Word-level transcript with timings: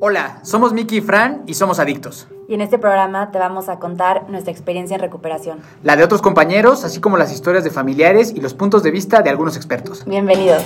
Hola, 0.00 0.40
somos 0.42 0.72
Miki 0.72 0.96
y 0.96 1.00
Fran 1.00 1.44
y 1.46 1.54
somos 1.54 1.78
adictos. 1.78 2.28
Y 2.48 2.54
en 2.54 2.60
este 2.60 2.80
programa 2.80 3.30
te 3.30 3.38
vamos 3.38 3.68
a 3.68 3.78
contar 3.78 4.28
nuestra 4.28 4.50
experiencia 4.50 4.96
en 4.96 5.00
recuperación. 5.00 5.60
La 5.84 5.94
de 5.94 6.02
otros 6.02 6.20
compañeros, 6.20 6.84
así 6.84 7.00
como 7.00 7.16
las 7.16 7.32
historias 7.32 7.62
de 7.62 7.70
familiares 7.70 8.32
y 8.34 8.40
los 8.40 8.54
puntos 8.54 8.82
de 8.82 8.90
vista 8.90 9.22
de 9.22 9.30
algunos 9.30 9.56
expertos. 9.56 10.04
Bienvenidos. 10.04 10.64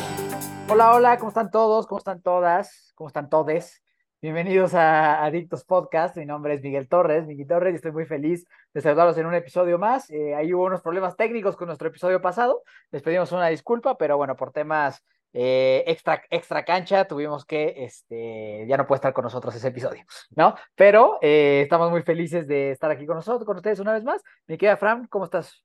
Hola, 0.70 0.94
hola, 0.94 1.18
¿cómo 1.18 1.28
están 1.28 1.50
todos? 1.50 1.86
¿Cómo 1.86 1.98
están 1.98 2.22
todas? 2.22 2.92
¿Cómo 2.94 3.08
están 3.08 3.28
todes? 3.28 3.82
Bienvenidos 4.22 4.72
a 4.72 5.22
Adictos 5.22 5.62
Podcast. 5.62 6.16
Mi 6.16 6.24
nombre 6.24 6.54
es 6.54 6.62
Miguel 6.62 6.88
Torres, 6.88 7.26
Miki 7.26 7.44
Torres, 7.44 7.74
y 7.74 7.76
estoy 7.76 7.92
muy 7.92 8.06
feliz 8.06 8.46
de 8.72 8.80
saludarlos 8.80 9.18
en 9.18 9.26
un 9.26 9.34
episodio 9.34 9.78
más. 9.78 10.08
Eh, 10.08 10.34
ahí 10.34 10.54
hubo 10.54 10.64
unos 10.64 10.80
problemas 10.80 11.16
técnicos 11.16 11.54
con 11.54 11.66
nuestro 11.66 11.88
episodio 11.88 12.22
pasado. 12.22 12.62
Les 12.90 13.02
pedimos 13.02 13.30
una 13.32 13.48
disculpa, 13.48 13.98
pero 13.98 14.16
bueno, 14.16 14.36
por 14.36 14.52
temas 14.52 15.04
eh, 15.32 15.84
extra, 15.86 16.22
extra 16.30 16.64
cancha, 16.64 17.06
tuvimos 17.06 17.44
que, 17.44 17.74
este, 17.84 18.66
ya 18.66 18.76
no 18.76 18.86
puede 18.86 18.98
estar 18.98 19.12
con 19.12 19.24
nosotros 19.24 19.54
ese 19.54 19.68
episodio, 19.68 20.04
¿no? 20.30 20.54
Pero 20.74 21.18
eh, 21.20 21.60
estamos 21.62 21.90
muy 21.90 22.02
felices 22.02 22.46
de 22.46 22.70
estar 22.70 22.90
aquí 22.90 23.06
con 23.06 23.16
nosotros, 23.16 23.44
con 23.44 23.56
ustedes 23.56 23.78
una 23.78 23.92
vez 23.92 24.04
más. 24.04 24.22
Mi 24.46 24.56
querida 24.56 24.76
Fran, 24.76 25.06
¿cómo 25.06 25.24
estás? 25.24 25.64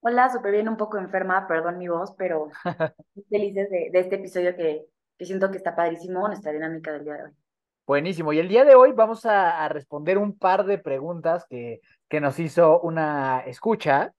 Hola, 0.00 0.30
súper 0.30 0.52
bien, 0.52 0.68
un 0.68 0.76
poco 0.76 0.98
enferma, 0.98 1.46
perdón 1.46 1.78
mi 1.78 1.86
voz, 1.86 2.12
pero 2.18 2.48
muy 3.14 3.24
felices 3.30 3.70
de, 3.70 3.90
de 3.92 3.98
este 4.00 4.16
episodio 4.16 4.56
que, 4.56 4.84
que, 5.16 5.24
siento 5.24 5.50
que 5.50 5.58
está 5.58 5.76
padrísimo, 5.76 6.26
nuestra 6.26 6.50
dinámica 6.50 6.92
del 6.92 7.04
día 7.04 7.14
de 7.14 7.22
hoy. 7.24 7.30
Buenísimo, 7.86 8.32
y 8.32 8.40
el 8.40 8.48
día 8.48 8.64
de 8.64 8.74
hoy 8.74 8.92
vamos 8.92 9.26
a, 9.26 9.64
a 9.64 9.68
responder 9.68 10.18
un 10.18 10.36
par 10.36 10.64
de 10.64 10.78
preguntas 10.78 11.46
que, 11.48 11.80
que 12.08 12.20
nos 12.20 12.38
hizo 12.40 12.80
una 12.80 13.40
escucha. 13.46 14.12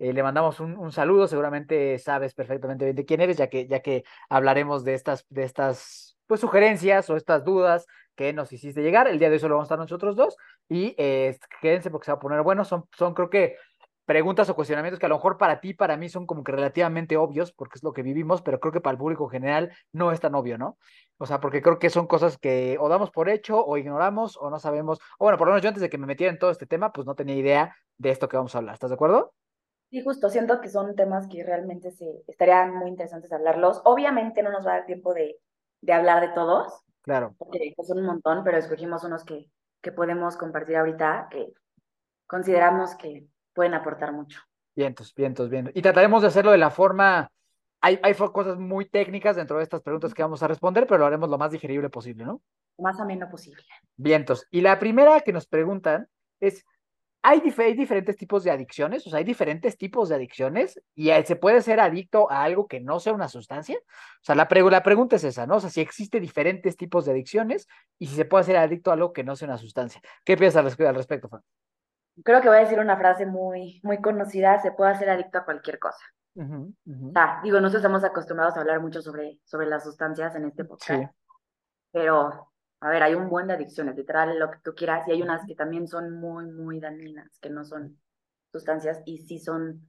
Eh, 0.00 0.14
le 0.14 0.22
mandamos 0.22 0.60
un, 0.60 0.78
un, 0.78 0.92
saludo, 0.92 1.28
seguramente 1.28 1.98
sabes 1.98 2.32
perfectamente 2.32 2.94
de 2.94 3.04
quién 3.04 3.20
eres, 3.20 3.36
ya 3.36 3.48
que, 3.48 3.66
ya 3.66 3.80
que 3.80 4.02
hablaremos 4.30 4.82
de 4.82 4.94
estas, 4.94 5.26
de 5.28 5.44
estas 5.44 6.16
pues, 6.26 6.40
sugerencias 6.40 7.10
o 7.10 7.16
estas 7.16 7.44
dudas 7.44 7.86
que 8.16 8.32
nos 8.32 8.50
hiciste 8.50 8.82
llegar. 8.82 9.08
El 9.08 9.18
día 9.18 9.28
de 9.28 9.34
hoy 9.34 9.40
solo 9.40 9.56
vamos 9.56 9.66
a 9.66 9.74
estar 9.74 9.78
nosotros 9.78 10.16
dos 10.16 10.38
y 10.70 10.94
eh, 10.96 11.38
quédense 11.60 11.90
porque 11.90 12.06
se 12.06 12.12
va 12.12 12.16
a 12.16 12.18
poner 12.18 12.40
bueno. 12.40 12.64
Son, 12.64 12.86
son 12.96 13.12
creo 13.12 13.28
que 13.28 13.56
preguntas 14.06 14.48
o 14.48 14.54
cuestionamientos 14.54 14.98
que 14.98 15.04
a 15.04 15.10
lo 15.10 15.16
mejor 15.16 15.36
para 15.36 15.60
ti, 15.60 15.74
para 15.74 15.98
mí 15.98 16.08
son 16.08 16.24
como 16.24 16.44
que 16.44 16.52
relativamente 16.52 17.18
obvios 17.18 17.52
porque 17.52 17.76
es 17.76 17.82
lo 17.82 17.92
que 17.92 18.02
vivimos, 18.02 18.40
pero 18.40 18.58
creo 18.58 18.72
que 18.72 18.80
para 18.80 18.92
el 18.92 18.98
público 18.98 19.24
en 19.24 19.30
general 19.30 19.72
no 19.92 20.12
es 20.12 20.20
tan 20.20 20.34
obvio, 20.34 20.56
¿no? 20.56 20.78
O 21.18 21.26
sea, 21.26 21.40
porque 21.40 21.60
creo 21.60 21.78
que 21.78 21.90
son 21.90 22.06
cosas 22.06 22.38
que 22.38 22.78
o 22.80 22.88
damos 22.88 23.10
por 23.10 23.28
hecho 23.28 23.62
o 23.62 23.76
ignoramos 23.76 24.38
o 24.38 24.48
no 24.48 24.58
sabemos. 24.58 24.98
O 25.18 25.26
bueno, 25.26 25.36
por 25.36 25.46
lo 25.46 25.52
menos 25.52 25.62
yo 25.62 25.68
antes 25.68 25.82
de 25.82 25.90
que 25.90 25.98
me 25.98 26.06
metiera 26.06 26.32
en 26.32 26.38
todo 26.38 26.50
este 26.50 26.64
tema, 26.64 26.90
pues 26.90 27.06
no 27.06 27.14
tenía 27.14 27.36
idea 27.36 27.76
de 27.98 28.10
esto 28.10 28.28
que 28.28 28.38
vamos 28.38 28.54
a 28.54 28.58
hablar. 28.58 28.74
¿Estás 28.74 28.88
de 28.88 28.94
acuerdo? 28.94 29.34
Sí, 29.90 30.02
justo, 30.02 30.28
siento 30.28 30.60
que 30.60 30.68
son 30.68 30.94
temas 30.94 31.26
que 31.26 31.42
realmente 31.42 31.90
se, 31.90 32.22
estarían 32.28 32.76
muy 32.76 32.88
interesantes 32.88 33.32
hablarlos. 33.32 33.82
Obviamente 33.84 34.42
no 34.42 34.52
nos 34.52 34.64
va 34.64 34.74
a 34.74 34.76
dar 34.76 34.86
tiempo 34.86 35.12
de, 35.12 35.38
de 35.80 35.92
hablar 35.92 36.20
de 36.20 36.32
todos. 36.32 36.84
Claro. 37.02 37.34
Porque 37.38 37.74
son 37.82 37.98
un 37.98 38.06
montón, 38.06 38.44
pero 38.44 38.56
escogimos 38.56 39.02
unos 39.02 39.24
que, 39.24 39.50
que 39.80 39.90
podemos 39.90 40.36
compartir 40.36 40.76
ahorita, 40.76 41.28
que 41.30 41.52
consideramos 42.26 42.94
que 42.94 43.26
pueden 43.52 43.74
aportar 43.74 44.12
mucho. 44.12 44.40
Vientos, 44.76 45.12
vientos, 45.14 45.50
vientos. 45.50 45.74
Y 45.74 45.82
trataremos 45.82 46.22
de 46.22 46.28
hacerlo 46.28 46.52
de 46.52 46.58
la 46.58 46.70
forma... 46.70 47.30
Hay, 47.80 47.98
hay 48.02 48.14
cosas 48.14 48.58
muy 48.58 48.88
técnicas 48.88 49.36
dentro 49.36 49.56
de 49.56 49.62
estas 49.64 49.82
preguntas 49.82 50.14
que 50.14 50.22
vamos 50.22 50.42
a 50.42 50.48
responder, 50.48 50.86
pero 50.86 50.98
lo 50.98 51.06
haremos 51.06 51.30
lo 51.30 51.38
más 51.38 51.50
digerible 51.50 51.88
posible, 51.88 52.26
¿no? 52.26 52.42
Lo 52.78 52.84
más 52.84 53.00
ameno 53.00 53.28
posible. 53.28 53.64
Vientos. 53.96 54.46
Y 54.50 54.60
la 54.60 54.78
primera 54.78 55.20
que 55.20 55.32
nos 55.32 55.46
preguntan 55.46 56.06
es, 56.38 56.64
hay, 57.22 57.40
dif 57.40 57.58
hay, 57.58 57.74
diferentes 57.74 58.16
tipos 58.16 58.44
de 58.44 58.50
adicciones, 58.50 59.06
o 59.06 59.10
sea, 59.10 59.18
hay 59.18 59.24
diferentes 59.24 59.76
tipos 59.76 60.08
de 60.08 60.14
adicciones 60.14 60.80
y 60.94 61.10
se 61.24 61.36
puede 61.36 61.60
ser 61.60 61.80
adicto 61.80 62.30
a 62.30 62.42
algo 62.42 62.66
que 62.66 62.80
no 62.80 62.98
sea 63.00 63.12
una 63.12 63.28
sustancia. 63.28 63.76
O 63.78 64.22
sea, 64.24 64.34
la, 64.34 64.48
pre 64.48 64.62
la 64.62 64.82
pregunta 64.82 65.16
es 65.16 65.24
esa, 65.24 65.46
¿no? 65.46 65.56
O 65.56 65.60
sea, 65.60 65.70
si 65.70 65.80
existe 65.80 66.20
diferentes 66.20 66.76
tipos 66.76 67.04
de 67.04 67.12
adicciones 67.12 67.68
y 67.98 68.06
si 68.06 68.16
se 68.16 68.24
puede 68.24 68.44
ser 68.44 68.56
adicto 68.56 68.90
a 68.90 68.94
algo 68.94 69.12
que 69.12 69.24
no 69.24 69.36
sea 69.36 69.48
una 69.48 69.58
sustancia. 69.58 70.00
¿Qué 70.24 70.36
piensas 70.36 70.64
al, 70.64 70.86
al 70.86 70.94
respecto, 70.94 71.28
Juan? 71.28 71.42
Creo 72.24 72.40
que 72.40 72.48
voy 72.48 72.58
a 72.58 72.62
decir 72.62 72.78
una 72.78 72.96
frase 72.96 73.26
muy, 73.26 73.80
muy 73.82 74.00
conocida, 74.00 74.60
se 74.60 74.72
puede 74.72 74.92
hacer 74.92 75.10
adicto 75.10 75.38
a 75.38 75.44
cualquier 75.44 75.78
cosa. 75.78 76.02
Uh 76.34 76.42
-huh, 76.42 76.74
uh 76.86 76.92
-huh. 76.92 77.08
O 77.10 77.12
sea, 77.12 77.40
digo, 77.42 77.60
nosotros 77.60 77.82
estamos 77.82 78.04
acostumbrados 78.04 78.56
a 78.56 78.60
hablar 78.60 78.80
mucho 78.80 79.02
sobre, 79.02 79.38
sobre 79.44 79.66
las 79.66 79.84
sustancias 79.84 80.34
en 80.36 80.44
este 80.44 80.64
podcast, 80.64 81.02
sí. 81.02 81.08
pero 81.92 82.49
a 82.80 82.88
ver, 82.88 83.02
hay 83.02 83.14
un 83.14 83.28
buen 83.28 83.46
de 83.46 83.54
adicciones, 83.54 83.96
literal, 83.96 84.38
lo 84.38 84.50
que 84.50 84.58
tú 84.62 84.74
quieras, 84.74 85.06
y 85.06 85.12
hay 85.12 85.22
unas 85.22 85.46
que 85.46 85.54
también 85.54 85.86
son 85.86 86.12
muy, 86.18 86.46
muy 86.46 86.80
dañinas, 86.80 87.38
que 87.40 87.50
no 87.50 87.64
son 87.64 88.00
sustancias 88.50 89.02
y 89.04 89.18
sí 89.18 89.38
son 89.38 89.86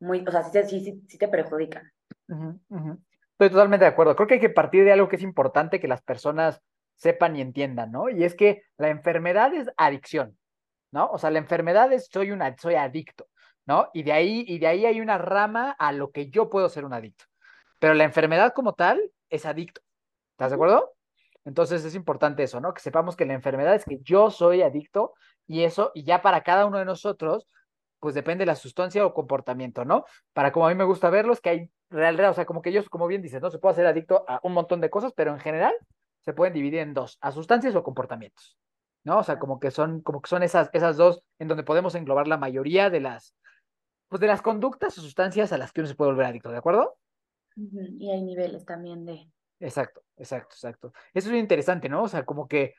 muy, 0.00 0.24
o 0.26 0.30
sea, 0.30 0.42
sí, 0.42 0.62
sí, 0.64 0.80
sí, 0.80 1.04
sí 1.06 1.18
te 1.18 1.28
perjudican. 1.28 1.90
Uh 2.28 2.34
-huh, 2.34 2.60
uh 2.68 2.76
-huh. 2.76 2.98
Estoy 3.32 3.50
totalmente 3.50 3.84
de 3.84 3.90
acuerdo. 3.90 4.14
Creo 4.14 4.28
que 4.28 4.34
hay 4.34 4.40
que 4.40 4.50
partir 4.50 4.84
de 4.84 4.92
algo 4.92 5.08
que 5.08 5.16
es 5.16 5.22
importante 5.22 5.80
que 5.80 5.88
las 5.88 6.02
personas 6.02 6.62
sepan 6.96 7.36
y 7.36 7.40
entiendan, 7.40 7.90
¿no? 7.90 8.08
Y 8.08 8.24
es 8.24 8.34
que 8.34 8.62
la 8.76 8.88
enfermedad 8.88 9.52
es 9.52 9.70
adicción, 9.76 10.38
¿no? 10.92 11.08
O 11.10 11.18
sea, 11.18 11.30
la 11.30 11.38
enfermedad 11.38 11.92
es 11.92 12.08
soy 12.10 12.30
una, 12.30 12.56
soy 12.56 12.76
adicto, 12.76 13.28
¿no? 13.66 13.90
Y 13.92 14.04
de 14.04 14.12
ahí, 14.12 14.44
y 14.46 14.58
de 14.58 14.66
ahí 14.68 14.86
hay 14.86 15.00
una 15.00 15.18
rama 15.18 15.72
a 15.78 15.92
lo 15.92 16.10
que 16.10 16.30
yo 16.30 16.48
puedo 16.48 16.68
ser 16.68 16.84
un 16.84 16.92
adicto. 16.92 17.24
Pero 17.80 17.94
la 17.94 18.04
enfermedad 18.04 18.52
como 18.54 18.74
tal 18.74 19.02
es 19.28 19.44
adicto. 19.46 19.80
¿Estás 20.32 20.50
de 20.52 20.54
acuerdo? 20.54 20.94
Entonces 21.44 21.84
es 21.84 21.94
importante 21.94 22.42
eso, 22.42 22.60
¿no? 22.60 22.72
Que 22.72 22.80
sepamos 22.80 23.16
que 23.16 23.26
la 23.26 23.34
enfermedad 23.34 23.74
es 23.74 23.84
que 23.84 23.98
yo 24.02 24.30
soy 24.30 24.62
adicto 24.62 25.12
y 25.46 25.64
eso, 25.64 25.90
y 25.94 26.04
ya 26.04 26.22
para 26.22 26.42
cada 26.42 26.66
uno 26.66 26.78
de 26.78 26.84
nosotros, 26.84 27.46
pues 28.00 28.14
depende 28.14 28.42
de 28.42 28.46
la 28.46 28.56
sustancia 28.56 29.04
o 29.06 29.14
comportamiento, 29.14 29.84
¿no? 29.84 30.04
Para 30.32 30.52
como 30.52 30.66
a 30.66 30.70
mí 30.70 30.74
me 30.74 30.84
gusta 30.84 31.10
verlo, 31.10 31.32
es 31.32 31.40
que 31.40 31.50
hay 31.50 31.70
real, 31.90 32.18
o 32.20 32.34
sea, 32.34 32.46
como 32.46 32.62
que 32.62 32.72
yo, 32.72 32.82
como 32.90 33.06
bien 33.06 33.22
dices, 33.22 33.40
¿no? 33.40 33.50
Se 33.50 33.58
puede 33.58 33.72
hacer 33.72 33.86
adicto 33.86 34.24
a 34.28 34.40
un 34.42 34.52
montón 34.52 34.80
de 34.80 34.90
cosas, 34.90 35.12
pero 35.14 35.32
en 35.32 35.40
general 35.40 35.74
se 36.20 36.32
pueden 36.32 36.54
dividir 36.54 36.80
en 36.80 36.94
dos, 36.94 37.18
a 37.20 37.30
sustancias 37.32 37.74
o 37.74 37.82
comportamientos, 37.82 38.58
¿no? 39.04 39.18
O 39.18 39.22
sea, 39.22 39.38
como 39.38 39.60
que 39.60 39.70
son, 39.70 40.00
como 40.00 40.22
que 40.22 40.28
son 40.28 40.42
esas, 40.42 40.70
esas 40.72 40.96
dos 40.96 41.22
en 41.38 41.48
donde 41.48 41.62
podemos 41.62 41.94
englobar 41.94 42.26
la 42.26 42.38
mayoría 42.38 42.88
de 42.90 43.00
las, 43.00 43.34
pues 44.08 44.20
de 44.20 44.26
las 44.26 44.42
conductas 44.42 44.96
o 44.98 45.02
sustancias 45.02 45.52
a 45.52 45.58
las 45.58 45.72
que 45.72 45.80
uno 45.80 45.88
se 45.88 45.94
puede 45.94 46.10
volver 46.10 46.26
adicto, 46.26 46.50
¿de 46.50 46.58
acuerdo? 46.58 46.96
Y 47.56 48.10
hay 48.10 48.22
niveles 48.22 48.64
también 48.64 49.04
de, 49.04 49.30
Exacto, 49.60 50.02
exacto, 50.16 50.54
exacto. 50.54 50.92
Eso 51.12 51.30
es 51.30 51.36
interesante, 51.36 51.88
¿no? 51.88 52.02
O 52.02 52.08
sea, 52.08 52.24
como 52.24 52.48
que, 52.48 52.74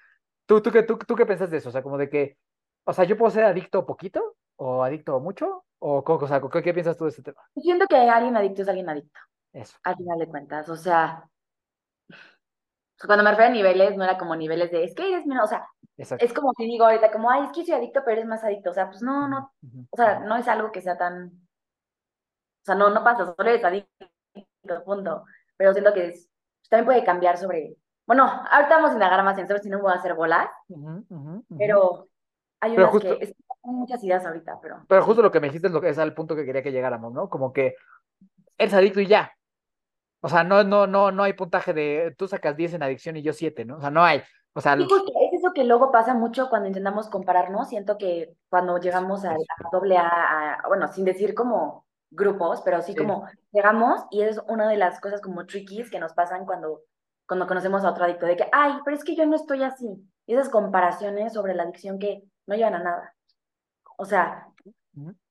¿tú, 0.46 0.62
tú, 0.62 0.72
qué, 0.72 0.84
tú, 0.84 0.98
tú 0.98 1.16
qué 1.16 1.26
piensas 1.26 1.50
de 1.50 1.58
eso? 1.58 1.70
O 1.70 1.72
sea, 1.72 1.84
como 1.84 1.98
de 1.98 2.10
que, 2.10 2.38
o 2.84 2.94
sea, 2.94 3.06
yo 3.06 3.18
puedo 3.18 3.32
ser 3.32 3.46
adicto 3.46 3.86
poquito 3.86 4.36
o 4.58 4.84
adicto 4.84 5.20
mucho, 5.20 5.66
o, 5.80 6.04
o 6.06 6.28
sea, 6.28 6.42
¿qué, 6.42 6.62
¿qué, 6.62 6.74
piensas 6.74 6.98
tú 6.98 7.06
de 7.06 7.10
este 7.10 7.24
tema? 7.24 7.42
Siento 7.56 7.86
que 7.88 7.98
alguien 7.98 8.38
adicto 8.38 8.62
es 8.62 8.68
alguien 8.68 8.90
adicto. 8.90 9.20
Eso. 9.54 9.78
Al 9.84 9.96
final 9.96 10.20
de 10.20 10.28
cuentas, 10.28 10.70
o 10.70 10.76
sea, 10.76 11.30
cuando 13.06 13.24
me 13.24 13.32
refiero 13.32 13.52
a 13.52 13.54
niveles, 13.54 13.98
no 13.98 14.04
era 14.04 14.18
como 14.18 14.36
niveles 14.36 14.72
de, 14.72 14.84
es 14.84 14.94
que 14.94 15.08
eres 15.08 15.26
menos, 15.26 15.46
o 15.46 15.48
sea, 15.48 15.68
Exacto. 15.98 16.26
es 16.26 16.34
como 16.34 16.54
si 16.58 16.66
digo 16.66 16.86
ahorita, 16.86 17.12
como, 17.12 17.32
ay, 17.32 17.46
es 17.46 17.52
que 17.52 17.66
soy 17.66 17.76
adicto, 17.76 18.02
pero 18.04 18.18
eres 18.18 18.28
más 18.28 18.44
adicto, 18.44 18.72
o 18.72 18.74
sea, 18.74 18.90
pues 18.90 19.02
no, 19.02 19.28
no, 19.28 19.54
uh 19.62 19.68
-huh. 19.68 19.88
o 19.90 19.98
sea, 19.98 20.20
no 20.20 20.36
es 20.36 20.48
algo 20.48 20.72
que 20.72 20.82
sea 20.82 20.98
tan, 20.98 21.28
o 21.28 22.66
sea, 22.66 22.76
no, 22.76 22.90
no 22.90 23.04
pasa, 23.04 23.26
solo 23.26 23.50
eres 23.50 23.64
adicto, 23.64 24.84
punto, 24.86 25.26
pero 25.58 25.74
siento 25.74 25.94
que 25.94 26.08
es 26.10 26.30
también 26.70 26.86
puede 26.86 27.04
cambiar 27.04 27.38
sobre, 27.38 27.76
bueno, 28.06 28.24
ahorita 28.24 28.76
vamos 28.76 28.92
a 28.92 28.94
indagar 28.94 29.24
más 29.24 29.38
en 29.38 29.46
eso, 29.46 29.58
si 29.58 29.70
no 29.70 29.82
voy 29.82 29.92
a 29.92 29.96
hacer 29.96 30.14
bolas, 30.14 30.50
uh 30.70 30.78
-huh, 30.78 31.06
uh 31.10 31.16
-huh. 31.16 31.58
pero 31.58 32.08
hay 32.60 32.72
unas 32.72 32.78
pero 32.78 32.92
justo, 32.92 33.20
que, 33.20 33.26
es, 33.26 33.36
muchas 33.64 34.04
ideas 34.04 34.26
ahorita, 34.26 34.60
pero... 34.62 34.84
Pero 34.88 35.04
justo 35.04 35.22
lo 35.22 35.32
que 35.32 35.40
me 35.40 35.48
dijiste 35.48 35.68
es, 35.68 35.74
lo 35.74 35.82
que, 35.82 35.90
es 35.90 35.98
al 35.98 36.14
punto 36.14 36.36
que 36.36 36.46
quería 36.46 36.64
que 36.64 36.72
llegáramos, 36.72 37.14
¿no? 37.14 37.30
Como 37.30 37.52
que 37.52 37.76
eres 38.58 38.74
adicto 38.74 39.00
y 39.00 39.08
ya. 39.08 39.32
O 40.22 40.30
sea, 40.30 40.44
no, 40.44 40.64
no, 40.64 40.88
no, 40.88 41.12
no 41.12 41.24
hay 41.24 41.34
puntaje 41.34 41.74
de, 41.74 42.16
tú 42.18 42.28
sacas 42.28 42.56
10 42.58 42.76
en 42.76 42.84
adicción 42.84 43.18
y 43.18 43.22
yo 43.22 43.34
7, 43.34 43.66
¿no? 43.66 43.78
O 43.78 43.82
sea, 43.82 43.92
no 43.92 44.04
hay. 44.04 44.22
O 44.54 44.62
sea, 44.62 44.76
sí, 44.78 44.88
justo, 44.90 45.12
es 45.22 45.40
eso 45.40 45.52
que 45.54 45.66
luego 45.66 45.92
pasa 45.92 46.14
mucho 46.14 46.50
cuando 46.50 46.68
intentamos 46.68 47.10
compararnos, 47.10 47.68
siento 47.68 47.98
que 47.98 48.36
cuando 48.50 48.78
llegamos 48.80 49.26
a, 49.26 49.32
a 49.32 49.70
doble 49.72 49.98
A, 49.98 50.54
a, 50.54 50.68
bueno, 50.68 50.88
sin 50.88 51.04
decir 51.04 51.36
como 51.36 51.85
grupos, 52.16 52.62
pero 52.64 52.82
sí, 52.82 52.94
sí, 52.94 52.98
como 52.98 53.28
llegamos 53.52 54.02
y 54.12 54.22
es 54.22 54.40
una 54.48 54.70
de 54.70 54.78
las 54.78 55.00
cosas 55.00 55.22
como 55.22 55.46
trickies 55.46 55.90
que 55.90 56.00
nos 56.00 56.14
pasan 56.14 56.46
cuando, 56.46 56.82
cuando 57.28 57.48
conocemos 57.48 57.84
a 57.84 57.92
otro 57.92 58.06
adicto, 58.06 58.26
de 58.26 58.38
que, 58.38 58.48
ay, 58.52 58.74
pero 58.84 58.96
es 58.96 59.04
que 59.04 59.16
yo 59.16 59.26
no 59.26 59.36
estoy 59.36 59.64
así. 59.64 59.88
Y 60.26 60.34
esas 60.34 60.50
comparaciones 60.50 61.34
sobre 61.34 61.54
la 61.54 61.64
adicción 61.64 62.00
que 62.00 62.24
no 62.48 62.56
llevan 62.56 62.76
a 62.76 62.84
nada. 62.84 63.16
O 63.98 64.06
sea, 64.06 64.48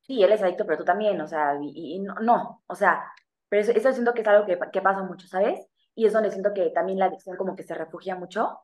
sí, 0.02 0.22
él 0.22 0.32
es 0.32 0.42
adicto, 0.42 0.64
pero 0.64 0.78
tú 0.78 0.84
también, 0.84 1.20
o 1.20 1.26
sea, 1.26 1.58
y, 1.60 1.96
y 1.96 1.98
no, 2.00 2.14
no, 2.20 2.62
o 2.66 2.74
sea, 2.74 3.04
pero 3.48 3.62
eso, 3.62 3.72
eso, 3.72 3.92
siento 3.92 4.14
que 4.14 4.22
es 4.22 4.28
algo 4.28 4.46
que, 4.46 4.58
que, 4.72 4.82
pasa 4.82 5.02
mucho, 5.02 5.26
¿sabes? 5.26 5.66
Y 5.94 6.06
es 6.06 6.12
donde 6.12 6.30
siento 6.30 6.52
que 6.54 6.70
también 6.70 6.98
la 6.98 7.06
adicción 7.06 7.36
como 7.36 7.54
que 7.54 7.62
se 7.62 7.74
refugia 7.74 8.16
mucho 8.16 8.60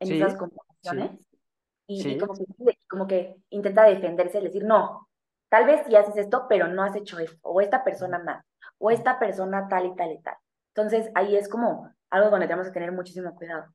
en 0.00 0.08
sí, 0.08 0.16
esas 0.16 0.36
comparaciones. 0.36 1.20
Sí. 1.20 1.28
Y, 1.86 2.08
y 2.08 2.18
como, 2.18 2.34
que, 2.34 2.78
como 2.88 3.06
que 3.06 3.36
intenta 3.50 3.84
defenderse, 3.84 4.40
decir, 4.40 4.64
no, 4.64 5.08
tal 5.52 5.66
vez 5.66 5.82
sí 5.86 5.94
haces 5.94 6.16
esto, 6.16 6.46
pero 6.48 6.66
no 6.66 6.82
has 6.82 6.96
hecho 6.96 7.18
esto, 7.18 7.36
o 7.42 7.60
esta 7.60 7.84
persona 7.84 8.18
más, 8.18 8.42
o 8.78 8.90
esta 8.90 9.18
persona 9.18 9.68
tal 9.68 9.84
y 9.84 9.94
tal 9.94 10.12
y 10.12 10.22
tal. 10.22 10.34
Entonces 10.74 11.10
ahí 11.14 11.36
es 11.36 11.46
como 11.46 11.92
algo 12.08 12.30
donde 12.30 12.46
tenemos 12.46 12.68
que 12.68 12.72
tener 12.72 12.90
muchísimo 12.90 13.34
cuidado. 13.34 13.66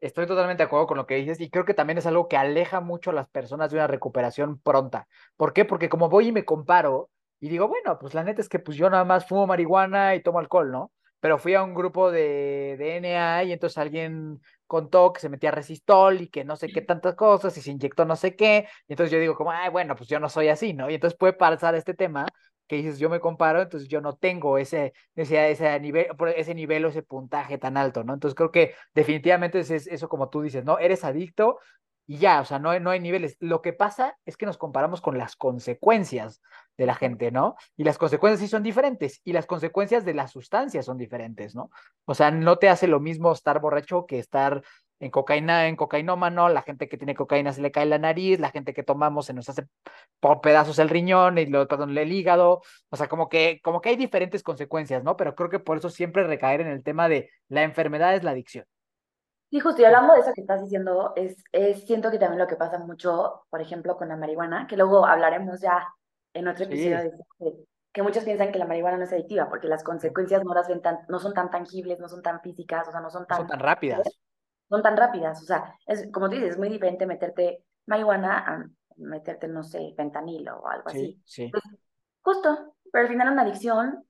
Estoy 0.00 0.26
totalmente 0.26 0.64
de 0.64 0.66
acuerdo 0.66 0.88
con 0.88 0.96
lo 0.96 1.06
que 1.06 1.14
dices 1.14 1.40
y 1.40 1.48
creo 1.48 1.64
que 1.64 1.74
también 1.74 1.98
es 1.98 2.06
algo 2.06 2.26
que 2.26 2.36
aleja 2.36 2.80
mucho 2.80 3.10
a 3.10 3.12
las 3.12 3.28
personas 3.28 3.70
de 3.70 3.76
una 3.76 3.86
recuperación 3.86 4.58
pronta. 4.58 5.06
¿Por 5.36 5.52
qué? 5.52 5.64
Porque 5.64 5.88
como 5.88 6.08
voy 6.08 6.28
y 6.28 6.32
me 6.32 6.44
comparo 6.44 7.10
y 7.38 7.48
digo, 7.48 7.68
bueno, 7.68 7.96
pues 8.00 8.12
la 8.12 8.24
neta 8.24 8.40
es 8.40 8.48
que 8.48 8.58
pues 8.58 8.76
yo 8.76 8.90
nada 8.90 9.04
más 9.04 9.28
fumo 9.28 9.46
marihuana 9.46 10.16
y 10.16 10.24
tomo 10.24 10.40
alcohol, 10.40 10.72
¿no? 10.72 10.90
Pero 11.20 11.38
fui 11.38 11.54
a 11.54 11.62
un 11.62 11.74
grupo 11.74 12.10
de, 12.10 12.74
de 12.76 12.96
NA 12.96 13.44
y 13.44 13.52
entonces 13.52 13.78
alguien 13.78 14.40
contó 14.70 15.12
que 15.12 15.20
se 15.20 15.28
metía 15.28 15.50
resistol 15.50 16.20
y 16.20 16.28
que 16.28 16.44
no 16.44 16.54
sé 16.54 16.68
qué 16.68 16.80
tantas 16.80 17.16
cosas 17.16 17.56
y 17.58 17.60
se 17.62 17.72
inyectó 17.72 18.04
no 18.04 18.14
sé 18.14 18.36
qué. 18.36 18.68
Y 18.86 18.92
entonces 18.92 19.10
yo 19.12 19.18
digo 19.18 19.34
como, 19.34 19.50
ay, 19.50 19.68
bueno, 19.70 19.96
pues 19.96 20.08
yo 20.08 20.20
no 20.20 20.28
soy 20.28 20.46
así, 20.48 20.72
¿no? 20.74 20.88
Y 20.88 20.94
entonces 20.94 21.18
puede 21.18 21.32
pasar 21.32 21.74
este 21.74 21.92
tema 21.94 22.24
que 22.68 22.76
dices, 22.76 23.00
yo 23.00 23.10
me 23.10 23.18
comparo, 23.18 23.60
entonces 23.62 23.88
yo 23.88 24.00
no 24.00 24.14
tengo 24.16 24.56
ese, 24.56 24.92
ese, 25.16 25.50
ese 25.50 25.80
nivel, 25.80 26.06
ese 26.36 26.54
nivel 26.54 26.84
o 26.84 26.88
ese 26.88 27.02
puntaje 27.02 27.58
tan 27.58 27.76
alto, 27.76 28.04
¿no? 28.04 28.14
Entonces 28.14 28.36
creo 28.36 28.52
que 28.52 28.74
definitivamente 28.94 29.58
es 29.58 29.70
eso 29.72 30.08
como 30.08 30.28
tú 30.30 30.40
dices, 30.42 30.64
¿no? 30.64 30.78
Eres 30.78 31.02
adicto 31.04 31.58
y 32.10 32.18
ya, 32.18 32.40
o 32.40 32.44
sea, 32.44 32.58
no, 32.58 32.76
no 32.80 32.90
hay 32.90 32.98
niveles. 32.98 33.36
Lo 33.38 33.62
que 33.62 33.72
pasa 33.72 34.18
es 34.26 34.36
que 34.36 34.44
nos 34.44 34.58
comparamos 34.58 35.00
con 35.00 35.16
las 35.16 35.36
consecuencias 35.36 36.42
de 36.76 36.84
la 36.84 36.96
gente, 36.96 37.30
¿no? 37.30 37.54
Y 37.76 37.84
las 37.84 37.98
consecuencias 37.98 38.40
sí 38.40 38.48
son 38.48 38.64
diferentes 38.64 39.20
y 39.22 39.32
las 39.32 39.46
consecuencias 39.46 40.04
de 40.04 40.14
las 40.14 40.32
sustancias 40.32 40.86
son 40.86 40.98
diferentes, 40.98 41.54
¿no? 41.54 41.70
O 42.06 42.14
sea, 42.16 42.32
no 42.32 42.56
te 42.56 42.68
hace 42.68 42.88
lo 42.88 42.98
mismo 42.98 43.30
estar 43.30 43.60
borracho 43.60 44.06
que 44.06 44.18
estar 44.18 44.60
en 44.98 45.12
cocaína, 45.12 45.68
en 45.68 45.76
cocainómano, 45.76 46.48
la 46.48 46.62
gente 46.62 46.88
que 46.88 46.96
tiene 46.96 47.14
cocaína 47.14 47.52
se 47.52 47.62
le 47.62 47.70
cae 47.70 47.86
la 47.86 47.98
nariz, 47.98 48.40
la 48.40 48.50
gente 48.50 48.74
que 48.74 48.82
tomamos 48.82 49.26
se 49.26 49.32
nos 49.32 49.48
hace 49.48 49.68
por 50.18 50.40
pedazos 50.40 50.80
el 50.80 50.88
riñón 50.88 51.38
y 51.38 51.46
lo, 51.46 51.68
perdón, 51.68 51.96
el 51.96 52.12
hígado, 52.12 52.60
o 52.90 52.96
sea, 52.96 53.06
como 53.06 53.28
que, 53.28 53.60
como 53.62 53.80
que 53.80 53.90
hay 53.90 53.96
diferentes 53.96 54.42
consecuencias, 54.42 55.04
¿no? 55.04 55.16
Pero 55.16 55.36
creo 55.36 55.48
que 55.48 55.60
por 55.60 55.78
eso 55.78 55.90
siempre 55.90 56.24
recaer 56.24 56.60
en 56.62 56.66
el 56.66 56.82
tema 56.82 57.08
de 57.08 57.30
la 57.48 57.62
enfermedad 57.62 58.16
es 58.16 58.24
la 58.24 58.32
adicción. 58.32 58.64
Sí, 59.50 59.58
justo, 59.58 59.82
y 59.82 59.84
hablando 59.84 60.14
de 60.14 60.20
eso 60.20 60.32
que 60.32 60.42
estás 60.42 60.62
diciendo, 60.62 61.12
es, 61.16 61.42
es, 61.50 61.84
siento 61.84 62.10
que 62.12 62.18
también 62.18 62.38
lo 62.38 62.46
que 62.46 62.54
pasa 62.54 62.78
mucho, 62.78 63.42
por 63.50 63.60
ejemplo, 63.60 63.96
con 63.96 64.08
la 64.08 64.16
marihuana, 64.16 64.68
que 64.68 64.76
luego 64.76 65.04
hablaremos 65.04 65.60
ya 65.60 65.88
en 66.32 66.46
otro 66.46 66.66
episodio, 66.66 67.10
de, 67.40 67.66
que 67.92 68.02
muchos 68.04 68.22
piensan 68.22 68.52
que 68.52 68.60
la 68.60 68.66
marihuana 68.66 68.98
no 68.98 69.04
es 69.04 69.12
adictiva, 69.12 69.48
porque 69.48 69.66
las 69.66 69.82
consecuencias 69.82 70.44
no, 70.44 70.54
las 70.54 70.68
ven 70.68 70.80
tan, 70.80 71.00
no 71.08 71.18
son 71.18 71.34
tan 71.34 71.50
tangibles, 71.50 71.98
no 71.98 72.08
son 72.08 72.22
tan 72.22 72.40
físicas, 72.40 72.86
o 72.86 72.92
sea, 72.92 73.00
no 73.00 73.10
son 73.10 73.26
tan... 73.26 73.38
son 73.38 73.48
tan 73.48 73.58
rápidas. 73.58 74.20
Son 74.68 74.82
tan 74.82 74.96
rápidas, 74.96 75.42
o 75.42 75.44
sea, 75.44 75.74
es, 75.84 76.08
como 76.12 76.28
tú 76.28 76.36
dices, 76.36 76.50
es 76.50 76.58
muy 76.58 76.68
diferente 76.68 77.04
meterte 77.04 77.64
marihuana 77.86 78.38
a 78.38 78.64
meterte, 78.98 79.48
no 79.48 79.64
sé, 79.64 79.94
fentanilo 79.96 80.60
o 80.60 80.68
algo 80.68 80.90
así. 80.90 81.20
Sí, 81.24 81.50
justo, 82.22 82.76
pero 82.92 83.02
al 83.02 83.10
final 83.10 83.32
una 83.32 83.42
adicción 83.42 84.04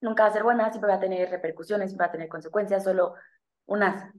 nunca 0.00 0.22
va 0.22 0.30
a 0.30 0.32
ser 0.32 0.44
buena, 0.44 0.70
siempre 0.70 0.90
va 0.90 0.96
a 0.96 1.00
tener 1.00 1.28
repercusiones, 1.28 1.90
siempre 1.90 2.06
va 2.06 2.08
a 2.08 2.12
tener 2.12 2.28
consecuencias, 2.28 2.84
solo 2.84 3.16
unas 3.66 4.10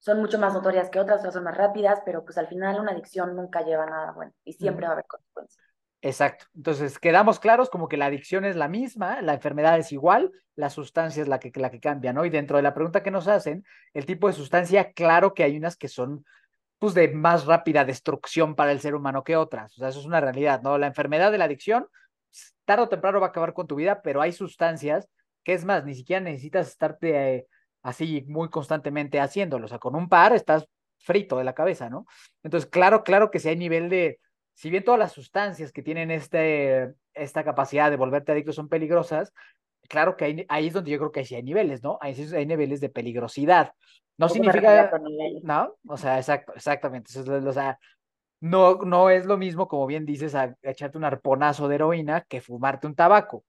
son 0.00 0.18
mucho 0.18 0.38
más 0.38 0.54
notorias 0.54 0.88
que 0.90 0.98
otras, 0.98 1.18
otras 1.20 1.34
son 1.34 1.44
más 1.44 1.56
rápidas, 1.56 2.00
pero 2.04 2.24
pues 2.24 2.36
al 2.38 2.48
final 2.48 2.80
una 2.80 2.92
adicción 2.92 3.36
nunca 3.36 3.62
lleva 3.62 3.84
a 3.84 3.90
nada 3.90 4.12
bueno 4.12 4.32
y 4.44 4.54
siempre 4.54 4.86
va 4.86 4.90
a 4.90 4.92
haber 4.94 5.06
consecuencias. 5.06 5.64
Exacto. 6.02 6.46
Entonces, 6.56 6.98
quedamos 6.98 7.38
claros 7.38 7.68
como 7.68 7.86
que 7.86 7.98
la 7.98 8.06
adicción 8.06 8.46
es 8.46 8.56
la 8.56 8.68
misma, 8.68 9.20
la 9.20 9.34
enfermedad 9.34 9.78
es 9.78 9.92
igual, 9.92 10.32
la 10.56 10.70
sustancia 10.70 11.20
es 11.20 11.28
la 11.28 11.38
que, 11.38 11.52
la 11.54 11.70
que 11.70 11.78
cambia, 11.78 12.14
¿no? 12.14 12.24
Y 12.24 12.30
dentro 12.30 12.56
de 12.56 12.62
la 12.62 12.72
pregunta 12.72 13.02
que 13.02 13.10
nos 13.10 13.28
hacen, 13.28 13.64
el 13.92 14.06
tipo 14.06 14.26
de 14.26 14.32
sustancia, 14.32 14.92
claro 14.92 15.34
que 15.34 15.44
hay 15.44 15.58
unas 15.58 15.76
que 15.76 15.88
son 15.88 16.24
pues 16.78 16.94
de 16.94 17.08
más 17.08 17.44
rápida 17.44 17.84
destrucción 17.84 18.54
para 18.54 18.72
el 18.72 18.80
ser 18.80 18.94
humano 18.94 19.22
que 19.22 19.36
otras. 19.36 19.74
O 19.74 19.80
sea, 19.80 19.88
eso 19.88 20.00
es 20.00 20.06
una 20.06 20.22
realidad, 20.22 20.62
¿no? 20.62 20.78
La 20.78 20.86
enfermedad 20.86 21.30
de 21.30 21.36
la 21.36 21.44
adicción, 21.44 21.86
tarde 22.64 22.84
o 22.84 22.88
temprano 22.88 23.20
va 23.20 23.26
a 23.26 23.28
acabar 23.30 23.52
con 23.52 23.66
tu 23.66 23.74
vida, 23.74 24.00
pero 24.00 24.22
hay 24.22 24.32
sustancias 24.32 25.06
que 25.44 25.52
es 25.52 25.66
más, 25.66 25.84
ni 25.84 25.94
siquiera 25.94 26.20
necesitas 26.20 26.68
estarte... 26.68 27.34
Eh, 27.34 27.46
así 27.82 28.24
muy 28.28 28.48
constantemente 28.48 29.20
haciéndolo. 29.20 29.66
O 29.66 29.68
sea, 29.68 29.78
con 29.78 29.94
un 29.96 30.08
par 30.08 30.32
estás 30.32 30.66
frito 30.98 31.38
de 31.38 31.44
la 31.44 31.54
cabeza, 31.54 31.88
¿no? 31.88 32.06
Entonces, 32.42 32.68
claro, 32.68 33.02
claro 33.02 33.30
que 33.30 33.38
si 33.38 33.48
hay 33.48 33.56
nivel 33.56 33.88
de, 33.88 34.20
si 34.54 34.70
bien 34.70 34.84
todas 34.84 35.00
las 35.00 35.12
sustancias 35.12 35.72
que 35.72 35.82
tienen 35.82 36.10
este, 36.10 36.94
esta 37.14 37.44
capacidad 37.44 37.90
de 37.90 37.96
volverte 37.96 38.32
adicto 38.32 38.52
son 38.52 38.68
peligrosas, 38.68 39.32
claro 39.88 40.16
que 40.16 40.24
hay, 40.26 40.46
ahí 40.48 40.68
es 40.68 40.74
donde 40.74 40.90
yo 40.90 40.98
creo 40.98 41.12
que 41.12 41.24
sí 41.24 41.34
hay 41.34 41.42
niveles, 41.42 41.82
¿no? 41.82 41.98
Ahí 42.00 42.14
sí 42.14 42.34
hay 42.34 42.46
niveles 42.46 42.80
de 42.80 42.90
peligrosidad. 42.90 43.72
No 44.18 44.28
significa, 44.28 44.90
¿no? 45.42 45.76
O 45.88 45.96
sea, 45.96 46.18
exacto, 46.18 46.52
exactamente. 46.54 47.10
o 47.18 47.52
sea, 47.52 47.78
no, 48.40 48.76
no 48.76 49.08
es 49.08 49.24
lo 49.24 49.38
mismo, 49.38 49.66
como 49.66 49.86
bien 49.86 50.04
dices, 50.04 50.34
a, 50.34 50.54
echarte 50.62 50.98
un 50.98 51.04
arponazo 51.04 51.68
de 51.68 51.76
heroína 51.76 52.22
que 52.28 52.40
fumarte 52.40 52.86
un 52.86 52.94
tabaco. 52.94 53.44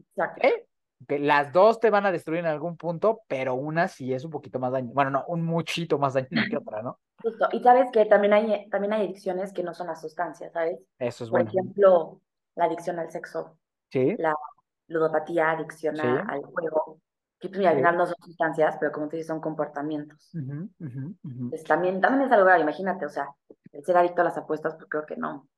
Exacto. 0.00 0.48
¿Eh? 0.48 0.66
Que 1.08 1.18
las 1.18 1.52
dos 1.52 1.80
te 1.80 1.90
van 1.90 2.06
a 2.06 2.12
destruir 2.12 2.40
en 2.40 2.46
algún 2.46 2.76
punto, 2.76 3.22
pero 3.26 3.54
una 3.54 3.88
sí 3.88 4.12
es 4.12 4.24
un 4.24 4.30
poquito 4.30 4.58
más 4.58 4.72
dañina. 4.72 4.92
Bueno, 4.94 5.10
no, 5.10 5.24
un 5.26 5.42
muchito 5.42 5.98
más 5.98 6.14
dañina 6.14 6.44
que 6.48 6.56
otra, 6.56 6.82
¿no? 6.82 6.98
Justo. 7.22 7.48
Y 7.52 7.60
sabes 7.60 7.90
que 7.92 8.06
también 8.06 8.32
hay, 8.32 8.68
también 8.70 8.92
hay 8.92 9.06
adicciones 9.06 9.52
que 9.52 9.62
no 9.62 9.74
son 9.74 9.88
las 9.88 10.00
sustancias, 10.00 10.52
¿sabes? 10.52 10.78
Eso 10.98 11.24
es 11.24 11.30
Por 11.30 11.40
bueno. 11.44 11.50
ejemplo, 11.50 12.20
la 12.54 12.64
adicción 12.66 12.98
al 12.98 13.10
sexo. 13.10 13.58
Sí. 13.90 14.14
La 14.18 14.34
ludopatía, 14.88 15.50
adicción 15.50 15.98
al 16.00 16.42
juego. 16.42 17.00
Que 17.38 17.48
pues, 17.48 17.66
al 17.66 17.76
final 17.76 17.96
no 17.96 18.06
son 18.06 18.16
sustancias, 18.22 18.76
pero 18.78 18.92
como 18.92 19.08
tú 19.08 19.16
dices, 19.16 19.28
son 19.28 19.40
comportamientos. 19.40 20.30
Pues, 21.48 21.64
también, 21.64 22.00
también 22.00 22.26
es 22.26 22.32
algo 22.32 22.44
grave, 22.44 22.60
imagínate, 22.60 23.06
o 23.06 23.08
sea, 23.08 23.28
el 23.72 23.84
ser 23.84 23.96
adicto 23.96 24.20
a 24.20 24.24
las 24.24 24.36
apuestas, 24.36 24.74
pues 24.74 24.86
creo 24.90 25.06
que 25.06 25.16
no 25.16 25.48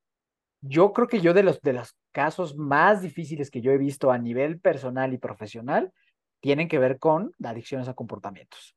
yo 0.63 0.93
creo 0.93 1.09
que 1.09 1.21
yo 1.21 1.35
de 1.35 1.43
los, 1.43 1.61
de 1.61 1.73
los 1.73 1.97
casos 2.13 2.57
más 2.57 3.03
difíciles 3.03 3.51
que 3.51 3.61
yo 3.61 3.73
he 3.73 3.79
visto 3.79 4.11
a 4.11 4.19
nivel 4.19 4.61
personal 4.61 5.13
y 5.13 5.19
profesional 5.19 5.93
tienen 6.41 6.69
que 6.69 6.79
ver 6.79 6.99
con 6.99 7.35
adicciones 7.43 7.89
a 7.89 7.95
comportamientos. 7.95 8.77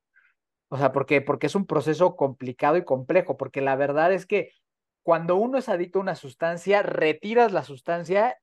O 0.68 0.78
sea, 0.78 0.92
porque, 0.92 1.24
es 1.42 1.56
un 1.56 1.68
proceso 1.68 2.16
complicado 2.16 2.78
y 2.78 2.84
complejo, 2.84 3.38
porque 3.38 3.62
la 3.62 3.76
verdad 3.76 4.12
es 4.12 4.26
que 4.26 4.52
cuando 5.04 5.36
uno 5.36 5.60
es 5.60 5.70
adicto 5.70 6.00
a 6.00 6.02
una 6.02 6.16
sustancia, 6.16 6.82
retiras 6.82 7.52
la 7.52 7.64
sustancia 7.64 8.38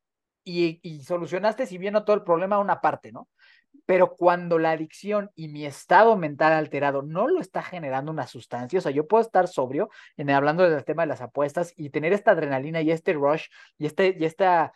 y, 0.44 0.78
y 0.82 1.02
solucionaste, 1.02 1.66
si 1.66 1.78
bien 1.78 1.94
no 1.94 2.04
todo 2.04 2.14
el 2.14 2.22
problema, 2.22 2.60
una 2.60 2.80
parte, 2.80 3.10
¿no? 3.10 3.28
Pero 3.92 4.16
cuando 4.16 4.58
la 4.58 4.70
adicción 4.70 5.30
y 5.34 5.48
mi 5.48 5.66
estado 5.66 6.16
mental 6.16 6.54
alterado 6.54 7.02
no 7.02 7.28
lo 7.28 7.42
está 7.42 7.62
generando 7.62 8.10
una 8.10 8.26
sustancia, 8.26 8.78
o 8.78 8.80
sea, 8.80 8.90
yo 8.90 9.06
puedo 9.06 9.20
estar 9.20 9.48
sobrio, 9.48 9.90
en 10.16 10.30
hablando 10.30 10.66
del 10.66 10.82
tema 10.86 11.02
de 11.02 11.08
las 11.08 11.20
apuestas 11.20 11.74
y 11.76 11.90
tener 11.90 12.14
esta 12.14 12.30
adrenalina 12.30 12.80
y 12.80 12.90
este 12.90 13.12
rush 13.12 13.48
y, 13.76 13.84
este, 13.84 14.16
y 14.18 14.24
esta, 14.24 14.72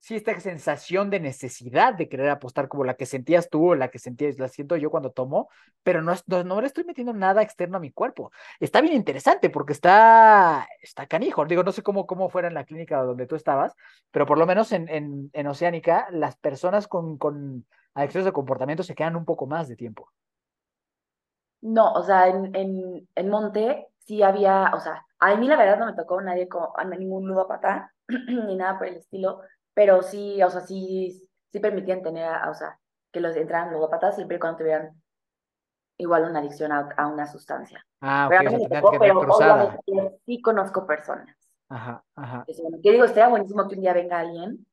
sí, 0.00 0.16
esta 0.16 0.38
sensación 0.40 1.10
de 1.10 1.20
necesidad 1.20 1.94
de 1.94 2.08
querer 2.08 2.30
apostar 2.30 2.68
como 2.68 2.84
la 2.84 2.94
que 2.94 3.06
sentías 3.06 3.48
tú 3.50 3.72
o 3.72 3.74
la 3.74 3.88
que 3.88 3.98
sentías, 3.98 4.38
la 4.38 4.48
siento 4.48 4.76
yo 4.76 4.90
cuando 4.90 5.10
tomo, 5.10 5.48
pero 5.82 6.02
no, 6.02 6.14
no, 6.26 6.44
no, 6.44 6.60
le 6.60 6.66
estoy 6.66 6.84
metiendo 6.84 7.12
nada 7.12 7.42
externo 7.42 7.76
a 7.76 7.80
mi 7.80 7.92
cuerpo. 7.92 8.30
Está 8.60 8.80
bien 8.80 8.94
interesante 8.94 9.50
porque 9.50 9.72
está, 9.72 10.66
está 10.80 11.06
canijo. 11.06 11.44
Digo, 11.46 11.62
no 11.62 11.72
sé 11.72 11.82
cómo, 11.82 12.06
cómo 12.06 12.28
fuera 12.30 12.48
en 12.48 12.54
la 12.54 12.64
clínica 12.64 13.02
donde 13.02 13.26
tú 13.26 13.36
estabas, 13.36 13.74
pero 14.10 14.26
por 14.26 14.38
lo 14.38 14.46
menos 14.46 14.72
en, 14.72 14.88
en, 14.88 15.30
en 15.32 15.46
Oceánica, 15.46 16.08
las 16.10 16.36
personas 16.36 16.88
con, 16.88 17.18
con 17.18 17.66
adicciones 17.94 18.26
de 18.26 18.32
comportamiento 18.32 18.82
se 18.82 18.94
quedan 18.94 19.16
un 19.16 19.24
poco 19.24 19.46
más 19.46 19.68
de 19.68 19.76
tiempo. 19.76 20.10
No, 21.60 21.92
o 21.92 22.02
sea, 22.04 22.28
en, 22.28 22.54
en, 22.54 23.08
en 23.14 23.28
Monte 23.28 23.88
sí 23.98 24.22
había, 24.22 24.70
o 24.74 24.80
sea, 24.80 25.04
a 25.18 25.34
mí 25.36 25.48
la 25.48 25.56
verdad 25.56 25.78
no 25.78 25.86
me 25.86 25.94
tocó 25.94 26.20
nadie 26.20 26.48
con 26.48 26.70
ningún 26.96 27.26
ludópata 27.26 27.92
ni 28.08 28.56
nada 28.56 28.78
por 28.78 28.86
el 28.86 28.96
estilo, 28.96 29.40
pero 29.78 30.02
sí, 30.02 30.42
o 30.42 30.50
sea, 30.50 30.60
sí, 30.62 31.24
sí 31.52 31.60
permitían 31.60 32.02
tener, 32.02 32.28
o 32.48 32.54
sea, 32.54 32.80
que 33.12 33.20
los 33.20 33.36
entraran 33.36 33.72
ludópatas 33.72 34.16
siempre 34.16 34.36
y 34.36 34.40
cuando 34.40 34.58
tuvieran 34.58 35.00
igual 35.98 36.24
una 36.24 36.40
adicción 36.40 36.72
a, 36.72 37.06
una 37.06 37.28
sustancia. 37.28 37.86
Ah, 38.00 38.26
ok, 38.26 38.34
o 38.44 38.68
sea, 38.68 38.80
que 38.82 38.98
pero 38.98 40.18
sí 40.26 40.42
conozco 40.42 40.84
personas. 40.84 41.32
Ajá, 41.68 42.02
ajá. 42.16 42.44
Yo 42.82 42.90
digo, 42.90 43.04
estaría 43.04 43.28
buenísimo 43.28 43.68
que 43.68 43.76
un 43.76 43.82
día 43.82 43.92
venga 43.92 44.18
alguien 44.18 44.66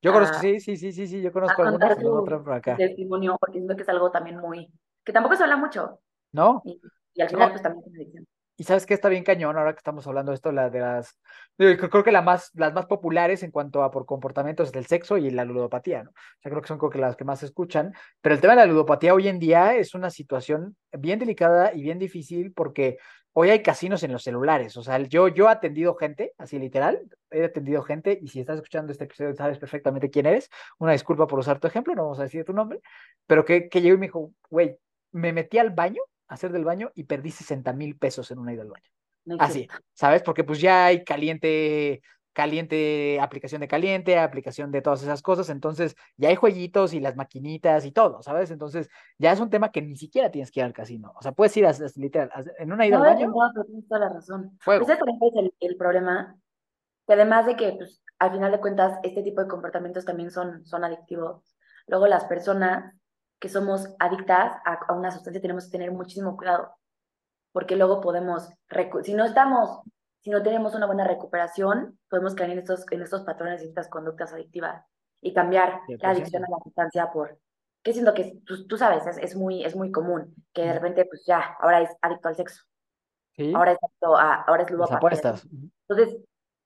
yo 0.00 0.12
conozco, 0.12 0.38
sí, 0.38 0.60
sí, 0.60 0.76
sí, 0.76 0.92
sí, 0.92 1.08
sí, 1.08 1.20
yo 1.20 1.32
conozco 1.32 1.60
a 1.60 1.66
algunas 1.66 2.00
y 2.00 2.04
otras 2.04 2.42
por 2.42 2.52
acá. 2.52 2.76
testimonio, 2.76 3.36
porque 3.40 3.58
siento 3.58 3.74
que 3.74 3.82
es 3.82 3.88
algo 3.88 4.12
también 4.12 4.38
muy, 4.38 4.70
que 5.02 5.12
tampoco 5.12 5.34
se 5.34 5.42
habla 5.42 5.56
mucho. 5.56 5.98
¿No? 6.30 6.62
Y, 6.64 7.22
al 7.22 7.28
final, 7.28 7.50
pues 7.50 7.62
también 7.62 7.84
es 7.88 7.94
adicción. 7.96 8.26
Y 8.56 8.64
sabes 8.64 8.86
que 8.86 8.94
está 8.94 9.08
bien 9.08 9.24
cañón 9.24 9.56
ahora 9.56 9.72
que 9.72 9.78
estamos 9.78 10.06
hablando 10.06 10.30
de 10.30 10.36
esto, 10.36 10.52
la 10.52 10.70
de 10.70 10.78
las, 10.78 11.18
creo 11.56 12.04
que 12.04 12.12
la 12.12 12.22
más, 12.22 12.50
las 12.54 12.72
más 12.72 12.86
populares 12.86 13.42
en 13.42 13.50
cuanto 13.50 13.82
a 13.82 13.90
por 13.90 14.06
comportamientos 14.06 14.70
del 14.70 14.86
sexo 14.86 15.18
y 15.18 15.30
la 15.30 15.44
ludopatía, 15.44 16.04
¿no? 16.04 16.10
O 16.10 16.40
sea, 16.40 16.50
creo 16.50 16.62
que 16.62 16.68
son 16.68 16.78
creo 16.78 16.90
que 16.90 16.98
las 16.98 17.16
que 17.16 17.24
más 17.24 17.40
se 17.40 17.46
escuchan, 17.46 17.92
pero 18.20 18.34
el 18.34 18.40
tema 18.40 18.54
de 18.54 18.60
la 18.60 18.66
ludopatía 18.66 19.12
hoy 19.12 19.26
en 19.26 19.40
día 19.40 19.74
es 19.74 19.94
una 19.94 20.08
situación 20.10 20.76
bien 20.92 21.18
delicada 21.18 21.74
y 21.74 21.82
bien 21.82 21.98
difícil 21.98 22.52
porque 22.52 22.98
hoy 23.34 23.50
hay 23.50 23.62
casinos 23.62 24.02
en 24.04 24.12
los 24.12 24.22
celulares. 24.22 24.76
O 24.76 24.82
sea, 24.82 24.98
yo, 24.98 25.28
yo 25.28 25.48
he 25.48 25.50
atendido 25.50 25.94
gente, 25.96 26.32
así 26.38 26.58
literal, 26.58 27.00
he 27.30 27.44
atendido 27.44 27.82
gente, 27.82 28.18
y 28.22 28.28
si 28.28 28.40
estás 28.40 28.56
escuchando 28.56 28.92
este 28.92 29.04
episodio 29.04 29.34
sabes 29.34 29.58
perfectamente 29.58 30.10
quién 30.10 30.26
eres. 30.26 30.48
Una 30.78 30.92
disculpa 30.92 31.26
por 31.26 31.40
usar 31.40 31.58
tu 31.58 31.66
ejemplo, 31.66 31.94
no 31.94 32.04
vamos 32.04 32.20
a 32.20 32.22
decir 32.22 32.44
tu 32.44 32.52
nombre, 32.52 32.80
pero 33.26 33.44
que, 33.44 33.68
que 33.68 33.82
llegó 33.82 33.96
y 33.96 33.98
me 33.98 34.06
dijo, 34.06 34.32
güey, 34.48 34.78
me 35.12 35.32
metí 35.32 35.58
al 35.58 35.70
baño, 35.70 36.02
a 36.28 36.34
hacer 36.34 36.52
del 36.52 36.64
baño, 36.64 36.90
y 36.94 37.04
perdí 37.04 37.30
60 37.30 37.72
mil 37.72 37.96
pesos 37.96 38.30
en 38.30 38.38
una 38.38 38.52
ida 38.52 38.62
al 38.62 38.70
baño. 38.70 39.38
Así, 39.38 39.68
¿sabes? 39.94 40.22
Porque 40.22 40.44
pues 40.44 40.60
ya 40.60 40.86
hay 40.86 41.02
caliente 41.02 42.02
caliente, 42.34 43.18
aplicación 43.20 43.60
de 43.60 43.68
caliente, 43.68 44.18
aplicación 44.18 44.70
de 44.70 44.82
todas 44.82 45.02
esas 45.02 45.22
cosas, 45.22 45.48
entonces 45.48 45.94
ya 46.16 46.28
hay 46.28 46.34
jueguitos 46.34 46.92
y 46.92 47.00
las 47.00 47.16
maquinitas 47.16 47.86
y 47.86 47.92
todo, 47.92 48.22
¿sabes? 48.22 48.50
Entonces 48.50 48.88
ya 49.16 49.32
es 49.32 49.40
un 49.40 49.48
tema 49.48 49.70
que 49.70 49.80
ni 49.80 49.96
siquiera 49.96 50.30
tienes 50.30 50.50
que 50.50 50.60
ir 50.60 50.66
al 50.66 50.72
casino, 50.74 51.14
o 51.16 51.22
sea, 51.22 51.32
puedes 51.32 51.56
ir 51.56 51.64
a, 51.64 51.72
literal, 51.94 52.30
en 52.58 52.72
una 52.72 52.86
ida 52.86 52.96
al 52.96 53.02
baño. 53.02 53.28
No, 53.28 53.64
tienes 53.64 53.88
toda 53.88 54.00
la 54.00 54.08
razón. 54.12 54.58
Ese 54.66 54.92
es 54.92 54.98
el, 55.36 55.54
el, 55.60 55.76
problema, 55.76 56.36
que 57.06 57.14
además 57.14 57.46
de 57.46 57.56
que, 57.56 57.72
pues, 57.72 58.02
al 58.18 58.32
final 58.32 58.50
de 58.50 58.60
cuentas, 58.60 58.98
este 59.04 59.22
tipo 59.22 59.40
de 59.40 59.48
comportamientos 59.48 60.04
también 60.04 60.30
son, 60.30 60.66
son 60.66 60.84
adictivos. 60.84 61.56
Luego 61.86 62.08
las 62.08 62.24
personas 62.24 62.94
que 63.40 63.48
somos 63.48 63.94
adictas 63.98 64.52
a, 64.64 64.78
a 64.88 64.92
una 64.94 65.10
sustancia 65.10 65.40
tenemos 65.40 65.66
que 65.66 65.72
tener 65.72 65.92
muchísimo 65.92 66.36
cuidado, 66.36 66.76
porque 67.52 67.76
luego 67.76 68.00
podemos, 68.00 68.48
si 69.02 69.14
no 69.14 69.24
estamos, 69.24 69.80
si 70.22 70.30
no 70.30 70.42
tenemos 70.42 70.74
una 70.74 70.86
buena 70.86 71.04
recuperación, 71.04 71.98
podemos 72.08 72.34
caer 72.34 72.50
en 72.50 72.58
estos, 72.58 72.84
en 72.90 73.02
estos 73.02 73.22
patrones 73.22 73.62
y 73.62 73.66
estas 73.66 73.88
conductas 73.88 74.32
adictivas 74.32 74.84
y 75.20 75.32
cambiar 75.32 75.80
la 75.88 76.10
adicción 76.10 76.44
a 76.44 76.50
la 76.50 76.58
sustancia 76.62 77.10
por, 77.12 77.38
que 77.84 77.92
siento 77.92 78.14
que 78.14 78.40
tú, 78.46 78.66
tú 78.66 78.76
sabes, 78.78 79.06
es, 79.06 79.18
es, 79.18 79.36
muy, 79.36 79.64
es 79.64 79.76
muy 79.76 79.92
común, 79.92 80.34
que 80.52 80.62
de 80.62 80.72
repente, 80.72 81.04
pues 81.04 81.24
ya, 81.26 81.56
ahora 81.60 81.82
es 81.82 81.90
adicto 82.00 82.28
al 82.28 82.36
sexo. 82.36 82.64
¿Sí? 83.36 83.52
Ahora 83.54 83.72
es 83.72 83.78
adicto 83.82 84.16
a, 84.16 84.42
ahora 84.42 84.62
es 84.62 84.90
apuestas. 84.90 85.46
Entonces, 85.88 86.16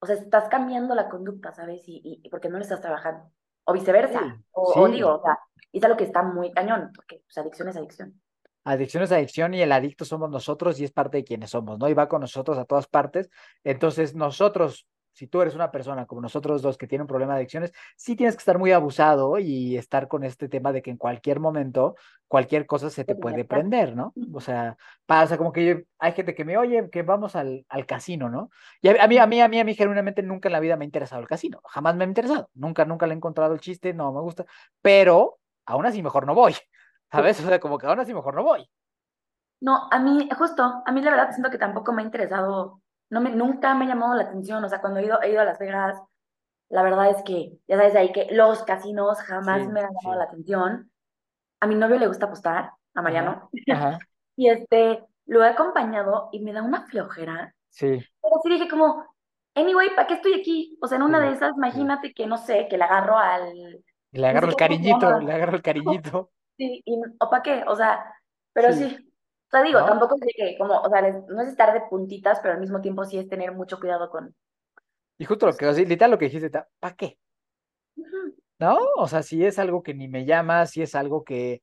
o 0.00 0.06
sea, 0.06 0.14
estás 0.14 0.48
cambiando 0.48 0.94
la 0.94 1.08
conducta, 1.08 1.52
¿sabes? 1.52 1.82
Y, 1.86 2.20
y 2.22 2.28
porque 2.30 2.48
no 2.48 2.58
le 2.58 2.62
estás 2.62 2.80
trabajando. 2.80 3.30
O 3.68 3.74
viceversa. 3.74 4.40
O, 4.52 4.88
digo, 4.88 5.16
o 5.16 5.22
sea, 5.22 5.38
es 5.70 5.84
algo 5.84 5.98
que 5.98 6.04
está 6.04 6.22
muy 6.22 6.50
cañón, 6.52 6.90
porque 6.94 7.20
pues, 7.22 7.36
adicción 7.36 7.68
es 7.68 7.76
adicción. 7.76 8.18
Adicción 8.64 9.02
es 9.02 9.12
adicción 9.12 9.52
y 9.52 9.60
el 9.60 9.72
adicto 9.72 10.06
somos 10.06 10.30
nosotros 10.30 10.80
y 10.80 10.84
es 10.84 10.90
parte 10.90 11.18
de 11.18 11.24
quienes 11.24 11.50
somos, 11.50 11.78
¿no? 11.78 11.86
Y 11.86 11.92
va 11.92 12.08
con 12.08 12.22
nosotros 12.22 12.56
a 12.56 12.64
todas 12.64 12.86
partes. 12.86 13.28
Entonces, 13.64 14.14
nosotros 14.14 14.86
si 15.18 15.26
tú 15.26 15.42
eres 15.42 15.56
una 15.56 15.72
persona 15.72 16.06
como 16.06 16.20
nosotros 16.20 16.62
dos 16.62 16.78
que 16.78 16.86
tiene 16.86 17.02
un 17.02 17.08
problema 17.08 17.32
de 17.32 17.40
adicciones, 17.40 17.72
sí 17.96 18.14
tienes 18.14 18.36
que 18.36 18.38
estar 18.38 18.56
muy 18.56 18.70
abusado 18.70 19.36
y 19.40 19.76
estar 19.76 20.06
con 20.06 20.22
este 20.22 20.48
tema 20.48 20.70
de 20.70 20.80
que 20.80 20.92
en 20.92 20.96
cualquier 20.96 21.40
momento 21.40 21.96
cualquier 22.28 22.66
cosa 22.66 22.88
se 22.88 23.04
te 23.04 23.16
puede 23.16 23.44
prender, 23.44 23.96
¿no? 23.96 24.14
O 24.32 24.40
sea, 24.40 24.76
pasa 25.06 25.36
como 25.36 25.50
que 25.52 25.86
hay 25.98 26.12
gente 26.12 26.36
que 26.36 26.44
me 26.44 26.56
oye 26.56 26.88
que 26.88 27.02
vamos 27.02 27.34
al, 27.34 27.66
al 27.68 27.84
casino, 27.84 28.28
¿no? 28.28 28.50
Y 28.80 28.90
a, 28.90 29.08
mí, 29.08 29.18
a 29.18 29.26
mí, 29.26 29.40
a 29.40 29.48
mí, 29.48 29.58
a 29.58 29.64
mí, 29.64 29.74
genuinamente 29.74 30.22
nunca 30.22 30.48
en 30.48 30.52
la 30.52 30.60
vida 30.60 30.76
me 30.76 30.84
ha 30.84 30.86
interesado 30.86 31.20
el 31.20 31.26
casino, 31.26 31.60
jamás 31.64 31.96
me 31.96 32.04
ha 32.04 32.06
interesado, 32.06 32.48
nunca, 32.54 32.84
nunca 32.84 33.08
le 33.08 33.14
he 33.14 33.16
encontrado 33.16 33.54
el 33.54 33.60
chiste, 33.60 33.92
no 33.94 34.12
me 34.12 34.20
gusta, 34.20 34.44
pero 34.80 35.40
aún 35.66 35.84
así 35.84 36.00
mejor 36.00 36.26
no 36.28 36.34
voy, 36.36 36.54
¿sabes? 37.10 37.40
O 37.40 37.48
sea, 37.48 37.58
como 37.58 37.76
que 37.76 37.88
aún 37.88 37.98
así 37.98 38.14
mejor 38.14 38.36
no 38.36 38.44
voy. 38.44 38.70
No, 39.60 39.88
a 39.90 39.98
mí, 39.98 40.28
justo, 40.38 40.84
a 40.86 40.92
mí 40.92 41.02
la 41.02 41.10
verdad 41.10 41.32
siento 41.32 41.50
que 41.50 41.58
tampoco 41.58 41.92
me 41.92 42.02
ha 42.02 42.04
interesado 42.04 42.80
no 43.10 43.20
me, 43.20 43.30
nunca 43.30 43.74
me 43.74 43.84
ha 43.84 43.88
llamado 43.88 44.14
la 44.14 44.24
atención, 44.24 44.64
o 44.64 44.68
sea, 44.68 44.80
cuando 44.80 45.00
he 45.00 45.06
ido, 45.06 45.20
he 45.22 45.30
ido 45.30 45.40
a 45.40 45.44
Las 45.44 45.58
Vegas, 45.58 46.00
la 46.68 46.82
verdad 46.82 47.10
es 47.10 47.22
que, 47.22 47.58
ya 47.66 47.76
sabes 47.76 47.96
ahí 47.96 48.12
que 48.12 48.28
los 48.30 48.62
casinos 48.64 49.18
jamás 49.20 49.66
me 49.68 49.80
han 49.80 49.90
llamado 49.94 50.18
la 50.18 50.24
atención. 50.24 50.90
A 51.60 51.66
mi 51.66 51.74
novio 51.74 51.98
le 51.98 52.06
gusta 52.06 52.26
apostar, 52.26 52.72
a 52.94 53.02
Mariano, 53.02 53.50
y 54.36 54.48
este, 54.48 55.04
lo 55.26 55.42
he 55.42 55.48
acompañado 55.48 56.28
y 56.32 56.40
me 56.40 56.52
da 56.52 56.62
una 56.62 56.86
flojera. 56.86 57.54
Sí. 57.70 57.86
Pero 57.86 58.34
sí 58.42 58.50
dije 58.50 58.68
como, 58.68 59.04
anyway, 59.54 59.94
¿para 59.94 60.06
qué 60.06 60.14
estoy 60.14 60.34
aquí? 60.34 60.78
O 60.80 60.86
sea, 60.86 60.96
en 60.96 61.02
una 61.02 61.20
de 61.20 61.32
esas, 61.32 61.56
imagínate 61.56 62.12
que, 62.12 62.26
no 62.26 62.36
sé, 62.36 62.66
que 62.68 62.76
le 62.76 62.84
agarro 62.84 63.16
al... 63.16 63.82
Le 64.10 64.26
agarro 64.26 64.48
el 64.48 64.56
cariñito, 64.56 65.20
le 65.20 65.32
agarro 65.32 65.56
el 65.56 65.62
cariñito. 65.62 66.30
Sí, 66.58 66.82
y, 66.84 67.00
¿o 67.20 67.30
para 67.30 67.40
qué? 67.44 67.62
O 67.68 67.76
sea, 67.76 68.12
pero 68.52 68.72
sí, 68.72 69.07
o 69.48 69.50
sea, 69.50 69.62
digo, 69.62 69.82
tampoco 69.82 70.16
es 70.20 70.34
que, 70.36 70.58
como, 70.58 70.78
o 70.78 70.90
sea, 70.90 71.00
no 71.00 71.40
es 71.40 71.48
estar 71.48 71.72
de 71.72 71.80
puntitas, 71.88 72.38
pero 72.40 72.52
al 72.52 72.60
mismo 72.60 72.82
tiempo 72.82 73.06
sí 73.06 73.18
es 73.18 73.28
tener 73.30 73.52
mucho 73.52 73.80
cuidado 73.80 74.10
con. 74.10 74.34
Y 75.16 75.24
justo 75.24 75.46
lo 75.46 75.56
que, 75.56 75.72
literal 75.86 76.10
lo 76.10 76.18
que 76.18 76.26
dijiste, 76.26 76.50
¿para 76.78 76.94
qué? 76.94 77.18
¿No? 78.58 78.78
O 78.96 79.08
sea, 79.08 79.22
si 79.22 79.42
es 79.42 79.58
algo 79.58 79.82
que 79.82 79.94
ni 79.94 80.06
me 80.06 80.26
llama, 80.26 80.66
si 80.66 80.82
es 80.82 80.94
algo 80.94 81.24
que, 81.24 81.62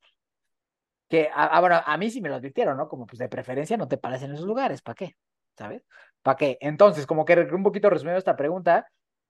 que, 1.07 1.29
ah, 1.31 1.59
bueno, 1.59 1.79
a 1.85 1.97
mí 1.97 2.09
sí 2.09 2.21
me 2.21 2.29
lo 2.29 2.35
advirtieron, 2.35 2.75
¿no? 2.75 2.89
Como 2.89 3.05
pues 3.05 3.19
de 3.19 3.29
preferencia 3.29 3.77
no 3.77 3.87
te 3.87 3.97
pares 3.97 4.23
en 4.23 4.31
esos 4.33 4.47
lugares, 4.47 4.81
¿para 4.81 4.95
qué? 4.95 5.15
¿Sabes? 5.55 5.85
¿Para 6.23 6.37
qué? 6.37 6.57
Entonces, 6.61 7.05
como 7.05 7.23
que 7.23 7.37
un 7.39 7.63
poquito 7.63 7.91
resumiendo 7.91 8.17
esta 8.17 8.35
pregunta, 8.35 8.87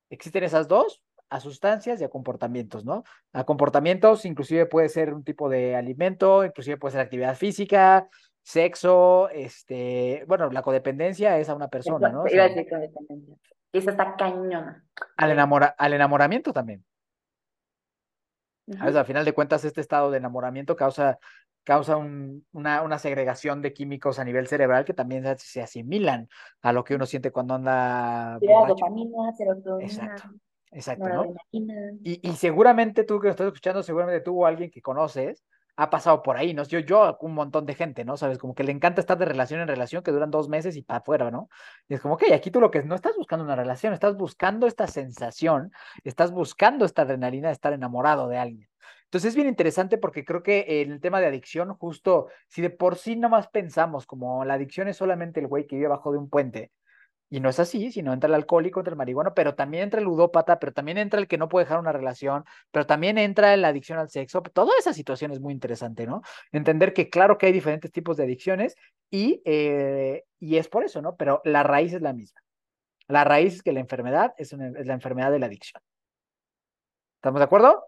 existen 0.10 0.46
esas 0.46 0.70
dos, 0.70 1.04
a 1.30 1.42
sustancias 1.42 2.00
y 2.00 2.06
a 2.06 2.10
comportamientos, 2.10 2.86
¿no? 2.86 3.04
A 3.34 3.44
comportamientos 3.44 4.26
inclusive 4.26 4.66
puede 4.66 4.88
ser 4.88 5.14
un 5.14 5.26
tipo 5.26 5.50
de 5.50 5.76
alimento, 5.76 6.46
inclusive 6.46 6.78
puede 6.78 6.94
ser 6.94 7.02
actividad 7.02 7.36
física, 7.36 8.08
sexo, 8.46 9.28
este, 9.30 10.24
bueno, 10.28 10.52
la 10.52 10.62
codependencia 10.62 11.40
es 11.40 11.50
a 11.50 11.56
una 11.56 11.68
persona, 11.68 12.10
¿no? 12.10 12.26
Iba 12.28 12.44
a 12.44 12.50
decir 12.50 12.70
codependencia. 12.70 13.36
Esa 13.74 13.92
está 13.92 14.16
cañona. 14.16 14.86
Al, 15.18 15.32
enamora, 15.32 15.76
al 15.78 15.94
enamoramiento 15.94 16.54
también. 16.54 16.86
Al 18.80 19.06
final 19.06 19.26
de 19.26 19.34
cuentas, 19.34 19.66
este 19.66 19.82
estado 19.82 20.12
de 20.12 20.20
enamoramiento 20.20 20.76
causa, 20.76 21.18
causa 21.64 21.98
un, 21.98 22.46
una, 22.52 22.84
una, 22.84 23.00
segregación 23.00 23.64
de 23.64 23.74
químicos 23.74 24.20
a 24.20 24.24
nivel 24.24 24.48
cerebral 24.48 24.86
que 24.86 24.94
también 24.94 25.26
se, 25.38 25.64
asimilan 25.64 26.30
a 26.62 26.72
lo 26.72 26.84
que 26.84 26.94
uno 26.94 27.08
siente 27.08 27.32
cuando 27.32 27.56
anda. 27.56 28.38
Dopamina, 28.40 29.34
serotonina. 29.36 29.86
Exacto. 29.86 30.30
Exacto, 30.72 31.08
¿no? 31.08 31.34
Y, 31.52 32.20
y 32.22 32.36
seguramente 32.36 33.06
tú 33.06 33.20
que 33.20 33.28
lo 33.28 33.32
estás 33.32 33.48
escuchando, 33.48 33.82
seguramente 33.82 34.22
tú 34.22 34.44
o 34.44 34.46
alguien 34.46 34.70
que 34.70 34.82
conoces 34.82 35.44
ha 35.78 35.90
pasado 35.90 36.24
por 36.24 36.38
ahí, 36.38 36.54
¿no? 36.54 36.64
Yo, 36.64 36.80
yo, 36.80 37.18
un 37.22 37.34
montón 37.34 37.66
de 37.66 37.76
gente, 37.76 38.06
¿no? 38.06 38.18
Sabes, 38.18 38.38
como 38.38 38.56
que 38.56 38.64
le 38.64 38.72
encanta 38.72 39.02
estar 39.02 39.18
de 39.18 39.26
relación 39.26 39.60
en 39.60 39.68
relación 39.68 40.04
que 40.04 40.12
duran 40.12 40.32
dos 40.32 40.50
meses 40.50 40.76
y 40.78 40.82
para 40.84 41.00
afuera, 41.00 41.32
¿no? 41.32 41.50
Y 41.88 41.96
es 41.96 42.02
como, 42.02 42.16
ok, 42.16 42.24
aquí 42.34 42.52
tú 42.52 42.62
lo 42.62 42.72
que 42.72 42.84
no 42.84 42.96
estás 42.96 43.16
buscando 43.18 43.44
una 43.46 43.56
relación, 43.56 43.94
estás 43.94 44.16
buscando 44.16 44.68
esta 44.68 44.88
sensación, 44.88 45.72
estás 46.04 46.32
buscando 46.32 46.86
esta 46.86 47.04
adrenalina 47.04 47.50
de 47.50 47.54
estar 47.54 47.74
enamorado 47.74 48.28
de 48.28 48.38
alguien. 48.38 48.70
Entonces 49.06 49.30
es 49.30 49.36
bien 49.36 49.48
interesante 49.48 49.98
porque 49.98 50.26
creo 50.26 50.44
que 50.44 50.82
el 50.82 51.00
tema 51.00 51.20
de 51.22 51.28
adicción, 51.28 51.74
justo, 51.76 52.28
si 52.48 52.62
de 52.62 52.70
por 52.70 52.98
sí 52.98 53.16
nomás 53.16 53.48
pensamos 53.48 54.06
como 54.06 54.44
la 54.46 54.56
adicción 54.56 54.88
es 54.88 54.98
solamente 54.98 55.40
el 55.40 55.48
güey 55.48 55.68
que 55.68 55.76
vive 55.76 55.88
abajo 55.88 56.12
de 56.12 56.18
un 56.18 56.30
puente, 56.30 56.72
y 57.30 57.40
no 57.40 57.50
es 57.50 57.60
así, 57.60 57.92
sino 57.92 58.14
entra 58.14 58.28
el 58.28 58.36
alcohólico, 58.36 58.80
entra 58.80 58.92
el 58.92 58.98
marihuano, 58.98 59.34
pero 59.34 59.56
también 59.56 59.84
entra 59.84 60.00
el 60.00 60.06
ludópata, 60.06 60.60
pero 60.60 60.74
también 60.74 60.98
entra 60.98 61.20
el 61.20 61.28
que 61.28 61.38
no 61.38 61.50
puede 61.50 61.66
dejar 61.66 61.80
una 61.80 61.92
relación, 61.92 62.46
pero 62.72 62.86
también 62.86 63.18
entra 63.18 63.56
la 63.58 63.70
adicción 63.70 63.98
al 64.00 64.10
sexo. 64.10 64.42
Toda 64.42 64.72
esa 64.78 64.94
situación 64.94 65.32
es 65.32 65.40
muy 65.40 65.54
interesante, 65.54 66.06
¿no? 66.06 66.22
Entender 66.52 66.94
que 66.94 67.10
claro 67.10 67.38
que 67.38 67.48
hay 67.48 67.52
diferentes 67.52 67.92
tipos 67.92 68.18
de 68.18 68.24
adicciones 68.24 68.76
y, 69.10 69.42
eh, 69.46 70.24
y 70.40 70.58
es 70.58 70.68
por 70.68 70.84
eso, 70.84 71.02
¿no? 71.02 71.16
Pero 71.16 71.42
la 71.44 71.64
raíz 71.64 71.94
es 71.94 72.02
la 72.02 72.14
misma. 72.14 72.42
La 73.08 73.24
raíz 73.24 73.56
es 73.56 73.64
que 73.64 73.74
la 73.74 73.80
enfermedad 73.80 74.34
es, 74.38 74.54
es 74.54 74.86
la 74.86 74.94
enfermedad 74.94 75.32
de 75.32 75.40
la 75.40 75.48
adicción. 75.48 75.82
¿Estamos 77.18 77.40
de 77.40 77.46
acuerdo? 77.46 77.88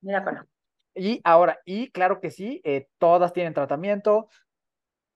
De 0.00 0.14
acuerdo. 0.14 0.46
Y 0.94 1.20
ahora, 1.24 1.60
y 1.64 1.90
claro 1.90 2.20
que 2.20 2.30
sí, 2.30 2.60
eh, 2.64 2.88
todas 2.98 3.32
tienen 3.32 3.54
tratamiento, 3.54 4.28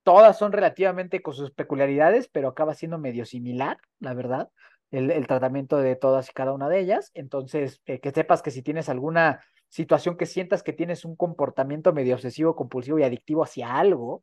todas 0.03 0.39
son 0.39 0.53
relativamente 0.53 1.23
con 1.23 1.35
sus 1.35 1.51
peculiaridades, 1.51 2.29
pero 2.29 2.49
acaba 2.49 2.75
siendo 2.75 2.99
medio 2.99 3.25
similar, 3.25 3.79
la 4.01 4.15
verdad, 4.15 4.51
el, 4.91 5.27
tratamiento 5.27 5.79
de 5.79 5.97
todas 5.97 6.29
y 6.29 6.33
cada 6.33 6.53
una 6.53 6.69
de 6.69 6.81
ellas. 6.81 7.11
Entonces, 7.15 7.81
eh, 7.87 8.01
que 8.01 8.11
sepas 8.11 8.43
que 8.43 8.51
si 8.51 8.63
tienes 8.63 8.89
alguna 8.89 9.43
situación 9.69 10.17
que 10.17 10.27
sientas 10.27 10.63
que 10.63 10.75
tienes 10.75 11.05
un 11.05 11.17
comportamiento 11.17 11.93
medio 11.93 12.15
obsesivo, 12.15 12.55
compulsivo 12.55 12.99
y 12.99 13.05
adictivo 13.05 13.43
hacia 13.43 13.79
algo, 13.79 14.23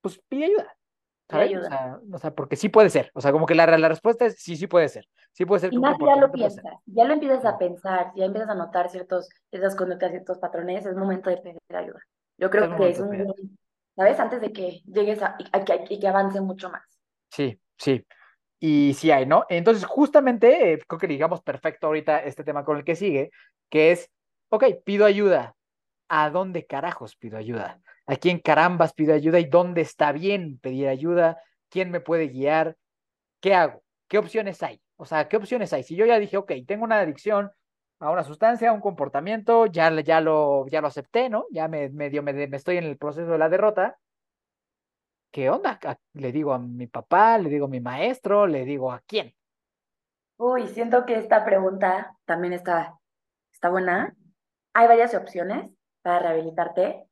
pues 0.00 0.18
pide 0.28 0.46
ayuda. 0.46 0.76
Ayuda. 1.28 2.00
O, 2.12 2.18
sea, 2.18 2.34
porque 2.34 2.56
sí 2.56 2.68
puede 2.68 2.88
ser. 2.88 3.10
O 3.12 3.20
sea, 3.20 3.32
como 3.32 3.46
que 3.46 3.54
la, 3.54 3.66
la 3.66 3.88
respuesta 3.88 4.24
es 4.24 4.36
sí, 4.40 4.56
sí 4.56 4.66
puede 4.66 4.88
ser. 4.88 5.06
Sí 5.32 5.44
puede 5.44 5.60
ser. 5.60 5.74
Y 5.74 5.78
más 5.78 5.96
ya 5.98 6.16
lo 6.16 6.30
piensas, 6.32 6.64
ya 6.86 7.04
lo 7.04 7.12
empiezas 7.12 7.44
a 7.44 7.58
pensar, 7.58 8.12
ya 8.14 8.24
empiezas 8.24 8.48
a 8.48 8.54
notar 8.54 8.88
ciertos, 8.88 9.28
ciertas 9.50 9.74
conductas, 9.74 10.10
ciertos 10.10 10.38
patrones, 10.38 10.86
es 10.86 10.96
momento 10.96 11.28
de 11.28 11.36
pedir 11.38 11.58
ayuda. 11.74 12.00
Yo 12.38 12.48
creo 12.48 12.74
que 12.76 12.88
es 12.88 13.00
un, 13.00 13.58
¿sabes? 13.96 14.20
Antes 14.20 14.40
de 14.40 14.52
que 14.52 14.82
llegues 14.86 15.22
a, 15.22 15.36
que 15.36 16.08
avance 16.08 16.40
mucho 16.40 16.70
más. 16.70 16.82
Sí, 17.30 17.58
sí. 17.78 18.04
Y 18.60 18.94
sí 18.94 19.10
hay, 19.10 19.26
¿no? 19.26 19.44
Entonces, 19.48 19.84
justamente, 19.84 20.72
eh, 20.72 20.78
creo 20.86 20.98
que 20.98 21.06
digamos 21.06 21.42
perfecto 21.42 21.86
ahorita 21.86 22.20
este 22.20 22.44
tema 22.44 22.64
con 22.64 22.76
el 22.76 22.84
que 22.84 22.96
sigue, 22.96 23.30
que 23.68 23.92
es, 23.92 24.10
ok, 24.50 24.64
pido 24.84 25.06
ayuda. 25.06 25.54
¿A 26.08 26.30
dónde 26.30 26.66
carajos 26.66 27.16
pido 27.16 27.36
ayuda? 27.36 27.80
¿A 28.06 28.16
quién 28.16 28.38
carambas 28.38 28.92
pido 28.92 29.14
ayuda? 29.14 29.40
¿Y 29.40 29.46
dónde 29.46 29.80
está 29.80 30.12
bien 30.12 30.58
pedir 30.58 30.88
ayuda? 30.88 31.40
¿Quién 31.68 31.90
me 31.90 32.00
puede 32.00 32.28
guiar? 32.28 32.76
¿Qué 33.40 33.54
hago? 33.54 33.82
¿Qué 34.08 34.18
opciones 34.18 34.62
hay? 34.62 34.80
O 34.96 35.04
sea, 35.04 35.28
¿qué 35.28 35.36
opciones 35.36 35.72
hay? 35.72 35.82
Si 35.82 35.96
yo 35.96 36.06
ya 36.06 36.18
dije, 36.18 36.36
ok, 36.36 36.52
tengo 36.66 36.84
una 36.84 37.00
adicción, 37.00 37.50
a 37.98 38.10
una 38.10 38.24
sustancia, 38.24 38.70
a 38.70 38.72
un 38.72 38.80
comportamiento, 38.80 39.66
ya, 39.66 39.90
ya, 40.02 40.20
lo, 40.20 40.66
ya 40.68 40.80
lo 40.80 40.88
acepté, 40.88 41.28
¿no? 41.28 41.46
Ya 41.50 41.68
me, 41.68 41.88
medio 41.88 42.22
me, 42.22 42.32
me, 42.32 42.56
estoy 42.56 42.76
en 42.76 42.84
el 42.84 42.98
proceso 42.98 43.32
de 43.32 43.38
la 43.38 43.48
derrota. 43.48 43.98
¿Qué 45.30 45.50
onda? 45.50 45.78
Le 46.12 46.32
digo 46.32 46.52
a 46.52 46.58
mi 46.58 46.86
papá, 46.86 47.38
le 47.38 47.48
digo 47.48 47.66
a 47.66 47.68
mi 47.68 47.80
maestro, 47.80 48.46
le 48.46 48.64
digo 48.64 48.92
a 48.92 49.00
quién. 49.00 49.34
Uy, 50.38 50.66
siento 50.68 51.06
que 51.06 51.14
esta 51.14 51.44
pregunta 51.44 52.16
también 52.24 52.52
está, 52.52 52.98
está 53.52 53.70
buena. 53.70 54.14
Hay 54.74 54.86
varias 54.86 55.14
opciones 55.14 55.70
para 56.02 56.20
rehabilitarte. 56.20 57.06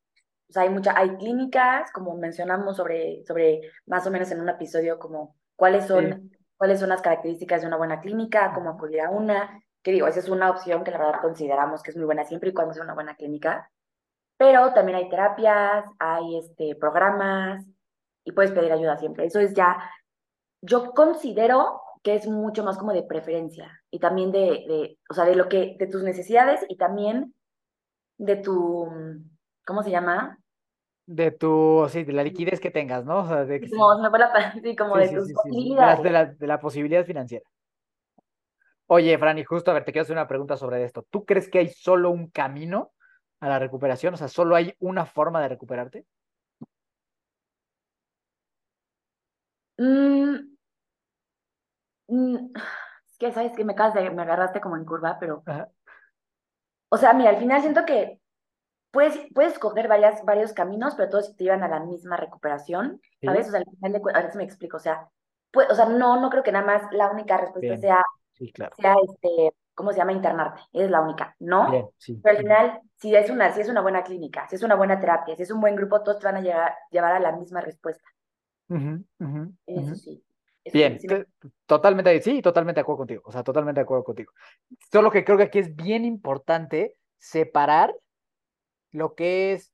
O 0.47 0.53
sea, 0.53 0.63
hay 0.63 0.69
muchas, 0.69 0.95
hay 0.95 1.17
clínicas, 1.17 1.91
como 1.91 2.15
mencionamos 2.17 2.77
sobre, 2.77 3.23
sobre 3.25 3.61
más 3.87 4.05
o 4.05 4.11
menos 4.11 4.29
en 4.31 4.41
un 4.41 4.49
episodio, 4.49 4.99
como 4.99 5.35
cuáles 5.55 5.85
son, 5.85 6.31
cuáles 6.57 6.79
son 6.79 6.89
las 6.89 7.01
características 7.01 7.61
de 7.61 7.67
una 7.67 7.77
buena 7.77 7.99
clínica, 7.99 8.53
cómo 8.53 8.69
acudir 8.69 9.01
a 9.01 9.09
una 9.09 9.59
que 9.85 9.91
digo, 9.91 10.07
esa 10.07 10.19
es 10.19 10.29
una 10.29 10.49
opción 10.49 10.83
que 10.83 10.89
la 10.89 10.97
verdad 10.97 11.21
consideramos 11.21 11.83
que 11.83 11.91
es 11.91 11.95
muy 11.95 12.07
buena 12.07 12.23
siempre 12.23 12.49
y 12.49 12.53
cuando 12.53 12.73
sea 12.73 12.83
una 12.83 12.95
buena 12.95 13.15
clínica, 13.15 13.69
pero 14.35 14.73
también 14.73 14.97
hay 14.97 15.09
terapias, 15.09 15.85
hay 15.99 16.39
este, 16.39 16.75
programas 16.75 17.63
y 18.23 18.31
puedes 18.31 18.51
pedir 18.51 18.71
ayuda 18.71 18.97
siempre. 18.97 19.27
Eso 19.27 19.39
es 19.39 19.53
ya, 19.53 19.77
yo 20.61 20.89
considero 20.89 21.83
que 22.01 22.15
es 22.15 22.27
mucho 22.27 22.63
más 22.63 22.79
como 22.79 22.93
de 22.93 23.03
preferencia 23.03 23.79
y 23.91 23.99
también 23.99 24.31
de, 24.31 24.65
de, 24.67 24.97
o 25.07 25.13
sea, 25.13 25.23
de 25.25 25.35
lo 25.35 25.47
que, 25.47 25.75
de 25.77 25.85
tus 25.85 26.01
necesidades 26.01 26.65
y 26.67 26.77
también 26.77 27.35
de 28.17 28.37
tu, 28.37 28.89
¿cómo 29.67 29.83
se 29.83 29.91
llama? 29.91 30.39
De 31.05 31.29
tu, 31.29 31.85
sí, 31.89 32.03
de 32.03 32.13
la 32.13 32.23
liquidez 32.23 32.59
que 32.59 32.71
tengas, 32.71 33.05
¿no? 33.05 33.19
O 33.19 33.27
sea, 33.27 33.45
de 33.45 33.59
que 33.59 33.69
como, 33.69 34.01
me 34.01 34.09
fue 34.09 34.17
la, 34.17 34.51
sí, 34.63 34.75
como 34.75 34.95
sí, 34.95 35.01
de 35.01 35.07
sí, 35.09 35.15
tus 35.15 35.27
sí, 35.27 35.33
sí, 35.33 35.39
sí, 35.43 35.49
posibilidades. 35.49 36.03
de 36.03 36.09
la, 36.09 36.25
de 36.25 36.47
la 36.47 36.59
posibilidad 36.59 37.05
financiera. 37.05 37.45
Oye, 38.87 39.17
Franny, 39.17 39.43
justo 39.43 39.71
a 39.71 39.73
ver, 39.73 39.83
te 39.85 39.91
quiero 39.91 40.03
hacer 40.03 40.15
una 40.15 40.27
pregunta 40.27 40.57
sobre 40.57 40.83
esto. 40.83 41.03
¿Tú 41.09 41.25
crees 41.25 41.49
que 41.49 41.59
hay 41.59 41.69
solo 41.69 42.11
un 42.11 42.29
camino 42.29 42.93
a 43.39 43.49
la 43.49 43.59
recuperación? 43.59 44.13
O 44.13 44.17
sea, 44.17 44.27
¿solo 44.27 44.55
hay 44.55 44.75
una 44.79 45.05
forma 45.05 45.41
de 45.41 45.49
recuperarte? 45.49 46.05
Mm, 49.79 50.55
mm, 52.07 52.35
es 53.09 53.17
que, 53.19 53.31
¿sabes 53.33 53.53
que 53.55 53.63
Me 53.65 53.73
acabas 53.73 53.93
de, 53.95 54.09
me 54.11 54.21
agarraste 54.23 54.61
como 54.61 54.77
en 54.77 54.85
curva, 54.85 55.17
pero, 55.19 55.45
Ajá. 55.45 55.69
o 56.89 56.97
sea, 56.97 57.13
mira, 57.13 57.31
al 57.31 57.37
final 57.37 57.61
siento 57.61 57.85
que 57.85 58.19
puedes, 58.91 59.19
puedes 59.33 59.53
escoger 59.53 59.87
varias, 59.87 60.23
varios 60.25 60.53
caminos, 60.53 60.95
pero 60.95 61.09
todos 61.09 61.35
te 61.35 61.45
llevan 61.45 61.63
a 61.63 61.67
la 61.69 61.81
misma 61.81 62.17
recuperación, 62.17 63.01
¿sabes? 63.25 63.47
Sí, 63.47 63.49
O 63.49 63.51
sea, 63.51 63.59
al 63.61 63.65
final 63.77 63.93
de 63.93 64.01
cu- 64.01 64.09
a 64.11 64.21
ver 64.21 64.31
si 64.31 64.37
me 64.37 64.43
explico, 64.45 64.77
o 64.77 64.79
sea, 64.79 65.09
pues, 65.51 65.69
o 65.71 65.75
sea, 65.75 65.87
no, 65.87 66.21
no 66.21 66.29
creo 66.31 66.43
que 66.43 66.51
nada 66.51 66.65
más 66.67 66.83
la 66.93 67.11
única 67.11 67.37
respuesta 67.37 67.73
bien. 67.73 67.77
sea, 67.77 68.03
Sí, 68.37 68.51
claro. 68.51 68.75
sea 68.77 68.95
este, 69.07 69.53
¿cómo 69.73 69.91
se 69.91 69.97
llama? 69.99 70.13
Internarte, 70.13 70.61
es 70.73 70.89
la 70.89 71.01
única, 71.01 71.35
Bien, 71.59 71.89
¿no? 71.89 71.93
sí. 71.97 72.21
Pero 72.21 72.37
al 72.37 72.41
final, 72.43 72.81
si 72.97 73.15
es 73.15 73.29
una, 73.29 73.53
si 73.53 73.61
es 73.61 73.69
una 73.69 73.81
buena 73.81 74.03
clínica, 74.03 74.47
si 74.49 74.55
es 74.55 74.63
una 74.63 74.75
buena 74.75 74.99
terapia, 74.99 75.35
si 75.35 75.43
es 75.43 75.51
un 75.51 75.61
buen 75.61 75.75
grupo, 75.75 76.01
todos 76.03 76.19
te 76.19 76.25
van 76.25 76.37
a 76.37 76.41
llegar, 76.41 76.73
llevar 76.91 77.13
a 77.13 77.19
la 77.19 77.31
misma 77.33 77.61
respuesta. 77.61 78.07
Eso 79.67 79.95
sí, 79.95 80.23
eso 80.63 80.77
Bien, 80.77 80.97
sí 80.99 81.07
me... 81.07 81.21
te- 81.23 81.49
totalmente, 81.65 82.21
sí, 82.21 82.41
totalmente 82.41 82.79
de 82.79 82.81
acuerdo 82.81 82.97
contigo. 82.99 83.21
O 83.25 83.31
sea, 83.31 83.43
totalmente 83.43 83.79
de 83.79 83.83
acuerdo 83.83 84.03
contigo. 84.03 84.31
Solo 84.91 85.11
que 85.11 85.23
creo 85.23 85.37
que 85.37 85.43
aquí 85.43 85.59
es 85.59 85.75
bien 85.75 86.03
importante 86.05 86.95
separar 87.17 87.95
lo 88.91 89.15
que 89.15 89.53
es 89.53 89.73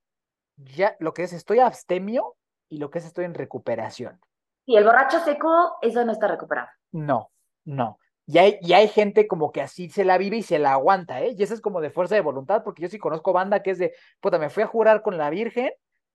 ya, 0.57 0.95
lo 0.99 1.13
que 1.13 1.23
es 1.23 1.33
estoy 1.33 1.59
abstemio 1.59 2.35
y 2.69 2.77
lo 2.77 2.89
que 2.91 2.99
es 2.99 3.05
estoy 3.05 3.25
en 3.25 3.33
recuperación. 3.33 4.19
Sí, 4.65 4.75
el 4.75 4.83
borracho 4.85 5.19
seco, 5.19 5.77
eso 5.83 6.03
no 6.03 6.11
está 6.13 6.27
recuperado. 6.27 6.67
No, 6.93 7.31
no. 7.65 7.97
Y 8.31 8.37
hay, 8.37 8.57
y 8.61 8.73
hay 8.73 8.87
gente 8.87 9.27
como 9.27 9.51
que 9.51 9.61
así 9.61 9.89
se 9.89 10.05
la 10.05 10.17
vive 10.17 10.37
y 10.37 10.43
se 10.43 10.59
la 10.59 10.73
aguanta, 10.73 11.21
¿eh? 11.21 11.35
Y 11.37 11.43
eso 11.43 11.53
es 11.53 11.61
como 11.61 11.81
de 11.81 11.89
fuerza 11.89 12.15
de 12.15 12.21
voluntad, 12.21 12.63
porque 12.63 12.83
yo 12.83 12.87
sí 12.89 12.97
conozco 12.99 13.33
banda 13.33 13.61
que 13.61 13.71
es 13.71 13.77
de, 13.79 13.93
puta, 14.21 14.39
me 14.39 14.49
fui 14.49 14.63
a 14.63 14.67
jurar 14.67 15.01
con 15.01 15.17
la 15.17 15.29
Virgen 15.29 15.71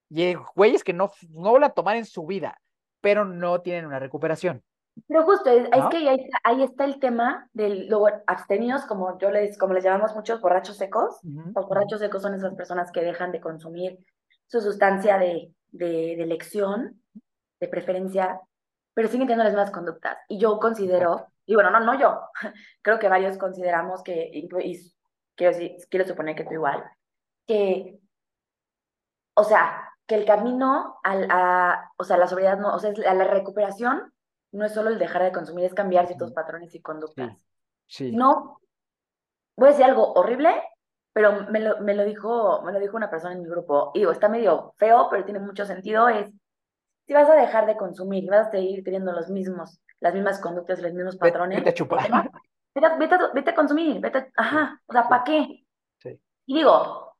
y 0.08 0.34
güeyes 0.54 0.84
que 0.84 0.92
no, 0.92 1.10
no 1.30 1.52
van 1.52 1.64
a 1.64 1.70
tomar 1.70 1.96
en 1.96 2.04
su 2.06 2.24
vida, 2.26 2.60
pero 3.00 3.24
no 3.24 3.60
tienen 3.60 3.86
una 3.86 3.98
recuperación, 3.98 4.62
Pero 5.08 5.24
justo, 5.24 5.50
es, 5.50 5.64
es 5.66 5.84
que 5.90 5.96
ahí, 6.08 6.16
está- 6.24 6.38
ahí 6.44 6.62
está 6.62 6.84
el 6.84 6.98
tema 7.00 7.50
de 7.52 7.84
los 7.88 8.00
abstenidos, 8.26 8.86
como 8.86 9.18
yo 9.18 9.30
les, 9.30 9.58
como 9.58 9.74
les 9.74 9.84
llamamos 9.84 10.14
muchos 10.14 10.40
borrachos 10.40 10.76
secos. 10.78 11.18
Los 11.54 11.66
borrachos 11.68 12.00
secos 12.00 12.22
son 12.22 12.34
esas 12.34 12.54
personas 12.54 12.90
que 12.92 13.02
dejan 13.02 13.30
de 13.32 13.40
consumir 13.40 13.98
su 14.46 14.60
sustancia 14.60 15.18
de, 15.18 15.52
de, 15.72 16.14
de 16.16 16.22
elección, 16.22 17.02
de 17.60 17.68
preferencia, 17.68 18.40
pero 18.94 19.08
siguen 19.08 19.26
teniendo 19.26 19.44
las 19.44 19.52
mismas 19.52 19.70
conductas. 19.70 20.16
Y 20.28 20.38
yo 20.38 20.58
considero, 20.58 21.26
y 21.46 21.54
bueno, 21.54 21.70
no, 21.70 21.80
no 21.80 21.98
yo, 21.98 22.20
creo 22.82 22.98
que 22.98 23.08
varios 23.08 23.38
consideramos 23.38 24.02
que, 24.02 24.30
y 24.32 24.48
quiero, 24.48 25.52
decir- 25.52 25.76
quiero 25.88 26.06
suponer 26.06 26.36
que 26.36 26.44
tú 26.44 26.54
igual, 26.54 26.84
que 27.46 27.98
o 29.34 29.44
sea, 29.44 29.92
que 30.06 30.14
el 30.14 30.24
camino 30.24 30.98
al, 31.02 31.28
a, 31.30 31.92
o 31.96 32.04
sea, 32.04 32.16
la 32.16 32.26
sobriedad 32.26 32.58
no, 32.58 32.74
o 32.74 32.78
sea, 32.78 32.90
es 32.90 32.98
la, 32.98 33.24
recuperación 33.24 34.12
no 34.52 34.64
es 34.64 34.72
solo 34.72 34.88
el 34.90 34.98
dejar 34.98 35.22
de 35.22 35.32
consumir, 35.32 35.66
es 35.66 35.74
cambiar 35.74 36.06
ciertos 36.06 36.32
patrones 36.32 36.74
y 36.74 36.80
conductas. 36.80 37.46
sí. 37.86 38.12
No, 38.12 38.58
voy 39.56 39.68
a 39.68 39.70
decir 39.72 39.84
algo 39.84 40.12
horrible, 40.14 40.62
pero 41.12 41.46
me 41.50 41.60
lo, 41.60 41.80
me 41.80 41.94
lo 41.94 42.04
dijo, 42.04 42.62
me 42.62 42.72
lo 42.72 42.78
dijo 42.78 42.96
una 42.96 43.10
persona 43.10 43.34
en 43.34 43.42
mi 43.42 43.48
grupo, 43.48 43.90
y 43.94 43.98
digo, 44.00 44.12
está 44.12 44.28
medio 44.28 44.72
feo, 44.78 45.08
pero 45.10 45.24
tiene 45.24 45.40
mucho 45.40 45.66
sentido, 45.66 46.08
es, 46.08 46.30
si 47.06 47.12
vas 47.12 47.28
a 47.28 47.34
dejar 47.34 47.66
de 47.66 47.76
consumir 47.76 48.24
y 48.24 48.28
vas 48.28 48.48
a 48.48 48.50
seguir 48.50 48.82
teniendo 48.82 49.12
los 49.12 49.28
mismos, 49.28 49.80
las 50.00 50.14
mismas 50.14 50.38
conductas, 50.40 50.80
los 50.80 50.92
mismos 50.92 51.18
Vete, 51.18 51.32
patrones, 51.32 51.58
vete 51.58 51.70
a 51.70 51.74
chupar. 51.74 52.02
vete, 52.74 52.86
a- 52.86 52.96
vete, 52.96 53.14
a- 53.14 53.30
vete 53.34 53.50
a 53.50 53.54
consumir, 53.54 54.00
vete, 54.00 54.18
a- 54.18 54.28
ajá, 54.36 54.82
o 54.86 54.92
sea, 54.92 55.08
¿para 55.08 55.24
qué? 55.24 55.64
sí. 55.98 56.20
Y 56.46 56.54
digo, 56.56 57.14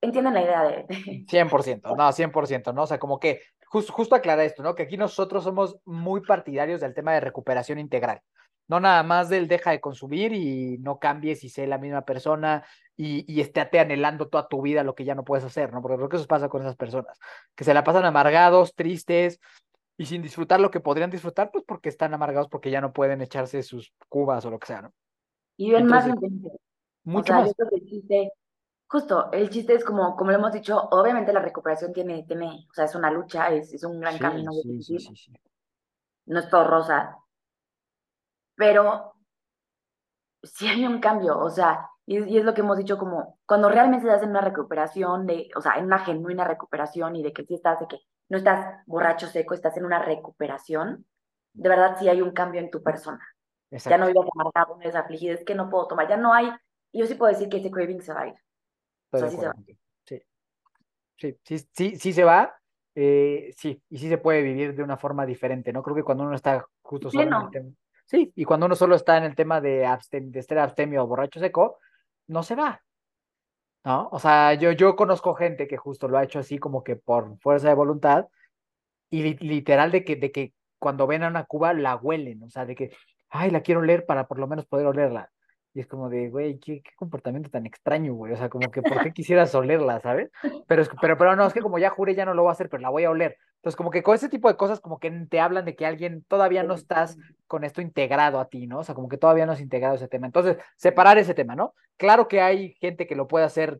entienden 0.00 0.34
la 0.34 0.42
idea 0.42 0.62
de, 0.62 0.84
de- 0.88 1.24
100%, 1.28 1.94
no, 1.96 2.12
100%, 2.12 2.72
¿no? 2.72 2.82
O 2.82 2.86
sea, 2.86 2.98
como 2.98 3.18
que 3.20 3.40
jus- 3.70 3.90
justo 3.90 4.14
aclarar 4.14 4.44
esto, 4.46 4.62
¿no? 4.62 4.74
Que 4.74 4.84
aquí 4.84 4.96
nosotros 4.96 5.44
somos 5.44 5.78
muy 5.84 6.22
partidarios 6.22 6.80
del 6.80 6.94
tema 6.94 7.12
de 7.12 7.20
recuperación 7.20 7.78
integral. 7.78 8.20
No 8.68 8.78
nada 8.78 9.02
más 9.02 9.28
del 9.28 9.48
deja 9.48 9.72
de 9.72 9.80
consumir 9.80 10.32
y 10.32 10.78
no 10.78 11.00
cambies 11.00 11.42
y 11.42 11.48
sé 11.48 11.66
la 11.66 11.76
misma 11.78 12.02
persona 12.02 12.64
y, 12.96 13.24
y 13.26 13.40
estéte 13.40 13.80
anhelando 13.80 14.28
toda 14.28 14.46
tu 14.46 14.62
vida 14.62 14.84
lo 14.84 14.94
que 14.94 15.04
ya 15.04 15.16
no 15.16 15.24
puedes 15.24 15.44
hacer, 15.44 15.72
¿no? 15.72 15.82
Porque 15.82 15.96
creo 15.96 16.08
que 16.08 16.16
eso 16.16 16.26
pasa 16.28 16.48
con 16.48 16.62
esas 16.62 16.76
personas, 16.76 17.18
que 17.56 17.64
se 17.64 17.74
la 17.74 17.82
pasan 17.82 18.04
amargados, 18.04 18.74
tristes 18.76 19.40
y 20.00 20.06
sin 20.06 20.22
disfrutar 20.22 20.60
lo 20.60 20.72
que 20.72 20.80
podrían 20.80 21.10
disfrutar, 21.10 21.50
pues 21.52 21.64
porque 21.66 21.90
están 21.90 22.14
amargados 22.14 22.48
porque 22.50 22.72
ya 22.72 22.80
no 22.82 22.92
pueden 22.94 23.22
echarse 23.22 23.62
sus 23.62 23.94
cubas 24.08 24.44
o 24.46 24.50
lo 24.50 24.58
que 24.60 24.68
sea, 24.68 24.82
¿no? 24.82 24.94
y 25.56 25.66
viven 25.66 25.86
más 25.88 26.06
Entonces, 26.06 26.08
intensos. 26.08 26.52
O 27.12 27.22
mucho 27.22 27.24
sea, 27.24 27.40
más. 27.40 27.54
el 27.72 27.86
chiste, 27.86 28.32
justo, 28.88 29.32
el 29.32 29.50
chiste 29.50 29.74
es 29.74 29.84
como, 29.84 30.16
como 30.16 30.30
lo 30.32 30.38
hemos 30.38 30.52
dicho, 30.52 30.78
obviamente 30.92 31.32
la 31.32 31.40
recuperación 31.42 31.92
tiene, 31.94 32.24
tiene, 32.24 32.66
o 32.70 32.74
sea, 32.74 32.86
es 32.86 32.94
una 32.96 33.10
lucha, 33.12 33.50
es, 33.52 33.74
es 33.74 33.84
un 33.84 34.00
gran 34.00 34.18
Sí, 34.18 34.20
camino 34.20 34.52
sí, 34.80 34.82
sí, 34.82 35.32
no 36.26 36.38
es 36.40 36.48
todo 36.48 36.64
rosa, 36.66 37.18
pero 38.54 39.14
sí 40.42 40.66
hay 40.68 40.86
un 40.86 41.00
cambio, 41.00 41.38
o 41.38 41.50
sea, 41.50 41.88
y, 42.06 42.16
es- 42.18 42.26
y 42.28 42.38
es 42.38 42.44
lo 42.44 42.54
que 42.54 42.60
hemos 42.62 42.76
dicho 42.78 42.98
como, 42.98 43.38
cuando 43.46 43.68
realmente 43.68 44.06
estás 44.06 44.22
en 44.22 44.30
una 44.30 44.40
recuperación, 44.40 45.26
de, 45.26 45.48
o 45.56 45.60
sea, 45.60 45.74
en 45.78 45.84
una 45.86 45.98
genuina 46.00 46.44
recuperación 46.44 47.16
y 47.16 47.22
de 47.22 47.32
que 47.32 47.44
sí 47.44 47.54
estás, 47.54 47.80
de 47.80 47.86
que 47.88 47.98
no 48.30 48.38
estás 48.38 48.82
borracho 48.86 49.26
seco, 49.26 49.52
estás 49.54 49.76
en 49.76 49.84
una 49.84 50.02
recuperación, 50.02 51.04
de 51.52 51.68
verdad 51.68 51.96
sí 51.98 52.08
hay 52.08 52.22
un 52.22 52.30
cambio 52.32 52.60
en 52.60 52.70
tu 52.70 52.82
persona. 52.82 53.20
Ya 53.70 53.98
no 53.98 54.06
vives 54.06 54.22
amargado, 54.34 54.74
no 54.74 54.78
vives 54.78 54.94
afligido, 54.96 55.34
es 55.34 55.44
que 55.44 55.54
no 55.54 55.68
puedo 55.68 55.86
tomar, 55.88 56.08
ya 56.08 56.16
no 56.16 56.32
hay, 56.32 56.50
yo 56.92 57.06
sí 57.06 57.14
puedo 57.14 57.30
decir 57.30 57.48
que 57.48 57.58
ese 57.58 57.70
craving 57.70 58.00
se 58.00 58.14
va 58.14 58.22
a 58.22 58.26
ir, 58.28 58.34
o 59.12 59.18
sea, 59.18 59.28
sí 59.30 59.36
se 59.36 59.46
va. 59.46 59.54
Sí. 60.04 60.22
Sí, 61.16 61.38
sí, 61.44 61.58
sí, 61.72 61.96
sí 61.96 62.12
se 62.14 62.24
va, 62.24 62.56
eh, 62.94 63.52
sí, 63.56 63.82
y 63.90 63.98
sí 63.98 64.08
se 64.08 64.18
puede 64.18 64.42
vivir 64.42 64.74
de 64.74 64.82
una 64.82 64.96
forma 64.96 65.26
diferente, 65.26 65.72
¿no? 65.72 65.82
Creo 65.82 65.94
que 65.94 66.02
cuando 66.02 66.24
uno 66.24 66.34
está 66.34 66.64
justo 66.82 67.10
solo 67.10 67.22
en 67.24 67.34
el 67.44 67.50
tema, 67.50 67.70
sí, 68.06 68.32
y 68.34 68.44
cuando 68.44 68.66
uno 68.66 68.74
solo 68.74 68.96
está 68.96 69.18
en 69.18 69.24
el 69.24 69.34
tema 69.34 69.60
de, 69.60 69.84
abstem- 69.84 70.30
de 70.30 70.40
estar 70.40 70.58
abstemio 70.58 71.04
o 71.04 71.06
borracho 71.06 71.38
seco, 71.38 71.78
no 72.28 72.42
se 72.42 72.54
va, 72.54 72.82
¿no? 73.84 74.08
O 74.12 74.18
sea, 74.18 74.54
yo, 74.54 74.72
yo 74.72 74.96
conozco 74.96 75.34
gente 75.34 75.66
que 75.66 75.76
justo 75.76 76.08
lo 76.08 76.18
ha 76.18 76.24
hecho 76.24 76.38
así 76.38 76.58
como 76.58 76.84
que 76.84 76.96
por 76.96 77.38
fuerza 77.40 77.68
de 77.68 77.74
voluntad, 77.74 78.26
y 79.10 79.22
li- 79.22 79.38
literal 79.40 79.90
de 79.90 80.04
que, 80.04 80.16
de 80.16 80.32
que 80.32 80.52
cuando 80.78 81.06
ven 81.06 81.22
a 81.22 81.28
una 81.28 81.44
cuba 81.44 81.72
la 81.72 81.96
huelen, 81.96 82.42
o 82.42 82.50
sea, 82.50 82.64
de 82.66 82.74
que, 82.74 82.90
ay, 83.28 83.50
la 83.50 83.62
quiero 83.62 83.80
oler 83.80 84.06
para 84.06 84.26
por 84.26 84.38
lo 84.38 84.46
menos 84.46 84.66
poder 84.66 84.86
olerla. 84.86 85.30
Y 85.72 85.80
es 85.80 85.86
como 85.86 86.08
de, 86.08 86.30
güey, 86.30 86.58
qué, 86.58 86.82
qué 86.82 86.90
comportamiento 86.96 87.50
tan 87.50 87.64
extraño, 87.66 88.14
güey. 88.14 88.32
O 88.32 88.36
sea, 88.36 88.48
como 88.48 88.70
que, 88.70 88.82
¿por 88.82 89.02
qué 89.02 89.12
quisieras 89.12 89.54
olerla, 89.54 90.00
sabes? 90.00 90.30
Pero, 90.66 90.82
pero, 91.00 91.16
pero 91.16 91.36
no, 91.36 91.46
es 91.46 91.52
que 91.52 91.60
como 91.60 91.78
ya 91.78 91.90
juré, 91.90 92.14
ya 92.14 92.24
no 92.24 92.34
lo 92.34 92.42
voy 92.42 92.48
a 92.50 92.52
hacer, 92.52 92.68
pero 92.68 92.80
la 92.82 92.88
voy 92.88 93.04
a 93.04 93.10
oler. 93.10 93.36
Entonces, 93.60 93.76
como 93.76 93.90
que 93.90 94.02
con 94.02 94.14
ese 94.14 94.30
tipo 94.30 94.48
de 94.48 94.56
cosas, 94.56 94.80
como 94.80 94.98
que 94.98 95.10
te 95.10 95.38
hablan 95.38 95.66
de 95.66 95.76
que 95.76 95.84
alguien 95.84 96.24
todavía 96.24 96.62
no 96.62 96.72
estás 96.72 97.18
con 97.46 97.62
esto 97.62 97.82
integrado 97.82 98.40
a 98.40 98.48
ti, 98.48 98.66
¿no? 98.66 98.78
O 98.78 98.84
sea, 98.84 98.94
como 98.94 99.08
que 99.08 99.18
todavía 99.18 99.44
no 99.44 99.52
has 99.52 99.60
integrado 99.60 99.96
ese 99.96 100.08
tema. 100.08 100.26
Entonces, 100.26 100.56
separar 100.76 101.18
ese 101.18 101.34
tema, 101.34 101.54
¿no? 101.54 101.74
Claro 101.98 102.26
que 102.26 102.40
hay 102.40 102.72
gente 102.80 103.06
que 103.06 103.14
lo 103.14 103.28
puede 103.28 103.44
hacer 103.44 103.78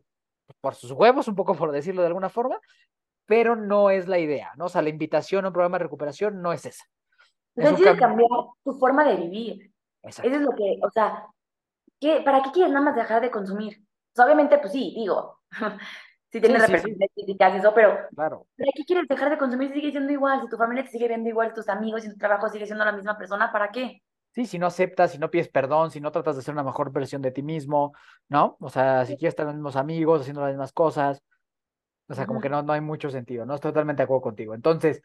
por 0.59 0.75
sus 0.75 0.91
huevos, 0.91 1.27
un 1.27 1.35
poco 1.35 1.55
por 1.55 1.71
decirlo 1.71 2.01
de 2.03 2.09
alguna 2.09 2.29
forma, 2.29 2.59
pero 3.25 3.55
no 3.55 3.89
es 3.89 4.07
la 4.07 4.19
idea, 4.19 4.51
¿no? 4.55 4.65
O 4.65 4.69
sea, 4.69 4.83
la 4.83 4.89
invitación 4.89 5.45
a 5.45 5.47
un 5.47 5.53
programa 5.53 5.79
de 5.79 5.85
recuperación 5.85 6.43
no 6.43 6.53
es 6.53 6.63
esa. 6.67 6.83
O 7.55 7.61
Es 7.61 7.69
cambio. 7.71 7.97
cambiar 7.97 8.29
tu 8.63 8.73
forma 8.73 9.03
de 9.03 9.15
vivir. 9.15 9.71
Eso 10.03 10.21
Exacto. 10.21 10.31
es 10.31 10.41
lo 10.41 10.51
que, 10.51 10.79
o 10.83 10.91
sea, 10.91 11.25
¿qué, 11.99 12.21
¿para 12.23 12.43
qué 12.43 12.51
quieres 12.51 12.71
nada 12.71 12.85
más 12.85 12.95
dejar 12.95 13.21
de 13.21 13.31
consumir? 13.31 13.81
Obviamente, 14.15 14.59
pues 14.59 14.73
sí, 14.73 14.93
digo, 14.95 15.39
sí 16.31 16.39
tiene 16.39 16.59
Sí, 16.59 16.65
sí, 16.65 16.65
sí, 16.65 16.71
repercusiones 16.73 17.09
físicas 17.15 17.53
y 17.53 17.57
eso, 17.57 17.73
pero 17.73 17.97
claro. 18.15 18.47
¿para 18.57 18.71
qué 18.75 18.83
quieres 18.85 19.07
dejar 19.07 19.29
de 19.29 19.37
consumir 19.37 19.69
si 19.69 19.75
sigue 19.75 19.91
siendo 19.91 20.11
igual? 20.11 20.41
Si 20.41 20.49
tu 20.49 20.57
familia 20.57 20.83
te 20.83 20.89
sigue 20.89 21.07
viendo 21.07 21.29
igual, 21.29 21.53
tus 21.53 21.69
amigos 21.69 22.05
y 22.05 22.09
tu 22.09 22.17
trabajo 22.17 22.49
sigue 22.49 22.65
siendo 22.65 22.85
la 22.85 22.91
misma 22.91 23.17
persona, 23.17 23.51
¿para 23.51 23.71
qué? 23.71 24.01
Sí, 24.33 24.45
si 24.45 24.57
no 24.57 24.67
aceptas, 24.67 25.11
si 25.11 25.17
no 25.17 25.29
pides 25.29 25.49
perdón, 25.49 25.91
si 25.91 25.99
no 25.99 26.11
tratas 26.11 26.37
de 26.37 26.41
ser 26.41 26.53
una 26.53 26.63
mejor 26.63 26.91
versión 26.93 27.21
de 27.21 27.31
ti 27.31 27.43
mismo, 27.43 27.93
¿no? 28.29 28.55
O 28.61 28.69
sea, 28.69 29.05
si 29.05 29.17
quieres 29.17 29.33
estar 29.33 29.45
los 29.45 29.55
mismos 29.55 29.75
amigos, 29.75 30.21
haciendo 30.21 30.41
las 30.41 30.51
mismas 30.51 30.71
cosas, 30.71 31.21
o 32.07 32.13
sea, 32.13 32.25
como 32.25 32.39
que 32.41 32.49
no, 32.49 32.61
no 32.63 32.73
hay 32.73 32.81
mucho 32.81 33.09
sentido, 33.09 33.45
¿no? 33.45 33.55
Estoy 33.55 33.71
totalmente 33.71 34.01
de 34.01 34.05
acuerdo 34.05 34.21
contigo. 34.21 34.53
Entonces, 34.53 35.01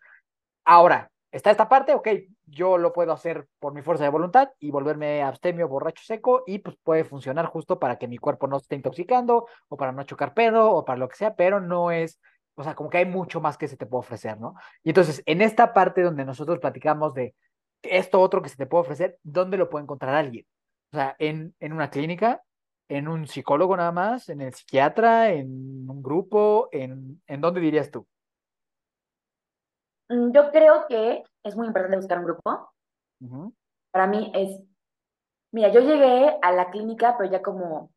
ahora, 0.65 1.11
está 1.37 1.51
esta 1.51 1.69
parte, 1.69 1.95
ok, 1.95 2.09
yo 2.47 2.79
lo 2.79 2.93
puedo 2.93 3.13
hacer 3.13 3.47
por 3.59 3.75
mi 3.75 3.83
fuerza 3.83 4.05
de 4.05 4.11
voluntad 4.11 4.51
y 4.59 4.71
volverme 4.71 5.23
abstemio, 5.23 5.69
borracho 5.69 6.03
seco, 6.05 6.43
y 6.47 6.59
pues 6.59 6.77
puede 6.83 7.05
funcionar 7.05 7.47
justo 7.47 7.79
para 7.79 7.99
que 7.99 8.09
mi 8.09 8.19
cuerpo 8.19 8.47
no 8.47 8.59
se 8.59 8.65
esté 8.65 8.77
intoxicando, 8.77 9.47
o 9.69 9.77
para 9.77 9.93
no 9.93 10.05
chocar 10.05 10.35
pedo, 10.35 10.73
o 10.73 10.85
para 10.85 10.99
lo 10.99 11.09
que 11.09 11.17
sea, 11.17 11.35
pero 11.35 11.61
no 11.61 11.91
es, 11.91 12.21
o 12.55 12.65
sea, 12.65 12.75
como 12.75 12.91
que 12.91 12.99
hay 12.99 13.07
mucho 13.07 13.41
más 13.41 13.59
que 13.59 13.69
se 13.69 13.77
te 13.77 13.87
puede 13.87 14.01
ofrecer, 14.01 14.41
¿no? 14.41 14.55
Y 14.83 14.91
entonces, 14.91 15.23
en 15.27 15.43
esta 15.43 15.73
parte 15.73 16.03
donde 16.03 16.25
nosotros 16.25 16.59
platicamos 16.59 17.13
de 17.15 17.35
esto 17.83 18.21
otro 18.21 18.43
que 18.43 18.49
se 18.49 18.57
te 18.57 18.67
puede 18.67 18.83
ofrecer, 18.83 19.19
¿dónde 19.23 19.59
lo 19.59 19.69
puede 19.69 19.85
encontrar 19.85 20.15
alguien? 20.15 20.47
O 20.93 20.97
sea, 20.97 21.15
en, 21.19 21.55
en 21.61 21.73
una 21.73 21.91
clínica, 21.91 22.43
en 22.89 23.09
un 23.09 23.27
psicólogo 23.27 23.77
nada 23.77 23.93
más, 23.93 24.29
en 24.29 24.41
el 24.41 24.55
psiquiatra, 24.55 25.33
en 25.33 25.49
un 25.89 26.03
grupo, 26.03 26.69
en, 26.73 27.23
¿en 27.27 27.41
dónde 27.41 27.61
dirías 27.61 27.91
tú? 27.91 28.07
Mm, 30.09 30.33
Yo 30.33 30.51
creo 30.51 30.87
que 30.89 31.23
es 31.43 31.57
muy 31.57 31.67
importante 31.67 31.97
buscar 31.97 32.19
un 32.19 32.25
grupo. 32.25 32.73
Para 33.91 34.07
mí 34.07 34.31
es, 34.35 34.61
mira, 35.53 35.71
yo 35.71 35.81
llegué 35.81 36.37
a 36.43 36.53
la 36.53 36.71
clínica, 36.71 37.17
pero 37.17 37.31
ya 37.31 37.43
como 37.43 37.91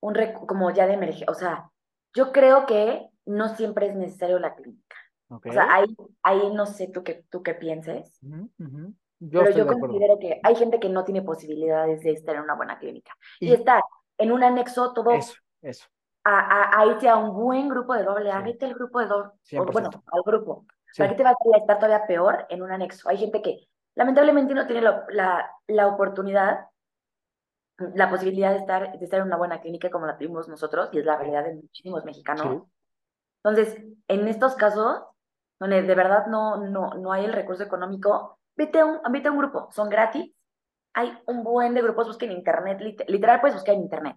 un 0.00 0.14
como 0.46 0.70
ya 0.70 0.86
de 0.86 0.94
emergencia. 0.94 1.26
O 1.28 1.34
sea, 1.34 1.70
yo 2.14 2.32
creo 2.32 2.66
que 2.66 3.08
no 3.26 3.54
siempre 3.56 3.88
es 3.88 3.96
necesario 3.96 4.38
la 4.38 4.54
clínica. 4.54 4.96
Ok. 5.28 5.46
O 5.46 5.52
sea, 5.52 5.66
ahí, 5.74 5.96
ahí 6.22 6.52
no 6.54 6.66
sé 6.66 6.88
tú 6.88 7.02
qué, 7.02 7.24
tú 7.30 7.42
qué 7.42 7.54
pienses. 7.54 8.18
Yo 9.18 9.40
pero 9.42 9.50
yo 9.56 9.66
considero 9.66 10.18
que 10.18 10.40
hay 10.42 10.54
gente 10.56 10.78
que 10.78 10.88
no 10.88 11.04
tiene 11.04 11.22
posibilidades 11.22 12.02
de 12.02 12.12
estar 12.12 12.36
en 12.36 12.42
una 12.42 12.54
buena 12.54 12.78
clínica. 12.78 13.12
Y 13.40 13.48
Y 13.48 13.52
estar 13.52 13.82
en 14.18 14.32
un 14.32 14.44
anexo 14.44 14.92
todo 14.92 15.10
eso, 15.10 15.34
eso, 15.62 15.86
a, 16.30 16.78
a, 16.78 16.80
a 16.80 16.86
irte 16.86 17.08
a 17.08 17.16
un 17.18 17.34
buen 17.34 17.68
grupo 17.68 17.94
de 17.94 18.04
doble 18.04 18.30
A, 18.32 18.42
vete 18.42 18.66
al 18.66 18.74
grupo 18.74 19.00
de 19.00 19.06
doble, 19.06 19.30
o 19.54 19.72
bueno, 19.72 19.90
100%. 19.90 20.02
al 20.12 20.22
grupo. 20.24 20.66
¿Para 20.96 21.10
qué 21.10 21.16
Sí, 21.16 21.18
te 21.18 21.24
vas 21.24 21.34
a 21.54 21.58
estar 21.58 21.78
todavía 21.78 22.06
peor 22.06 22.46
en 22.50 22.62
un 22.62 22.72
anexo? 22.72 23.08
Hay 23.08 23.18
gente 23.18 23.42
que 23.42 23.68
lamentablemente 23.96 24.54
no 24.54 24.66
tiene 24.66 24.82
la, 24.82 25.04
la, 25.10 25.50
la 25.68 25.88
oportunidad, 25.88 26.66
la 27.94 28.08
posibilidad 28.10 28.52
de 28.52 28.58
estar, 28.58 28.98
de 28.98 29.04
estar 29.04 29.20
en 29.20 29.26
una 29.26 29.36
buena 29.36 29.60
clínica 29.60 29.90
como 29.90 30.06
la 30.06 30.16
tuvimos 30.16 30.48
nosotros, 30.48 30.88
y 30.92 30.98
es 30.98 31.04
la 31.04 31.16
realidad 31.16 31.44
de 31.44 31.54
muchísimos 31.54 32.04
mexicanos. 32.04 32.58
sí. 32.58 32.66
Entonces, 33.44 33.82
en 34.08 34.28
estos 34.28 34.56
casos, 34.56 35.02
donde 35.60 35.82
de 35.82 35.94
verdad 35.94 36.26
no, 36.28 36.58
no, 36.58 36.90
no 36.94 37.12
hay 37.12 37.24
el 37.26 37.32
recurso 37.32 37.62
económico, 37.64 38.40
vete 38.56 38.80
a 38.80 38.86
un, 38.86 39.00
vete 39.12 39.28
a 39.28 39.32
un 39.32 39.38
grupo, 39.38 39.68
son 39.72 39.88
gratis. 39.90 40.32
Hay 40.94 41.16
un 41.26 41.44
buen 41.44 41.74
de 41.74 41.82
grupos, 41.82 42.08
busquen 42.08 42.30
en 42.32 42.38
internet, 42.38 42.80
lit- 42.80 43.04
literal 43.08 43.40
puedes 43.40 43.56
buscar 43.56 43.74
en 43.76 43.82
internet. 43.82 44.16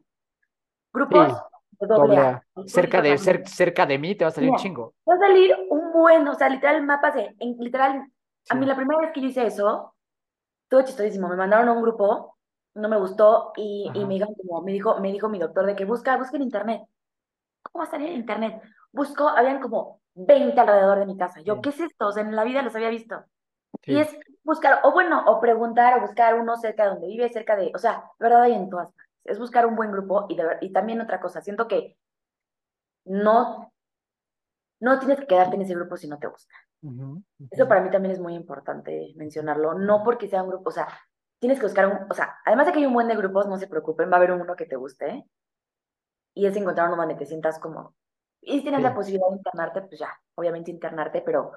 Grupos 0.94 1.28
Sí, 1.28 1.44
doble 1.80 2.18
A, 2.18 2.44
Cerca 2.66 3.02
de, 3.02 3.14
cer- 3.16 3.46
cerca 3.46 3.86
de 3.86 3.98
mí 3.98 4.16
te 4.16 4.26
va 4.26 4.30
a 4.30 4.34
salir 4.34 4.50
un 4.50 4.58
chingo. 4.58 4.94
va 5.10 5.16
a 5.16 5.20
salir 5.20 5.56
un 5.70 5.92
buen, 5.94 6.28
o 6.28 6.36
sea, 6.36 6.50
literal 6.50 6.84
mapas 6.84 7.16
de, 7.16 7.36
en, 7.40 7.58
literal, 7.58 8.06
a 8.50 8.56
mí 8.56 8.66
la 8.66 8.76
primera 8.76 9.00
vez 9.02 9.12
que 9.14 9.22
yo 9.22 9.28
hice 9.28 9.46
eso, 9.46 9.94
todo 10.68 10.82
chistosísimo, 10.84 11.28
me 11.30 11.36
mandaron 11.36 11.70
a 11.70 11.72
un 11.74 11.82
grupo, 11.82 12.38
no 12.76 12.90
me 12.90 12.98
gustó, 12.98 13.54
y, 13.56 13.92
y 13.94 14.06
me 14.06 14.16
dijeron 14.16 14.36
como, 14.36 14.62
me 14.62 14.72
dijo, 14.74 15.00
me 15.00 15.12
dijo 15.12 15.30
mi 15.30 15.40
doctor 15.40 15.66
de 15.66 15.76
que 15.76 15.86
busca, 15.86 16.18
busca 16.18 16.38
en 16.38 16.44
internet. 16.44 16.82
¿Cómo 17.64 17.84
va 17.84 17.88
a 17.88 17.92
salir 17.92 18.10
en 18.10 18.16
internet? 18.16 18.62
Busco, 18.92 19.28
habían 19.28 19.60
como 19.62 20.02
20 20.16 20.60
alrededor 20.60 21.00
de 21.00 21.06
mi 21.06 21.18
casa. 21.18 21.42
Yo, 21.42 21.62
¿qué 21.62 21.70
es 21.70 21.80
esto? 21.80 22.08
O 22.08 22.12
sea, 22.12 22.24
en 22.24 22.36
la 22.36 22.44
vida 22.44 22.62
los 22.62 22.76
había 22.76 22.90
visto. 22.90 23.24
Y 23.86 23.98
es 24.00 24.16
buscar, 24.44 24.82
o 24.84 24.92
bueno, 24.92 25.24
o 25.28 25.40
preguntar, 25.40 25.98
o 25.98 26.02
buscar 26.02 26.36
uno 26.40 26.58
cerca 26.58 26.84
de 26.84 26.90
donde 26.92 27.08
vive, 27.08 27.30
cerca 27.30 27.56
de, 27.56 27.72
o 27.76 27.78
sea, 27.80 28.04
verdad 28.20 28.44
hay 28.44 28.54
en 28.54 28.70
todas 28.70 28.88
partes. 28.88 29.09
Es 29.24 29.40
buscar 29.40 29.66
un 29.66 29.76
buen 29.78 29.92
grupo 29.92 30.26
y, 30.30 30.36
de 30.36 30.44
y 30.62 30.74
también 30.74 31.02
otra 31.02 31.20
cosa, 31.22 31.42
siento 31.42 31.68
que 31.68 31.98
no, 33.06 33.72
no 34.82 35.00
tienes 35.00 35.20
que 35.20 35.28
quedarte 35.28 35.56
en 35.56 35.62
ese 35.62 35.76
grupo 35.76 35.98
si 35.98 36.08
no 36.08 36.20
te 36.20 36.28
gusta. 36.28 36.54
Eso 37.52 37.68
para 37.68 37.82
mí 37.82 37.90
también 37.92 38.14
es 38.14 38.20
muy 38.20 38.34
importante 38.36 39.14
mencionarlo, 39.16 39.74
no 39.76 40.04
porque 40.04 40.28
sea 40.28 40.44
un 40.44 40.50
grupo, 40.50 40.70
o 40.70 40.72
sea, 40.72 40.88
tienes 41.40 41.60
que 41.60 41.66
buscar 41.66 41.88
un, 41.88 42.12
o 42.12 42.14
sea, 42.14 42.38
además 42.46 42.68
de 42.68 42.74
que 42.74 42.80
hay 42.80 42.86
un 42.86 42.94
buen 42.94 43.08
de 43.08 43.16
grupos, 43.16 43.48
no 43.48 43.58
se 43.58 43.68
preocupen, 43.68 44.10
va 44.10 44.14
a 44.16 44.18
haber 44.18 44.32
uno 44.32 44.56
que 44.56 44.66
te 44.66 44.76
guste 44.76 45.26
y 46.34 46.46
es 46.46 46.56
encontrar 46.56 46.88
uno 46.88 46.98
donde 46.98 47.16
te 47.16 47.26
sientas 47.26 47.60
como, 47.60 47.96
y 48.42 48.58
si 48.58 48.62
tienes 48.64 48.82
la 48.82 48.94
Sí, 48.94 48.96
posibilidad 48.96 49.30
de 49.30 49.38
internarte, 49.38 49.82
pues 49.84 50.00
ya, 50.00 50.20
obviamente 50.36 50.72
internarte, 50.72 51.22
pero 51.22 51.52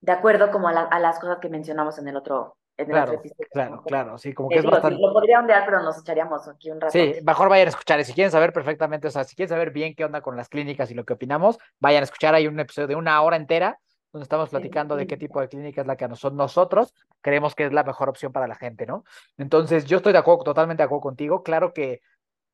de 0.00 0.12
acuerdo 0.12 0.52
como 0.52 0.68
a, 0.68 0.72
la- 0.72 0.82
a 0.84 1.00
las 1.00 1.18
cosas 1.18 1.38
que 1.40 1.48
mencionamos 1.48 1.98
en 1.98 2.06
el 2.08 2.16
otro, 2.16 2.56
en 2.76 2.86
el 2.86 2.90
claro, 2.92 3.12
episodio. 3.14 3.46
claro, 3.52 3.76
¿no? 3.76 3.82
claro. 3.82 4.18
Sí, 4.18 4.32
como 4.32 4.48
que 4.48 4.56
es 4.56 4.62
digo, 4.62 4.70
sí, 4.70 4.80
bastante. 4.80 5.00
lo 5.00 5.12
podría 5.12 5.38
ondear, 5.38 5.64
pero 5.64 5.82
nos 5.82 5.98
echaríamos 6.00 6.48
aquí 6.48 6.70
un 6.70 6.80
Sí, 6.90 6.98
ratote. 7.06 7.22
mejor 7.22 7.48
vayan 7.48 7.66
a 7.68 7.70
escuchar. 7.70 8.00
Y 8.00 8.04
si 8.04 8.12
quieren 8.12 8.30
saber 8.32 8.52
perfectamente, 8.52 9.08
o 9.08 9.10
sea, 9.10 9.24
si 9.24 9.36
quieren 9.36 9.48
saber 9.50 9.70
bien 9.70 9.94
qué 9.94 10.04
onda 10.04 10.20
con 10.20 10.36
las 10.36 10.48
clínicas 10.48 10.90
y 10.90 10.94
lo 10.94 11.04
que 11.04 11.12
opinamos, 11.12 11.58
vayan 11.78 12.02
a 12.02 12.04
escuchar. 12.04 12.34
Hay 12.34 12.46
un 12.48 12.58
episodio 12.58 12.88
de 12.88 12.96
una 12.96 13.20
hora 13.22 13.36
entera 13.36 13.78
donde 14.12 14.24
estamos 14.24 14.48
Sí, 14.48 14.50
sí, 14.50 14.56
platicando 14.60 14.94
de 14.96 15.06
qué 15.08 15.16
sí. 15.16 15.20
tipo 15.20 15.40
de 15.40 15.48
clínica 15.48 15.80
es 15.80 15.86
la 15.88 15.96
que 15.96 16.04
a 16.04 16.08
noso- 16.08 16.30
nosotros 16.32 16.94
creemos 17.20 17.54
que 17.56 17.64
es 17.66 17.72
la 17.72 17.82
mejor 17.82 18.08
opción 18.08 18.32
para 18.32 18.46
la 18.46 18.54
gente, 18.54 18.86
¿no? 18.86 19.04
Entonces, 19.38 19.86
yo 19.86 19.96
estoy 19.96 20.12
de 20.12 20.18
acuerdo, 20.20 20.44
totalmente 20.44 20.82
de 20.82 20.84
acuerdo 20.84 21.00
contigo. 21.02 21.42
Claro 21.42 21.72
que 21.72 22.00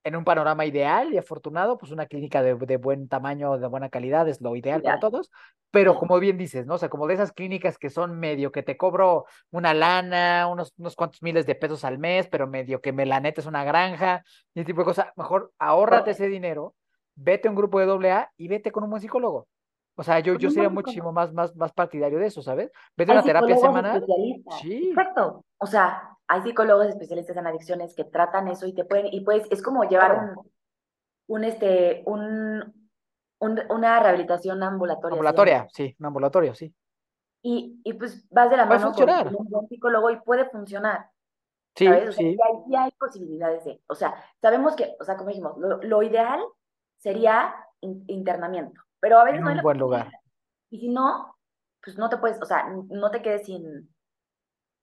en 0.03 0.17
un 0.17 0.25
panorama 0.25 0.65
ideal 0.65 1.13
y 1.13 1.19
afortunado, 1.19 1.79
pues 1.79 1.93
una 1.93 2.07
clínica 2.07 2.43
de, 2.43 2.55
de 2.55 2.77
buen 2.77 3.09
tamaño, 3.09 3.59
de 3.59 3.67
buena 3.67 3.91
calidad 3.91 4.29
es 4.29 4.41
lo 4.41 4.57
ideal 4.57 4.83
para 4.83 4.99
todos, 4.99 5.31
pero 5.71 5.95
como 5.97 6.19
bien 6.19 6.39
dices, 6.39 6.67
¿no? 6.67 6.75
O 6.75 6.79
sea, 6.79 6.89
como 6.89 7.07
de 7.07 7.15
esas 7.15 7.33
clínicas 7.33 7.79
que 7.79 7.91
son 7.91 8.19
medio 8.19 8.51
que 8.51 8.63
te 8.63 8.77
cobro 8.77 9.27
una 9.51 9.75
lana, 9.75 10.49
unos, 10.49 10.73
unos 10.79 10.97
cuantos 10.97 11.23
miles 11.23 11.47
de 11.47 11.55
pesos 11.55 11.85
al 11.85 11.99
mes, 11.99 12.29
pero 12.29 12.47
medio 12.47 12.81
que 12.81 12.93
me 12.93 13.07
la 13.07 13.21
neta 13.21 13.41
es 13.41 13.47
una 13.47 13.65
granja, 13.65 14.25
y 14.55 14.61
ese 14.61 14.67
tipo 14.67 14.81
de 14.81 14.87
cosas, 14.87 15.07
mejor 15.17 15.53
ahórrate 15.59 16.13
ese 16.13 16.29
dinero, 16.29 16.75
vete 17.15 17.49
a 17.49 17.51
un 17.51 17.57
grupo 17.57 17.79
de 17.81 17.87
doble 17.87 18.13
A 18.13 18.31
y 18.37 18.49
vete 18.49 18.73
con 18.73 18.85
un 18.85 18.91
buen 18.91 19.03
psicólogo. 19.03 19.47
O 20.01 20.03
sea, 20.03 20.19
yo, 20.21 20.33
Con 20.33 20.41
yo 20.41 20.49
sería 20.51 20.71
muchísimo 20.71 21.13
más, 21.13 21.31
más, 21.35 21.55
más 21.57 21.73
partidario 21.75 22.19
de 22.19 22.25
eso, 22.25 22.41
¿sabes? 22.41 22.73
Vete 22.97 23.13
a 23.13 23.17
Hay 23.17 23.19
una 23.19 23.23
terapia 23.27 23.57
semanal, 23.59 24.07
sí, 24.63 24.89
exacto. 24.89 25.45
O 25.59 25.67
sea, 25.67 26.17
hay 26.27 26.41
psicólogos 26.41 26.87
especialistas 26.87 27.37
en 27.37 27.47
adicciones 27.47 27.95
que 27.95 28.05
tratan 28.05 28.49
eso 28.49 28.67
y 28.67 28.73
te 28.73 28.87
pueden, 28.87 29.09
y 29.13 29.21
pues 29.21 29.47
es 29.51 29.61
como 29.61 29.85
llevar 29.85 30.13
claro, 30.13 30.41
un, 31.27 31.37
un 31.37 31.45
este, 31.45 32.03
un, 32.07 32.89
un- 33.41 33.61
una 33.69 34.01
rehabilitación 34.01 34.63
ambulatoria, 34.63 35.13
ambulatoria, 35.17 35.67
sí, 35.71 35.95
un 35.99 36.07
ambulatorio, 36.07 36.55
sí. 36.55 36.75
Y, 37.43 37.83
y 37.85 37.93
pues 37.93 38.27
vas 38.31 38.49
de 38.49 38.57
la 38.57 38.65
mano 38.65 38.93
con, 38.93 39.07
un 39.37 39.51
buen 39.51 39.69
psicólogo 39.69 40.11
y 40.11 40.19
puede 40.21 40.47
funcionar, 40.49 41.11
sí, 41.77 41.85
¿sabes? 41.85 42.09
O 42.09 42.13
sea, 42.13 42.25
sí. 42.25 42.33
sí, 42.33 42.39
hay, 42.43 42.63
sí 42.67 42.75
hay 42.75 42.91
posibilidades 42.99 43.65
de, 43.67 43.83
o 43.87 43.95
sea, 43.95 44.15
sabemos 44.41 44.75
que, 44.77 44.97
o 44.99 45.05
sea, 45.05 45.19
como 45.19 45.29
dijimos, 45.29 45.59
lo, 45.59 45.77
lo 45.83 46.03
ideal 46.03 46.41
sería 46.97 47.55
in- 47.83 48.05
internamiento, 48.07 48.81
pero 49.01 49.19
a 49.19 49.25
veces 49.25 49.41
en 49.41 49.45
no 49.47 49.53
un 49.53 49.63
buen 49.63 49.79
lugar. 49.79 50.11
Y 50.71 50.79
si 50.81 50.89
no, 50.89 51.37
pues 51.83 51.97
no 51.99 52.09
te 52.09 52.19
puedes, 52.19 52.41
o 52.41 52.47
sea, 52.47 52.67
no 52.89 53.11
te 53.11 53.23
quedes 53.23 53.47
sin 53.47 53.89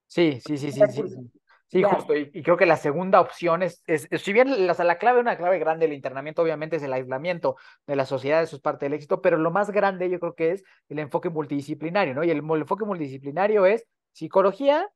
Sí, 0.07 0.39
sí, 0.45 0.57
sí, 0.57 0.71
sí, 0.71 0.87
sí, 0.87 1.09
sí. 1.09 1.31
Sí, 1.69 1.81
Ya, 1.81 1.93
justo. 1.95 2.15
Y, 2.15 2.31
y 2.33 2.43
creo 2.43 2.55
que 2.55 2.65
la 2.65 2.77
segunda 2.77 3.19
opción 3.19 3.61
es, 3.61 3.83
es, 3.87 4.07
es- 4.09 4.21
si 4.21 4.31
bien 4.31 4.65
la, 4.67 4.71
o 4.71 4.75
sea, 4.75 4.85
la 4.85 4.97
clave, 4.97 5.19
una 5.19 5.35
clave 5.37 5.59
grande 5.59 5.85
del 5.85 5.95
internamiento, 5.95 6.41
obviamente, 6.41 6.77
es 6.77 6.83
el 6.83 6.93
aislamiento 6.93 7.57
de 7.85 7.97
la 7.97 8.05
sociedad, 8.05 8.41
eso 8.41 8.55
es 8.55 8.61
parte 8.61 8.85
del 8.85 8.93
éxito, 8.93 9.21
pero 9.21 9.37
lo 9.37 9.51
más 9.51 9.69
grande 9.71 10.09
yo 10.09 10.17
creo 10.19 10.33
que 10.33 10.51
es 10.53 10.63
el 10.87 10.99
enfoque 10.99 11.29
multidisciplinario, 11.29 12.13
¿no? 12.15 12.23
Y 12.23 12.31
el, 12.31 12.37
el 12.37 12.61
enfoque 12.61 12.85
multidisciplinario 12.85 13.65
es 13.65 13.85
psicología, 14.13 14.87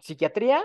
psiquiatría 0.00 0.62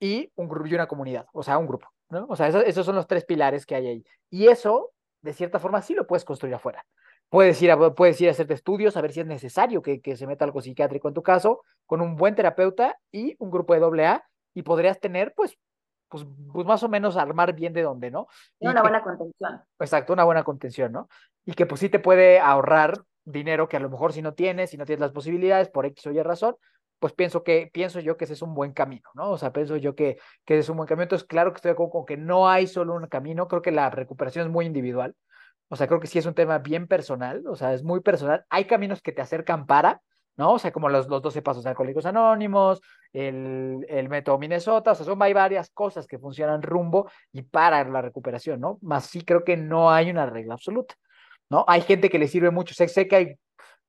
y, 0.00 0.32
un, 0.36 0.50
y 0.66 0.74
una 0.74 0.88
comunidad, 0.88 1.26
o 1.32 1.44
sea, 1.44 1.58
un 1.58 1.66
grupo, 1.68 1.88
¿no? 2.10 2.26
O 2.30 2.36
sea, 2.36 2.48
eso- 2.48 2.62
esos 2.62 2.86
son 2.86 2.96
los 2.96 3.08
tres 3.08 3.24
pilares 3.26 3.66
que 3.66 3.76
hay 3.76 3.88
ahí. 3.88 4.04
Y 4.30 4.48
eso, 4.48 4.92
de 5.26 5.34
cierta 5.34 5.58
forma, 5.58 5.82
sí 5.82 5.94
lo 5.94 6.06
puedes 6.06 6.24
construir 6.24 6.54
afuera. 6.54 6.86
Puedes 7.28 7.60
ir 7.60 7.70
a, 7.70 7.94
puedes 7.94 8.20
ir 8.20 8.28
a 8.28 8.30
hacerte 8.30 8.54
estudios, 8.54 8.96
a 8.96 9.00
ver 9.02 9.12
si 9.12 9.20
es 9.20 9.26
necesario 9.26 9.82
que, 9.82 10.00
que 10.00 10.16
se 10.16 10.26
meta 10.26 10.44
algo 10.44 10.62
psiquiátrico 10.62 11.08
en 11.08 11.14
tu 11.14 11.22
caso, 11.22 11.62
con 11.84 12.00
un 12.00 12.16
buen 12.16 12.34
terapeuta 12.34 12.96
y 13.12 13.36
un 13.38 13.50
grupo 13.50 13.74
de 13.74 13.80
doble 13.80 14.06
A, 14.06 14.24
y 14.54 14.62
podrías 14.62 14.98
tener, 15.00 15.34
pues, 15.34 15.58
pues, 16.08 16.24
pues 16.52 16.66
más 16.66 16.82
o 16.82 16.88
menos 16.88 17.16
armar 17.16 17.54
bien 17.54 17.72
de 17.72 17.82
dónde, 17.82 18.10
¿no? 18.10 18.28
tiene 18.58 18.70
Y 18.70 18.72
una 18.72 18.82
que 18.82 18.88
buena 18.88 19.02
contención. 19.02 19.60
Exacto, 19.80 20.12
una 20.12 20.24
buena 20.24 20.44
contención, 20.44 20.92
¿no? 20.92 21.08
Y 21.44 21.52
que 21.52 21.66
pues 21.66 21.80
sí 21.80 21.88
te 21.88 21.98
puede 21.98 22.38
ahorrar 22.38 23.02
dinero 23.24 23.68
que 23.68 23.76
a 23.76 23.80
lo 23.80 23.90
mejor 23.90 24.12
si 24.12 24.22
no 24.22 24.34
tienes, 24.34 24.70
si 24.70 24.76
no 24.76 24.86
tienes 24.86 25.00
las 25.00 25.12
posibilidades 25.12 25.68
por 25.68 25.84
X 25.84 26.06
o 26.06 26.12
Y 26.12 26.22
razón, 26.22 26.56
pues 26.98 27.12
pienso 27.12 27.42
que, 27.44 27.70
pienso 27.72 28.00
yo 28.00 28.16
que 28.16 28.24
ese 28.24 28.34
es 28.34 28.42
un 28.42 28.54
buen 28.54 28.72
camino, 28.72 29.08
¿no? 29.14 29.30
O 29.30 29.38
sea, 29.38 29.52
pienso 29.52 29.76
yo 29.76 29.94
que, 29.94 30.18
que 30.44 30.54
ese 30.54 30.60
es 30.60 30.68
un 30.68 30.76
buen 30.78 30.88
camino. 30.88 31.04
Entonces, 31.04 31.26
claro 31.26 31.52
que 31.52 31.56
estoy 31.56 31.70
de 31.70 31.72
acuerdo 31.74 31.92
con 31.92 32.06
que 32.06 32.16
no 32.16 32.48
hay 32.48 32.66
solo 32.66 32.94
un 32.94 33.06
camino, 33.06 33.48
creo 33.48 33.62
que 33.62 33.72
la 33.72 33.90
recuperación 33.90 34.46
es 34.46 34.52
muy 34.52 34.66
individual. 34.66 35.14
O 35.68 35.76
sea, 35.76 35.86
creo 35.88 36.00
que 36.00 36.06
sí 36.06 36.18
es 36.18 36.26
un 36.26 36.34
tema 36.34 36.58
bien 36.58 36.86
personal, 36.86 37.44
o 37.46 37.56
sea, 37.56 37.74
es 37.74 37.82
muy 37.82 38.00
personal. 38.00 38.44
Hay 38.50 38.66
caminos 38.66 39.02
que 39.02 39.12
te 39.12 39.20
acercan 39.22 39.66
para, 39.66 40.00
¿no? 40.36 40.52
O 40.52 40.58
sea, 40.58 40.72
como 40.72 40.88
los, 40.88 41.08
los 41.08 41.22
12 41.22 41.42
pasos 41.42 41.64
de 41.64 41.70
Alcohólicos 41.70 42.06
Anónimos, 42.06 42.80
el, 43.12 43.84
el 43.88 44.08
método 44.08 44.38
Minnesota, 44.38 44.92
o 44.92 44.94
sea, 44.94 45.04
son, 45.04 45.20
hay 45.22 45.32
varias 45.32 45.70
cosas 45.70 46.06
que 46.06 46.18
funcionan 46.18 46.62
rumbo 46.62 47.10
y 47.32 47.42
para 47.42 47.82
la 47.84 48.02
recuperación, 48.02 48.60
¿no? 48.60 48.78
Más 48.82 49.06
sí 49.06 49.22
creo 49.22 49.44
que 49.44 49.56
no 49.56 49.90
hay 49.90 50.10
una 50.10 50.26
regla 50.26 50.54
absoluta, 50.54 50.94
¿no? 51.50 51.64
Hay 51.66 51.80
gente 51.82 52.10
que 52.10 52.18
le 52.18 52.28
sirve 52.28 52.50
mucho, 52.50 52.74
sé, 52.74 52.88
sé 52.88 53.08
que 53.08 53.16
hay 53.16 53.38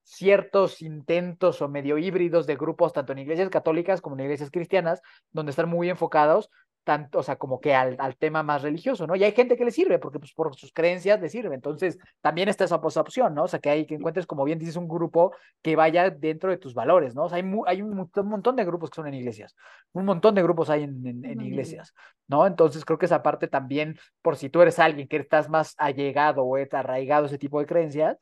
ciertos 0.08 0.80
intentos 0.80 1.60
o 1.60 1.68
medio 1.68 1.98
híbridos 1.98 2.46
de 2.46 2.56
grupos, 2.56 2.94
tanto 2.94 3.12
en 3.12 3.18
iglesias 3.18 3.50
católicas 3.50 4.00
como 4.00 4.16
en 4.16 4.24
iglesias 4.24 4.50
cristianas, 4.50 5.02
donde 5.32 5.50
están 5.50 5.68
muy 5.68 5.90
enfocados, 5.90 6.50
tanto, 6.82 7.18
o 7.18 7.22
sea, 7.22 7.36
como 7.36 7.60
que 7.60 7.74
al, 7.74 7.96
al 7.98 8.16
tema 8.16 8.42
más 8.42 8.62
religioso, 8.62 9.06
¿no? 9.06 9.14
Y 9.14 9.22
hay 9.22 9.32
gente 9.32 9.58
que 9.58 9.66
le 9.66 9.70
sirve, 9.70 9.98
porque 9.98 10.18
pues 10.18 10.32
por 10.32 10.56
sus 10.56 10.72
creencias 10.72 11.20
le 11.20 11.28
sirve, 11.28 11.54
entonces 11.54 11.98
también 12.22 12.48
está 12.48 12.64
esa, 12.64 12.80
esa 12.88 13.00
opción, 13.02 13.34
¿no? 13.34 13.44
O 13.44 13.48
sea, 13.48 13.58
que 13.60 13.68
hay 13.68 13.84
que 13.84 13.96
encuentres, 13.96 14.26
como 14.26 14.44
bien 14.44 14.58
dices, 14.58 14.76
un 14.76 14.88
grupo 14.88 15.34
que 15.60 15.76
vaya 15.76 16.08
dentro 16.08 16.50
de 16.50 16.56
tus 16.56 16.72
valores, 16.72 17.14
¿no? 17.14 17.24
O 17.24 17.28
sea, 17.28 17.36
hay, 17.36 17.42
mu 17.42 17.64
hay 17.66 17.82
un, 17.82 17.94
montón, 17.94 18.24
un 18.24 18.30
montón 18.30 18.56
de 18.56 18.64
grupos 18.64 18.88
que 18.88 18.96
son 18.96 19.08
en 19.08 19.12
iglesias, 19.12 19.54
un 19.92 20.06
montón 20.06 20.34
de 20.34 20.42
grupos 20.42 20.70
hay 20.70 20.84
en, 20.84 21.06
en, 21.06 21.22
en 21.26 21.40
iglesias, 21.42 21.92
¿no? 22.26 22.46
Entonces 22.46 22.86
creo 22.86 22.98
que 22.98 23.04
esa 23.04 23.22
parte 23.22 23.46
también, 23.46 23.98
por 24.22 24.36
si 24.36 24.48
tú 24.48 24.62
eres 24.62 24.78
alguien 24.78 25.06
que 25.06 25.18
estás 25.18 25.50
más 25.50 25.74
allegado 25.76 26.44
o 26.44 26.56
arraigado 26.56 27.24
a 27.24 27.26
ese 27.26 27.36
tipo 27.36 27.60
de 27.60 27.66
creencias, 27.66 28.16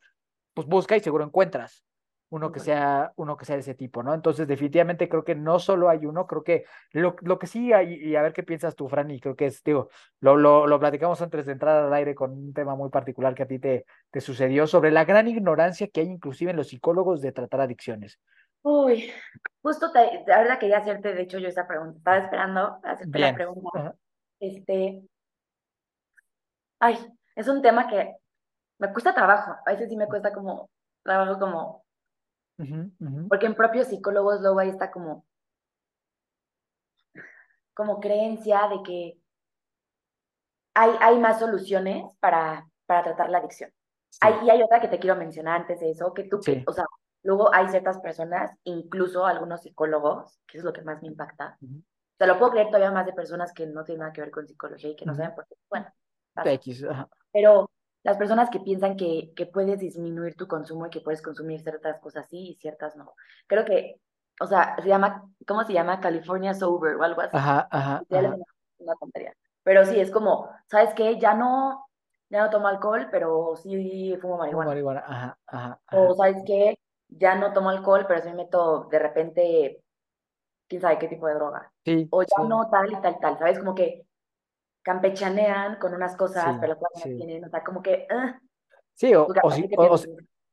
pues 0.57 0.67
busca 0.67 0.97
y 0.97 1.01
seguro 1.01 1.23
encuentras. 1.23 1.85
uno 2.29 2.51
que 2.51 2.59
sea, 2.59 3.13
uno 3.15 3.37
que 3.37 3.45
sea 3.45 3.55
de 3.55 3.61
ese 3.61 3.73
tipo, 3.73 4.03
¿no? 4.03 4.13
Entonces, 4.13 4.47
definitivamente 4.47 5.07
creo 5.07 5.23
que 5.23 5.35
no 5.35 5.59
solo 5.59 5.89
hay 5.89 6.05
uno, 6.05 6.27
creo 6.27 6.43
que 6.43 6.65
lo, 6.91 7.15
lo 7.21 7.39
que 7.39 7.47
sí 7.47 7.71
hay, 7.71 7.93
y 7.93 8.15
a 8.15 8.21
ver 8.21 8.33
qué 8.33 8.43
piensas 8.43 8.75
tú, 8.75 8.89
Fran, 8.89 9.09
y 9.11 9.19
creo 9.19 9.35
que 9.35 9.45
es, 9.45 9.63
digo, 9.63 9.89
lo, 10.19 10.35
lo, 10.35 10.67
lo 10.67 10.79
platicamos 10.79 11.21
antes 11.21 11.45
de 11.45 11.53
entrar 11.53 11.83
al 11.83 11.93
aire 11.93 12.15
con 12.15 12.31
un 12.31 12.53
tema 12.53 12.75
muy 12.75 12.89
particular 12.89 13.33
que 13.33 13.43
a 13.43 13.47
ti 13.47 13.59
te, 13.59 13.85
te 14.11 14.19
sucedió 14.19 14.67
sobre 14.67 14.91
la 14.91 15.05
gran 15.05 15.27
ignorancia 15.27 15.87
que 15.87 16.01
hay 16.01 16.07
inclusive 16.07 16.51
en 16.51 16.57
los 16.57 16.67
psicólogos 16.67 17.21
de 17.21 17.31
tratar 17.31 17.61
adicciones. 17.61 18.19
Uy, 18.61 19.09
justo 19.61 19.91
te, 19.93 20.23
la 20.27 20.39
verdad 20.39 20.59
quería 20.59 20.79
hacerte, 20.79 21.13
de 21.13 21.21
hecho, 21.21 21.39
yo 21.39 21.47
esta 21.47 21.65
pregunta, 21.65 21.97
estaba 21.97 22.17
esperando 22.17 22.79
hacerte 22.83 23.19
la 23.19 23.33
pregunta. 23.33 23.95
Este, 24.39 25.01
ay, 26.79 26.97
es 27.35 27.47
un 27.47 27.61
tema 27.61 27.87
que 27.87 28.15
me 28.79 28.91
cuesta 28.91 29.13
trabajo, 29.13 29.55
a 29.65 29.71
veces 29.71 29.89
sí 29.89 29.97
me 29.97 30.07
cuesta 30.07 30.33
como 30.33 30.69
trabajo 31.03 31.39
como 31.39 31.87
porque 33.29 33.45
en 33.45 33.55
propios 33.55 33.87
psicólogos 33.87 34.41
luego 34.41 34.59
ahí 34.59 34.69
está 34.69 34.89
como, 34.89 35.25
como 37.73 37.99
creencia 37.99 38.67
de 38.67 38.81
que 38.83 39.17
hay, 40.73 40.91
hay 40.99 41.19
más 41.19 41.39
soluciones 41.39 42.03
para, 42.19 42.67
para 42.85 43.03
tratar 43.03 43.29
la 43.29 43.39
adicción. 43.39 43.71
Hay, 44.21 44.33
y 44.43 44.49
hay 44.49 44.63
otra 44.63 44.79
que 44.79 44.87
te 44.87 44.99
quiero 44.99 45.15
mencionar 45.15 45.61
antes 45.61 45.79
de 45.79 45.91
eso, 45.91 46.13
que 46.13 46.23
tú, 46.23 46.39
o 46.65 46.73
sea, 46.73 46.85
luego 47.23 47.53
hay 47.53 47.67
ciertas 47.69 47.99
personas, 47.99 48.51
incluso 48.63 49.25
algunos 49.25 49.61
psicólogos, 49.61 50.39
que 50.47 50.57
es 50.57 50.63
lo 50.63 50.73
que 50.73 50.81
más 50.81 51.01
me 51.01 51.09
impacta. 51.09 51.57
Te 52.17 52.25
lo 52.25 52.39
puedo 52.39 52.51
creer 52.51 52.67
todavía 52.67 52.91
más 52.91 53.05
de 53.05 53.13
personas 53.13 53.53
que 53.53 53.67
no 53.67 53.83
tienen 53.83 54.01
nada 54.01 54.13
que 54.13 54.21
ver 54.21 54.31
con 54.31 54.47
psicología 54.47 54.89
y 54.89 54.95
que 54.95 55.05
no 55.05 55.13
saben 55.13 55.35
por 55.35 55.45
qué. 55.47 55.55
Bueno, 55.69 55.87
pero 57.31 57.69
las 58.07 58.15
personas 58.15 58.49
que 58.49 58.61
piensan 58.61 58.95
que, 58.95 59.33
que 59.35 59.45
puedes 59.45 59.79
disminuir 59.79 60.37
tu 60.37 60.47
consumo 60.47 60.87
y 60.87 60.89
que 60.89 61.01
puedes 61.01 61.21
consumir 61.21 61.59
ciertas 61.59 61.99
cosas 61.99 62.25
sí 62.29 62.51
y 62.51 62.55
ciertas 62.55 62.95
no. 62.95 63.13
Creo 63.47 63.65
que, 63.65 63.99
o 64.39 64.47
sea, 64.47 64.77
se 64.81 64.87
llama, 64.87 65.29
¿cómo 65.45 65.65
se 65.65 65.73
llama? 65.73 65.99
California 65.99 66.53
Sober 66.53 66.95
o 66.95 67.03
algo 67.03 67.19
así. 67.19 67.35
Ajá, 67.35 67.67
ajá. 67.69 68.03
Una, 68.07 68.95
tontería. 68.97 69.33
Pero 69.61 69.83
sí, 69.83 69.99
es 69.99 70.09
como, 70.09 70.49
¿sabes 70.67 70.93
qué? 70.93 71.19
Ya 71.19 71.33
no, 71.33 71.85
ya 72.29 72.45
no 72.45 72.49
tomo 72.49 72.69
alcohol, 72.69 73.09
pero 73.11 73.57
sí 73.57 74.17
fumo 74.21 74.37
marihuana. 74.37 74.69
marihuana, 74.69 75.03
ajá, 75.05 75.37
ajá, 75.45 75.81
O, 75.91 76.15
¿sabes 76.15 76.37
qué? 76.45 76.79
Ya 77.09 77.35
no 77.35 77.51
tomo 77.51 77.71
alcohol, 77.71 78.05
pero 78.07 78.21
sí 78.21 78.29
me 78.29 78.35
meto 78.35 78.85
de 78.85 78.99
repente, 78.99 79.83
quién 80.69 80.79
sabe 80.79 80.97
qué 80.97 81.09
tipo 81.09 81.27
de 81.27 81.33
droga. 81.33 81.73
Sí. 81.83 82.07
O 82.09 82.23
ya 82.23 82.47
no 82.47 82.69
tal 82.69 82.89
y 82.89 83.01
tal, 83.01 83.19
tal, 83.19 83.37
¿sabes? 83.37 83.59
Como 83.59 83.75
que 83.75 84.06
campechanean 84.87 85.77
con 85.79 85.93
unas 85.93 86.15
cosas, 86.15 86.57
pero 86.61 86.77
las 86.79 87.03
tienen, 87.03 87.43
o 87.43 87.49
sea, 87.49 87.61
como 87.61 87.83
que... 87.83 88.07
Uh, 88.09 88.31
sí, 88.93 89.13
o, 89.13 89.27
o, 89.43 89.51
si, 89.51 89.69
o, 89.75 89.97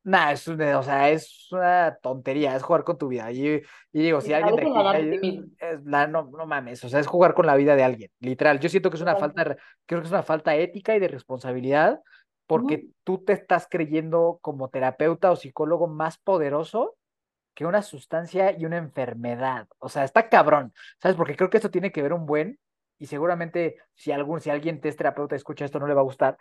Nah, 0.03 0.33
es, 0.33 0.49
o 0.49 0.83
sea, 0.83 1.09
es 1.09 1.49
una 1.53 1.97
tontería, 2.03 2.57
es 2.57 2.63
jugar 2.65 2.83
con 2.83 2.99
tu 2.99 3.07
vida. 3.09 3.31
Y, 3.31 3.63
y 3.93 4.03
digo, 4.03 4.21
si 4.21 4.35
alguien 4.35 4.57
de 4.57 5.17
aquí, 5.17 5.41
es, 5.59 5.85
la, 5.85 6.09
no, 6.09 6.25
no 6.25 6.47
mames, 6.47 6.83
o 6.85 6.89
sea, 6.89 6.99
es 6.99 7.07
jugar 7.07 7.33
con 7.33 7.47
la 7.47 7.55
vida 7.55 7.77
de 7.77 7.85
alguien, 7.85 8.11
literal. 8.19 8.59
Yo 8.59 8.69
siento 8.69 8.91
que 8.91 8.97
es 8.97 9.03
una 9.03 9.17
falta, 9.17 9.57
creo 9.87 10.01
que 10.01 10.07
es 10.07 10.13
una 10.13 10.25
falta 10.25 10.57
ética 10.57 10.95
y 10.95 11.01
de 11.01 11.09
responsabilidad, 11.09 12.03
porque 12.47 12.89
tú 13.05 13.25
te 13.25 13.33
estás 13.33 13.69
creyendo 13.71 14.41
como 14.43 14.69
terapeuta 14.69 15.31
o 15.31 15.37
psicólogo 15.37 15.87
más 15.87 16.19
poderoso 16.19 16.97
que 17.55 17.65
una 17.65 17.83
sustancia 17.83 18.51
y 18.51 18.67
una 18.67 18.79
enfermedad. 18.79 19.69
O 19.79 19.89
sea, 19.89 20.05
está 20.05 20.29
cabrón, 20.29 20.75
¿sabes? 21.01 21.17
Porque 21.17 21.37
creo 21.37 21.49
que 21.49 21.59
esto 21.59 21.71
tiene 21.71 21.93
que 21.93 22.03
ver 22.03 22.13
un 22.13 22.27
buen 22.27 22.59
y 22.99 23.07
seguramente 23.07 23.77
si, 23.95 24.13
algún, 24.13 24.41
si 24.41 24.51
alguien 24.51 24.81
te 24.81 24.89
es 24.89 24.97
terapeuta 24.97 25.37
escucha 25.37 25.65
esto 25.65 25.79
no 25.79 25.87
le 25.87 25.95
va 25.95 26.01
a 26.01 26.05
gustar, 26.05 26.39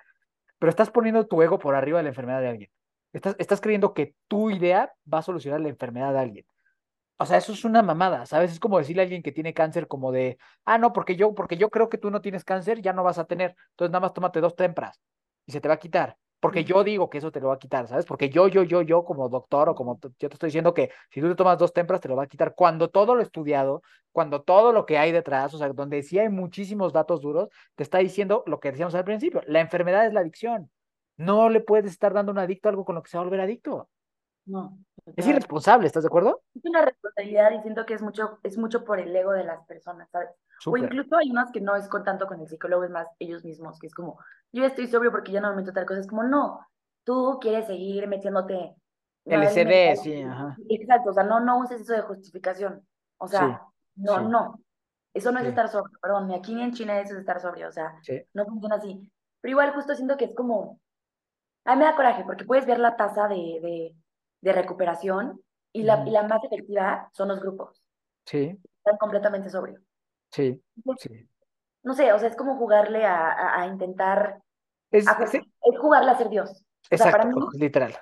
pero 0.59 0.69
estás 0.69 0.89
poniendo 0.91 1.27
tu 1.27 1.41
ego 1.41 1.59
por 1.59 1.75
arriba 1.75 1.99
de 1.99 2.03
la 2.03 2.09
enfermedad 2.09 2.41
de 2.41 2.49
alguien. 2.49 2.71
Estás, 3.11 3.35
estás 3.37 3.61
creyendo 3.61 3.93
que 3.93 4.15
tu 4.27 4.49
idea 4.49 4.93
va 5.11 5.19
a 5.19 5.23
solucionar 5.23 5.61
la 5.61 5.69
enfermedad 5.69 6.13
de 6.13 6.19
alguien. 6.19 6.45
O 7.17 7.25
sea, 7.25 7.37
eso 7.37 7.53
es 7.53 7.63
una 7.63 7.83
mamada, 7.83 8.25
¿sabes? 8.25 8.51
Es 8.51 8.59
como 8.59 8.79
decirle 8.79 9.01
a 9.01 9.05
alguien 9.05 9.21
que 9.21 9.31
tiene 9.31 9.53
cáncer 9.53 9.87
como 9.87 10.11
de, 10.11 10.37
ah, 10.65 10.77
no, 10.77 10.93
porque 10.93 11.15
yo, 11.15 11.33
porque 11.35 11.57
yo 11.57 11.69
creo 11.69 11.89
que 11.89 11.97
tú 11.97 12.11
no 12.11 12.21
tienes 12.21 12.43
cáncer, 12.43 12.81
ya 12.81 12.93
no 12.93 13.03
vas 13.03 13.17
a 13.19 13.25
tener. 13.25 13.55
Entonces 13.71 13.91
nada 13.91 14.01
más 14.01 14.13
tómate 14.13 14.41
dos 14.41 14.55
tempras 14.55 14.99
y 15.45 15.51
se 15.51 15.61
te 15.61 15.67
va 15.67 15.75
a 15.75 15.79
quitar 15.79 16.17
porque 16.43 16.65
yo 16.65 16.83
digo 16.83 17.09
que 17.09 17.19
eso 17.19 17.31
te 17.31 17.39
lo 17.39 17.47
va 17.47 17.53
a 17.53 17.57
quitar, 17.57 17.87
¿sabes? 17.87 18.05
Porque 18.05 18.29
yo, 18.29 18.49
yo, 18.49 18.63
yo, 18.63 18.81
yo 18.81 19.05
como 19.05 19.29
doctor 19.29 19.69
o 19.69 19.75
como 19.75 19.97
yo 20.19 20.27
te 20.27 20.33
estoy 20.33 20.47
diciendo 20.47 20.73
que 20.73 20.91
si 21.09 21.21
tú 21.21 21.29
te 21.29 21.35
tomas 21.35 21.57
dos 21.57 21.71
tempras 21.71 22.01
te 22.01 22.09
lo 22.09 22.17
va 22.17 22.23
a 22.23 22.27
quitar 22.27 22.53
cuando 22.53 22.89
todo 22.89 23.15
lo 23.15 23.21
estudiado, 23.21 23.81
cuando 24.11 24.41
todo 24.41 24.73
lo 24.73 24.85
que 24.85 24.97
hay 24.97 25.13
detrás, 25.13 25.53
o 25.53 25.57
sea, 25.57 25.69
donde 25.69 26.03
sí 26.03 26.19
hay 26.19 26.27
muchísimos 26.27 26.91
datos 26.91 27.21
duros, 27.21 27.47
te 27.75 27.83
está 27.83 27.99
diciendo 27.99 28.43
lo 28.45 28.59
que 28.59 28.71
decíamos 28.71 28.93
al 28.93 29.05
principio, 29.05 29.41
la 29.47 29.61
enfermedad 29.61 30.05
es 30.05 30.11
la 30.11 30.19
adicción. 30.19 30.69
No 31.15 31.47
le 31.47 31.61
puedes 31.61 31.89
estar 31.89 32.13
dando 32.13 32.33
un 32.33 32.39
adicto 32.39 32.67
algo 32.67 32.83
con 32.83 32.95
lo 32.95 33.03
que 33.03 33.09
se 33.09 33.15
va 33.15 33.21
a 33.21 33.23
volver 33.23 33.39
adicto. 33.39 33.87
No. 34.45 34.77
Es 35.15 35.27
irresponsable, 35.27 35.87
¿estás 35.87 36.03
de 36.03 36.07
acuerdo? 36.07 36.41
Es 36.55 36.63
una 36.65 36.83
responsabilidad 36.83 37.51
y 37.51 37.61
siento 37.61 37.85
que 37.85 37.93
es 37.93 38.01
mucho, 38.01 38.39
es 38.43 38.57
mucho 38.57 38.83
por 38.85 38.99
el 38.99 39.15
ego 39.15 39.33
de 39.33 39.43
las 39.43 39.65
personas, 39.65 40.09
¿sabes? 40.09 40.29
O 40.65 40.77
incluso 40.77 41.17
hay 41.17 41.29
unas 41.29 41.51
que 41.51 41.59
no 41.59 41.75
es 41.75 41.87
con 41.89 42.03
tanto 42.03 42.25
con 42.25 42.39
el 42.39 42.47
psicólogo, 42.47 42.85
es 42.85 42.89
más 42.89 43.07
ellos 43.19 43.43
mismos, 43.43 43.79
que 43.79 43.87
es 43.87 43.93
como, 43.93 44.17
yo 44.51 44.65
estoy 44.65 44.87
sobrio 44.87 45.11
porque 45.11 45.31
ya 45.31 45.41
no 45.41 45.49
me 45.49 45.57
meto 45.57 45.73
tal 45.73 45.85
cosa, 45.85 45.99
es 45.99 46.07
como, 46.07 46.23
no, 46.23 46.65
tú 47.03 47.37
quieres 47.41 47.67
seguir 47.67 48.07
metiéndote. 48.07 48.75
LSD, 49.25 50.01
sí, 50.01 50.21
ajá. 50.21 50.55
Exacto, 50.69 51.09
o 51.09 51.13
sea, 51.13 51.23
no, 51.23 51.39
no 51.39 51.59
uses 51.59 51.81
eso 51.81 51.93
de 51.93 52.01
justificación. 52.01 52.85
O 53.17 53.27
sea, 53.27 53.61
no, 53.95 54.21
no. 54.21 54.59
Eso 55.13 55.31
no 55.31 55.39
es 55.39 55.45
estar 55.45 55.67
sobrio, 55.69 55.97
perdón, 56.01 56.27
ni 56.27 56.35
aquí 56.35 56.55
ni 56.55 56.63
en 56.63 56.73
China 56.73 56.99
eso 56.99 57.13
es 57.13 57.19
estar 57.19 57.39
sobrio, 57.39 57.67
o 57.67 57.71
sea, 57.71 57.93
no 58.33 58.45
funciona 58.45 58.75
así. 58.75 59.11
Pero 59.41 59.51
igual 59.51 59.73
justo 59.73 59.93
siento 59.95 60.17
que 60.17 60.25
es 60.25 60.35
como, 60.35 60.79
a 61.65 61.75
mí 61.75 61.79
me 61.79 61.85
da 61.85 61.95
coraje 61.95 62.23
porque 62.25 62.45
puedes 62.45 62.65
ver 62.65 62.79
la 62.79 62.95
tasa 62.95 63.27
de, 63.27 63.35
de, 63.35 63.95
de 64.43 64.51
recuperación 64.51 65.41
y 65.71 65.83
la, 65.83 66.03
y 66.05 66.11
la 66.11 66.23
más 66.23 66.43
efectiva 66.43 67.09
son 67.13 67.29
los 67.29 67.39
grupos. 67.39 67.81
Sí. 68.25 68.59
Están 68.77 68.97
completamente 68.97 69.49
sobrios. 69.49 69.81
Sí, 70.31 70.61
sí. 70.97 71.29
No 71.83 71.93
sé, 71.93 72.11
o 72.11 72.19
sea, 72.19 72.27
es 72.27 72.35
como 72.35 72.57
jugarle 72.57 73.05
a, 73.05 73.61
a, 73.61 73.67
intentar... 73.67 74.41
Es, 74.91 75.05
es, 75.07 75.79
jugarle 75.79 76.11
a 76.11 76.17
ser 76.17 76.29
Dios. 76.29 76.63
Exacto, 76.89 77.49
literal. 77.53 77.95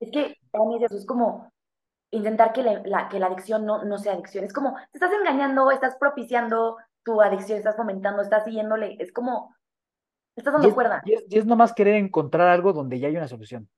Es 0.00 0.10
que 0.10 0.36
para 0.50 0.64
mí 0.64 0.84
eso, 0.84 0.96
es 0.96 1.06
como 1.06 1.50
intentar 2.10 2.52
que 2.52 2.62
la, 2.62 3.08
que 3.08 3.18
la 3.18 3.26
adicción 3.26 3.64
no, 3.64 3.84
no 3.84 3.98
sea 3.98 4.14
adicción. 4.14 4.44
Es 4.44 4.52
como, 4.52 4.74
te 4.74 4.98
estás 4.98 5.12
engañando, 5.12 5.70
estás 5.70 5.96
propiciando 5.96 6.76
tu 7.04 7.20
adicción, 7.22 7.58
estás 7.58 7.76
fomentando, 7.76 8.22
estás 8.22 8.44
siguiéndole. 8.44 8.96
Es 8.98 9.12
como, 9.12 9.54
estás 10.36 10.52
dando 10.52 10.74
cuerda. 10.74 11.02
Y 11.04 11.14
es, 11.14 11.24
y 11.28 11.38
es 11.38 11.46
nomás 11.46 11.72
querer 11.72 11.94
encontrar 11.94 12.48
algo 12.48 12.72
donde 12.72 12.98
ya 12.98 13.08
hay 13.08 13.16
una 13.16 13.28
solución. 13.28 13.68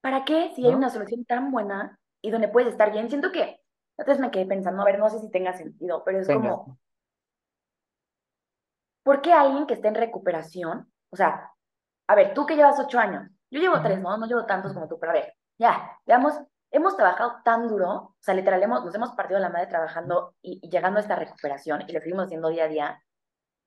¿Para 0.00 0.24
qué? 0.24 0.52
Si 0.54 0.66
hay 0.66 0.74
una 0.74 0.90
solución 0.90 1.24
tan 1.24 1.50
buena 1.50 1.98
y 2.22 2.30
donde 2.30 2.48
puedes 2.48 2.70
estar 2.70 2.92
bien. 2.92 3.08
Siento 3.08 3.32
que, 3.32 3.60
entonces 3.96 4.20
me 4.20 4.30
quedé 4.30 4.46
pensando, 4.46 4.82
a 4.82 4.84
ver, 4.84 4.98
no 4.98 5.08
sé 5.08 5.18
si 5.18 5.30
tenga 5.30 5.52
sentido, 5.52 6.02
pero 6.04 6.20
es 6.20 6.28
como, 6.28 6.78
¿por 9.02 9.22
qué 9.22 9.32
alguien 9.32 9.66
que 9.66 9.74
está 9.74 9.88
en 9.88 9.94
recuperación, 9.96 10.92
o 11.10 11.16
sea, 11.16 11.52
a 12.06 12.14
ver, 12.14 12.34
tú 12.34 12.46
que 12.46 12.56
llevas 12.56 12.78
ocho 12.78 12.98
años, 12.98 13.28
yo 13.50 13.60
llevo 13.60 13.80
tres, 13.82 14.00
¿no? 14.00 14.16
No 14.16 14.26
llevo 14.26 14.46
tantos 14.46 14.72
como 14.72 14.88
tú, 14.88 14.98
pero 15.00 15.12
a 15.12 15.14
ver, 15.14 15.34
ya, 15.58 15.98
veamos, 16.06 16.34
hemos 16.70 16.96
trabajado 16.96 17.40
tan 17.44 17.66
duro, 17.66 17.90
o 17.90 18.16
sea, 18.20 18.34
literal, 18.34 18.68
nos 18.68 18.94
hemos 18.94 19.12
partido 19.12 19.40
la 19.40 19.48
madre 19.48 19.66
trabajando 19.66 20.34
y, 20.42 20.60
llegando 20.68 20.98
a 20.98 21.02
esta 21.02 21.16
recuperación 21.16 21.84
y 21.88 21.92
lo 21.92 22.00
seguimos 22.00 22.26
haciendo 22.26 22.48
día 22.48 22.64
a 22.64 22.68
día, 22.68 23.04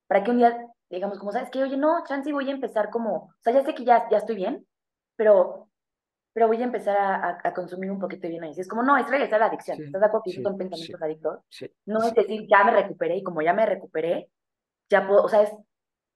para 0.08 0.24
que 0.24 0.32
un 0.32 0.38
día 0.38 0.67
digamos, 0.89 1.20
como, 1.20 1.32
¿sabes 1.32 1.50
qué? 1.50 1.63
Oye, 1.63 1.78
no, 1.78 2.04
chance 2.04 2.32
voy 2.34 2.50
a 2.50 2.54
empezar 2.54 2.89
como, 2.89 3.15
o 3.15 3.34
sea, 3.39 3.54
ya 3.54 3.63
sé 3.63 3.74
que 3.74 3.86
ya, 3.86 4.08
ya 4.10 4.17
estoy 4.17 4.36
bien, 4.36 4.67
pero, 5.15 5.71
pero 6.34 6.48
voy 6.48 6.62
a 6.62 6.65
empezar 6.65 6.98
a, 6.98 7.39
a, 7.44 7.54
consumir 7.54 7.91
un 7.91 8.00
poquito 8.00 8.24
de 8.24 8.30
bien 8.30 8.44
ahí. 8.44 8.54
Es 8.56 8.67
como, 8.67 8.84
no, 8.84 8.98
es 8.98 9.10
regresar 9.10 9.36
a 9.36 9.39
la 9.39 9.46
adicción. 9.48 9.82
¿Estás 9.82 10.02
de 10.02 10.08
acuerdo 10.08 10.24
que 10.26 10.41
son 10.41 10.58
pensamientos 10.58 11.02
adictos? 11.02 11.39
No 11.86 12.04
es 12.04 12.13
decir, 12.13 12.48
ya 12.50 12.63
me 12.63 12.72
recuperé 12.72 13.17
y 13.17 13.24
como 13.24 13.41
ya 13.41 13.54
me 13.54 13.65
recuperé, 13.65 14.30
ya 14.89 15.08
puedo, 15.08 15.24
o 15.24 15.30
sea, 15.30 15.44
es 15.44 15.52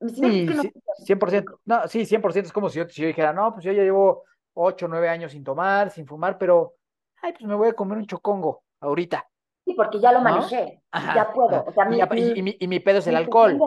Sí, 0.02 0.48
sí, 0.48 1.14
100%. 1.14 1.60
No, 1.66 1.88
sí, 1.88 2.06
100%. 2.06 2.38
Es 2.38 2.52
como 2.52 2.70
si 2.70 2.80
yo, 2.80 2.90
si 2.90 3.02
yo 3.02 3.08
dijera, 3.08 3.34
no, 3.34 3.54
pues 3.54 3.66
yo 3.66 3.72
ya 3.72 3.84
llevo 3.84 4.24
8, 4.54 4.88
9 4.88 5.10
años 5.10 5.32
sin 5.32 5.44
tomar, 5.44 5.90
sin 5.90 6.06
fumar, 6.06 6.38
pero, 6.38 6.76
ay, 7.22 7.34
pues 7.34 7.46
me 7.46 7.56
voy 7.56 7.70
a 7.70 7.74
comer 7.74 7.98
un 7.98 8.06
chocongo 8.06 8.64
ahorita. 8.82 9.26
Sí, 9.64 9.74
porque 9.74 10.00
ya 10.00 10.12
lo 10.12 10.22
manejé, 10.22 10.82
ya 10.94 11.32
puedo. 11.34 11.66
O 11.66 11.72
sea, 11.72 11.86
mi, 11.86 11.98
y, 12.00 12.42
mi, 12.44 12.56
y, 12.60 12.68
mi, 12.68 12.80
pedo 12.80 13.00
es 13.00 13.08
el 13.08 13.16
alcohol. 13.16 13.60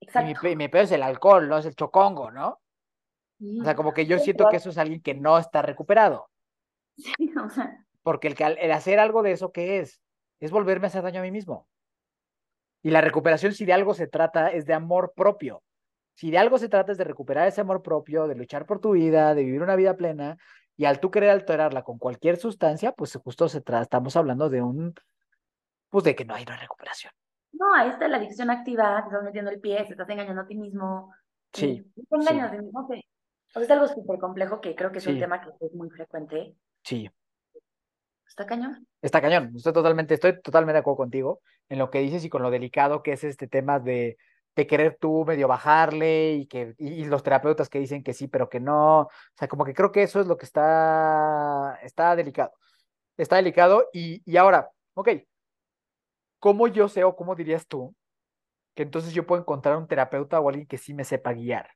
Exacto. 0.00 0.48
Y 0.48 0.56
mi, 0.56 0.68
pedo 0.68 0.82
es 0.82 0.92
el 0.92 1.02
alcohol, 1.02 1.48
no 1.48 1.58
es 1.58 1.66
el 1.66 1.74
chocongo, 1.74 2.30
¿no? 2.30 2.60
O 3.60 3.64
sea, 3.64 3.74
como 3.74 3.92
que 3.92 4.06
yo 4.06 4.18
siento 4.18 4.48
que 4.48 4.56
eso 4.56 4.70
es 4.70 4.78
alguien 4.78 5.00
que 5.00 5.14
no 5.14 5.38
está 5.38 5.62
recuperado. 5.62 6.28
Sí, 6.96 7.12
o 7.44 7.48
sea. 7.48 7.84
Porque 8.02 8.28
el, 8.28 8.58
el 8.58 8.72
hacer 8.72 8.98
algo 8.98 9.22
de 9.22 9.32
eso, 9.32 9.52
¿qué 9.52 9.78
es? 9.78 10.00
Es 10.40 10.50
volverme 10.50 10.86
a 10.86 10.88
hacer 10.88 11.02
daño 11.02 11.20
a 11.20 11.24
mí 11.24 11.30
mismo. 11.30 11.68
Y 12.82 12.90
la 12.90 13.00
recuperación, 13.00 13.52
si 13.52 13.64
de 13.64 13.72
algo 13.72 13.94
se 13.94 14.06
trata, 14.06 14.48
es 14.48 14.64
de 14.64 14.74
amor 14.74 15.12
propio. 15.16 15.62
Si 16.14 16.30
de 16.30 16.38
algo 16.38 16.56
se 16.56 16.68
trata 16.68 16.92
es 16.92 16.98
de 16.98 17.04
recuperar 17.04 17.46
ese 17.46 17.60
amor 17.60 17.82
propio, 17.82 18.26
de 18.26 18.36
luchar 18.36 18.64
por 18.64 18.80
tu 18.80 18.92
vida, 18.92 19.34
de 19.34 19.44
vivir 19.44 19.62
una 19.62 19.76
vida 19.76 19.96
plena, 19.96 20.38
y 20.76 20.84
al 20.84 21.00
tú 21.00 21.10
querer 21.10 21.30
alterarla 21.30 21.82
con 21.82 21.98
cualquier 21.98 22.36
sustancia, 22.36 22.92
pues 22.92 23.14
justo 23.22 23.48
se 23.48 23.60
trata, 23.60 23.82
estamos 23.82 24.16
hablando 24.16 24.48
de 24.48 24.62
un, 24.62 24.94
pues 25.90 26.04
de 26.04 26.14
que 26.14 26.24
no 26.24 26.34
hay 26.34 26.44
una 26.44 26.56
recuperación. 26.56 27.12
No, 27.52 27.74
ahí 27.74 27.88
está 27.88 28.08
la 28.08 28.18
adicción 28.18 28.50
activa, 28.50 29.02
te 29.02 29.08
estás 29.08 29.24
metiendo 29.24 29.50
el 29.50 29.60
pie, 29.60 29.84
te 29.84 29.92
estás 29.92 30.08
engañando 30.08 30.42
a 30.42 30.46
ti 30.46 30.54
mismo. 30.54 31.12
Sí. 31.52 31.84
Te 31.94 32.16
engañas 32.16 32.50
sí. 32.50 32.58
mismo, 32.58 32.88
O 33.48 33.52
sea, 33.52 33.62
es 33.62 33.70
algo 33.70 33.88
súper 33.88 34.18
complejo 34.18 34.60
que 34.60 34.74
creo 34.74 34.92
que 34.92 34.98
es 34.98 35.06
un 35.06 35.18
tema 35.18 35.40
que 35.40 35.50
es 35.60 35.74
muy 35.74 35.88
frecuente. 35.90 36.54
Sí. 36.82 37.08
Está 38.26 38.46
cañón. 38.46 38.86
Está 39.00 39.20
cañón. 39.20 39.52
Estoy 39.56 39.72
totalmente, 39.72 40.14
estoy 40.14 40.40
totalmente 40.42 40.74
de 40.74 40.80
acuerdo 40.80 40.98
contigo 40.98 41.40
en 41.68 41.78
lo 41.78 41.90
que 41.90 42.00
dices 42.00 42.24
y 42.24 42.28
con 42.28 42.42
lo 42.42 42.50
delicado 42.50 43.02
que 43.02 43.12
es 43.12 43.24
este 43.24 43.48
tema 43.48 43.80
de, 43.80 44.18
de 44.56 44.66
querer 44.66 44.96
tú 45.00 45.24
medio 45.26 45.48
bajarle 45.48 46.34
y 46.34 46.46
que 46.46 46.74
y, 46.78 47.04
los 47.04 47.22
terapeutas 47.22 47.68
que 47.68 47.78
dicen 47.78 48.02
que 48.02 48.14
sí, 48.14 48.26
pero 48.26 48.48
que 48.48 48.58
no. 48.58 49.02
O 49.02 49.10
sea, 49.36 49.48
como 49.48 49.64
que 49.64 49.74
creo 49.74 49.92
que 49.92 50.02
eso 50.02 50.20
es 50.20 50.26
lo 50.26 50.36
que 50.36 50.46
está, 50.46 51.78
está 51.82 52.16
delicado. 52.16 52.52
Está 53.16 53.36
delicado. 53.36 53.88
Y, 53.92 54.22
y 54.30 54.36
ahora, 54.36 54.70
ok, 54.94 55.10
¿cómo 56.38 56.68
yo 56.68 56.88
sé 56.88 57.04
o 57.04 57.16
cómo 57.16 57.34
dirías 57.34 57.66
tú 57.66 57.94
que 58.74 58.82
entonces 58.82 59.12
yo 59.14 59.26
puedo 59.26 59.40
encontrar 59.42 59.76
un 59.76 59.86
terapeuta 59.88 60.40
o 60.40 60.48
alguien 60.48 60.66
que 60.66 60.78
sí 60.78 60.94
me 60.94 61.04
sepa 61.04 61.32
guiar? 61.32 61.70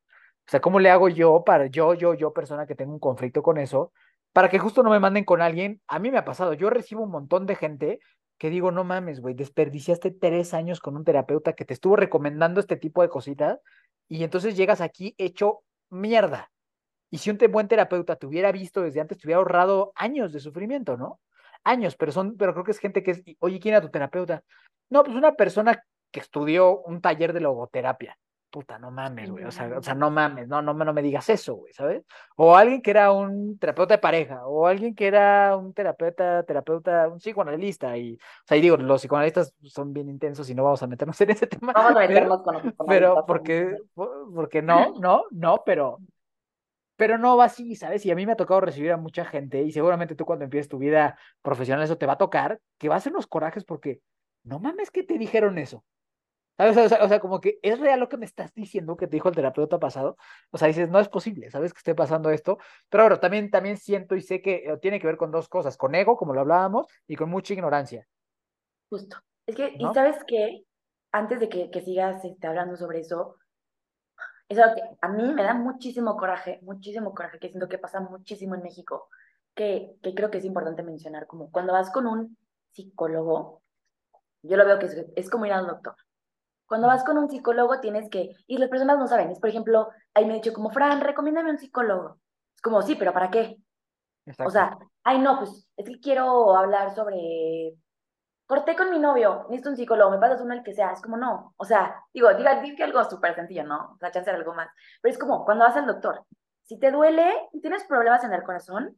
O 0.50 0.54
sea, 0.58 0.60
¿cómo 0.60 0.80
le 0.80 0.90
hago 0.90 1.08
yo 1.08 1.44
para 1.44 1.66
yo, 1.68 1.94
yo, 1.94 2.12
yo, 2.12 2.32
persona 2.32 2.66
que 2.66 2.74
tengo 2.74 2.92
un 2.92 2.98
conflicto 2.98 3.40
con 3.40 3.56
eso, 3.56 3.92
para 4.32 4.48
que 4.48 4.58
justo 4.58 4.82
no 4.82 4.90
me 4.90 4.98
manden 4.98 5.24
con 5.24 5.42
alguien? 5.42 5.80
A 5.86 6.00
mí 6.00 6.10
me 6.10 6.18
ha 6.18 6.24
pasado, 6.24 6.54
yo 6.54 6.70
recibo 6.70 7.04
un 7.04 7.12
montón 7.12 7.46
de 7.46 7.54
gente 7.54 8.00
que 8.36 8.50
digo, 8.50 8.72
no 8.72 8.82
mames, 8.82 9.20
güey, 9.20 9.36
desperdiciaste 9.36 10.10
tres 10.10 10.52
años 10.52 10.80
con 10.80 10.96
un 10.96 11.04
terapeuta 11.04 11.52
que 11.52 11.64
te 11.64 11.72
estuvo 11.72 11.94
recomendando 11.94 12.58
este 12.58 12.76
tipo 12.76 13.00
de 13.00 13.08
cositas 13.08 13.60
y 14.08 14.24
entonces 14.24 14.56
llegas 14.56 14.80
aquí 14.80 15.14
hecho 15.18 15.60
mierda. 15.88 16.50
Y 17.10 17.18
si 17.18 17.30
un 17.30 17.38
buen 17.52 17.68
terapeuta 17.68 18.16
te 18.16 18.26
hubiera 18.26 18.50
visto 18.50 18.82
desde 18.82 19.00
antes, 19.00 19.18
te 19.18 19.28
hubiera 19.28 19.38
ahorrado 19.38 19.92
años 19.94 20.32
de 20.32 20.40
sufrimiento, 20.40 20.96
¿no? 20.96 21.20
Años, 21.62 21.94
pero 21.94 22.10
son, 22.10 22.36
pero 22.36 22.54
creo 22.54 22.64
que 22.64 22.72
es 22.72 22.80
gente 22.80 23.04
que 23.04 23.12
es, 23.12 23.22
oye, 23.38 23.60
¿quién 23.60 23.74
era 23.74 23.82
tu 23.86 23.90
terapeuta? 23.92 24.42
No, 24.88 25.04
pues 25.04 25.16
una 25.16 25.36
persona 25.36 25.84
que 26.10 26.18
estudió 26.18 26.80
un 26.80 27.00
taller 27.00 27.32
de 27.34 27.38
logoterapia 27.38 28.18
puta, 28.50 28.78
no 28.78 28.90
mames, 28.90 29.30
güey, 29.30 29.44
o 29.44 29.50
sea, 29.50 29.78
o 29.78 29.82
sea, 29.82 29.94
no 29.94 30.10
mames, 30.10 30.48
no, 30.48 30.60
no, 30.60 30.74
no 30.74 30.92
me 30.92 31.02
digas 31.02 31.28
eso, 31.30 31.54
güey, 31.54 31.72
¿sabes? 31.72 32.04
O 32.36 32.56
alguien 32.56 32.82
que 32.82 32.90
era 32.90 33.12
un 33.12 33.58
terapeuta 33.58 33.94
de 33.94 33.98
pareja, 33.98 34.46
o 34.46 34.66
alguien 34.66 34.94
que 34.94 35.06
era 35.06 35.56
un 35.56 35.72
terapeuta, 35.72 36.42
terapeuta, 36.42 37.08
un 37.08 37.18
psicoanalista, 37.18 37.96
y, 37.96 38.14
o 38.14 38.46
sea, 38.46 38.56
y 38.56 38.60
digo, 38.60 38.76
los 38.76 39.00
psicoanalistas 39.00 39.54
son 39.62 39.92
bien 39.92 40.08
intensos 40.08 40.50
y 40.50 40.54
no 40.54 40.64
vamos 40.64 40.82
a 40.82 40.86
meternos 40.86 41.20
en 41.20 41.30
ese 41.30 41.46
tema. 41.46 41.72
Vamos 41.72 41.96
a 41.96 41.98
meternos 42.08 42.42
con 42.42 42.54
los 42.54 42.62
Pero, 42.86 43.24
porque, 43.26 43.76
porque 43.94 44.62
no, 44.62 44.98
no, 45.00 45.24
no, 45.30 45.62
pero, 45.64 45.98
pero 46.96 47.16
no 47.16 47.36
va 47.36 47.44
así, 47.44 47.76
¿sabes? 47.76 48.04
Y 48.04 48.10
a 48.10 48.16
mí 48.16 48.26
me 48.26 48.32
ha 48.32 48.36
tocado 48.36 48.60
recibir 48.60 48.92
a 48.92 48.96
mucha 48.96 49.24
gente, 49.24 49.62
y 49.62 49.70
seguramente 49.72 50.14
tú 50.16 50.24
cuando 50.24 50.44
empieces 50.44 50.68
tu 50.68 50.78
vida 50.78 51.16
profesional 51.40 51.84
eso 51.84 51.96
te 51.98 52.06
va 52.06 52.14
a 52.14 52.18
tocar, 52.18 52.60
que 52.78 52.88
va 52.88 52.96
a 52.96 53.00
ser 53.00 53.12
unos 53.12 53.26
corajes 53.26 53.64
porque, 53.64 54.00
no 54.42 54.58
mames 54.58 54.90
que 54.90 55.02
te 55.02 55.18
dijeron 55.18 55.58
eso. 55.58 55.84
O 56.68 56.72
sea, 56.74 57.04
o, 57.04 57.08
sea, 57.08 57.20
como 57.20 57.40
que 57.40 57.58
es 57.62 57.80
real 57.80 58.00
lo 58.00 58.08
que 58.08 58.18
me 58.18 58.26
estás 58.26 58.52
diciendo 58.52 58.96
que 58.96 59.06
te 59.06 59.16
dijo 59.16 59.30
el 59.30 59.34
terapeuta 59.34 59.78
pasado. 59.78 60.16
O 60.50 60.58
sea, 60.58 60.68
dices, 60.68 60.90
no 60.90 61.00
es 61.00 61.08
posible, 61.08 61.50
sabes 61.50 61.72
que 61.72 61.78
esté 61.78 61.94
pasando 61.94 62.30
esto. 62.30 62.58
Pero 62.90 63.04
bueno, 63.04 63.18
también, 63.18 63.50
también 63.50 63.78
siento 63.78 64.14
y 64.14 64.20
sé 64.20 64.42
que 64.42 64.56
eh, 64.66 64.76
tiene 64.78 65.00
que 65.00 65.06
ver 65.06 65.16
con 65.16 65.30
dos 65.30 65.48
cosas, 65.48 65.76
con 65.76 65.94
ego, 65.94 66.16
como 66.16 66.34
lo 66.34 66.40
hablábamos, 66.40 66.86
y 67.06 67.16
con 67.16 67.30
mucha 67.30 67.54
ignorancia. 67.54 68.06
Justo. 68.90 69.16
Es 69.46 69.56
que, 69.56 69.74
¿y 69.78 69.94
sabes 69.94 70.22
qué? 70.26 70.64
Antes 71.12 71.40
de 71.40 71.48
que, 71.48 71.70
que 71.70 71.80
sigas 71.80 72.24
este, 72.24 72.46
hablando 72.46 72.76
sobre 72.76 73.00
eso, 73.00 73.36
es 74.48 74.58
algo 74.58 74.74
que 74.74 74.82
a 75.00 75.08
mí 75.08 75.32
me 75.32 75.42
da 75.42 75.54
muchísimo 75.54 76.16
coraje, 76.16 76.58
muchísimo 76.62 77.14
coraje, 77.14 77.38
que 77.38 77.48
siento 77.48 77.68
que 77.68 77.78
pasa 77.78 78.00
muchísimo 78.00 78.54
en 78.54 78.62
México, 78.62 79.08
que, 79.54 79.96
que 80.02 80.14
creo 80.14 80.30
que 80.30 80.38
es 80.38 80.44
importante 80.44 80.82
mencionar, 80.82 81.26
como 81.26 81.50
cuando 81.50 81.72
vas 81.72 81.90
con 81.90 82.06
un 82.06 82.36
psicólogo, 82.72 83.62
yo 84.42 84.56
lo 84.56 84.66
veo 84.66 84.78
que 84.78 84.86
es, 84.86 85.06
es 85.16 85.30
como 85.30 85.46
ir 85.46 85.52
al 85.52 85.66
doctor. 85.66 85.94
Cuando 86.70 86.86
vas 86.86 87.02
con 87.02 87.18
un 87.18 87.28
psicólogo 87.28 87.80
tienes 87.80 88.08
que, 88.08 88.30
y 88.46 88.56
las 88.56 88.68
personas 88.68 88.96
no 88.96 89.08
saben, 89.08 89.32
es 89.32 89.40
por 89.40 89.50
ejemplo, 89.50 89.88
ahí 90.14 90.24
me 90.24 90.34
he 90.34 90.36
dicho 90.36 90.52
como, 90.52 90.70
Fran, 90.70 91.00
recomiéndame 91.00 91.50
un 91.50 91.58
psicólogo. 91.58 92.20
Es 92.54 92.62
como, 92.62 92.80
sí, 92.82 92.94
pero 92.94 93.12
¿para 93.12 93.28
qué? 93.28 93.56
O 94.38 94.50
sea, 94.50 94.78
ay 95.02 95.18
no, 95.18 95.38
pues 95.38 95.68
es 95.76 95.88
que 95.88 95.98
quiero 95.98 96.56
hablar 96.56 96.94
sobre, 96.94 97.74
corté 98.46 98.76
con 98.76 98.88
mi 98.90 99.00
novio, 99.00 99.46
necesito 99.48 99.70
un 99.70 99.76
psicólogo, 99.76 100.12
me 100.12 100.20
pasas 100.20 100.42
uno 100.42 100.54
el 100.54 100.62
que 100.62 100.72
sea, 100.72 100.92
es 100.92 101.02
como 101.02 101.16
no, 101.16 101.54
o 101.56 101.64
sea, 101.64 102.04
digo, 102.14 102.32
diga, 102.34 102.60
diga 102.60 102.84
algo 102.84 103.02
súper 103.02 103.34
sencillo, 103.34 103.64
¿no? 103.64 103.96
Sea, 103.98 104.12
chance 104.12 104.30
de 104.30 104.36
algo 104.36 104.54
más, 104.54 104.68
pero 105.02 105.12
es 105.12 105.18
como 105.18 105.44
cuando 105.44 105.64
vas 105.64 105.76
al 105.76 105.88
doctor, 105.88 106.24
si 106.62 106.78
te 106.78 106.92
duele 106.92 107.32
y 107.52 107.60
tienes 107.60 107.82
problemas 107.82 108.22
en 108.22 108.32
el 108.32 108.44
corazón, 108.44 108.96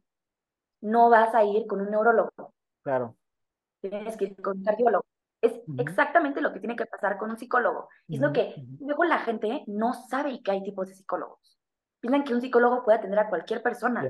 no 0.81 1.09
vas 1.09 1.33
a 1.33 1.43
ir 1.43 1.65
con 1.65 1.81
un 1.81 1.89
neurólogo. 1.89 2.53
Claro. 2.83 3.15
Tienes 3.81 4.15
que 4.15 4.25
ir 4.25 4.41
con 4.43 4.59
un 4.59 4.63
cardiólogo. 4.63 5.05
Es 5.43 5.59
exactamente 5.77 6.39
lo 6.39 6.53
que 6.53 6.61
tiene 6.61 6.77
que 6.77 6.85
pasar 6.85 7.17
con 7.17 7.29
un 7.29 7.37
psicólogo. 7.37 7.89
Y 8.07 8.15
es 8.15 8.21
lo 8.21 8.31
que 8.31 8.55
luego 8.79 9.03
la 9.03 9.19
gente 9.19 9.63
no 9.67 9.93
sabe 9.93 10.41
que 10.41 10.51
hay 10.51 10.63
tipos 10.63 10.87
de 10.87 10.95
psicólogos. 10.95 11.59
Piensan 11.99 12.23
que 12.23 12.33
un 12.33 12.39
psicólogo 12.39 12.83
puede 12.83 12.99
atender 12.99 13.19
a 13.19 13.27
cualquier 13.27 13.61
persona. 13.61 14.09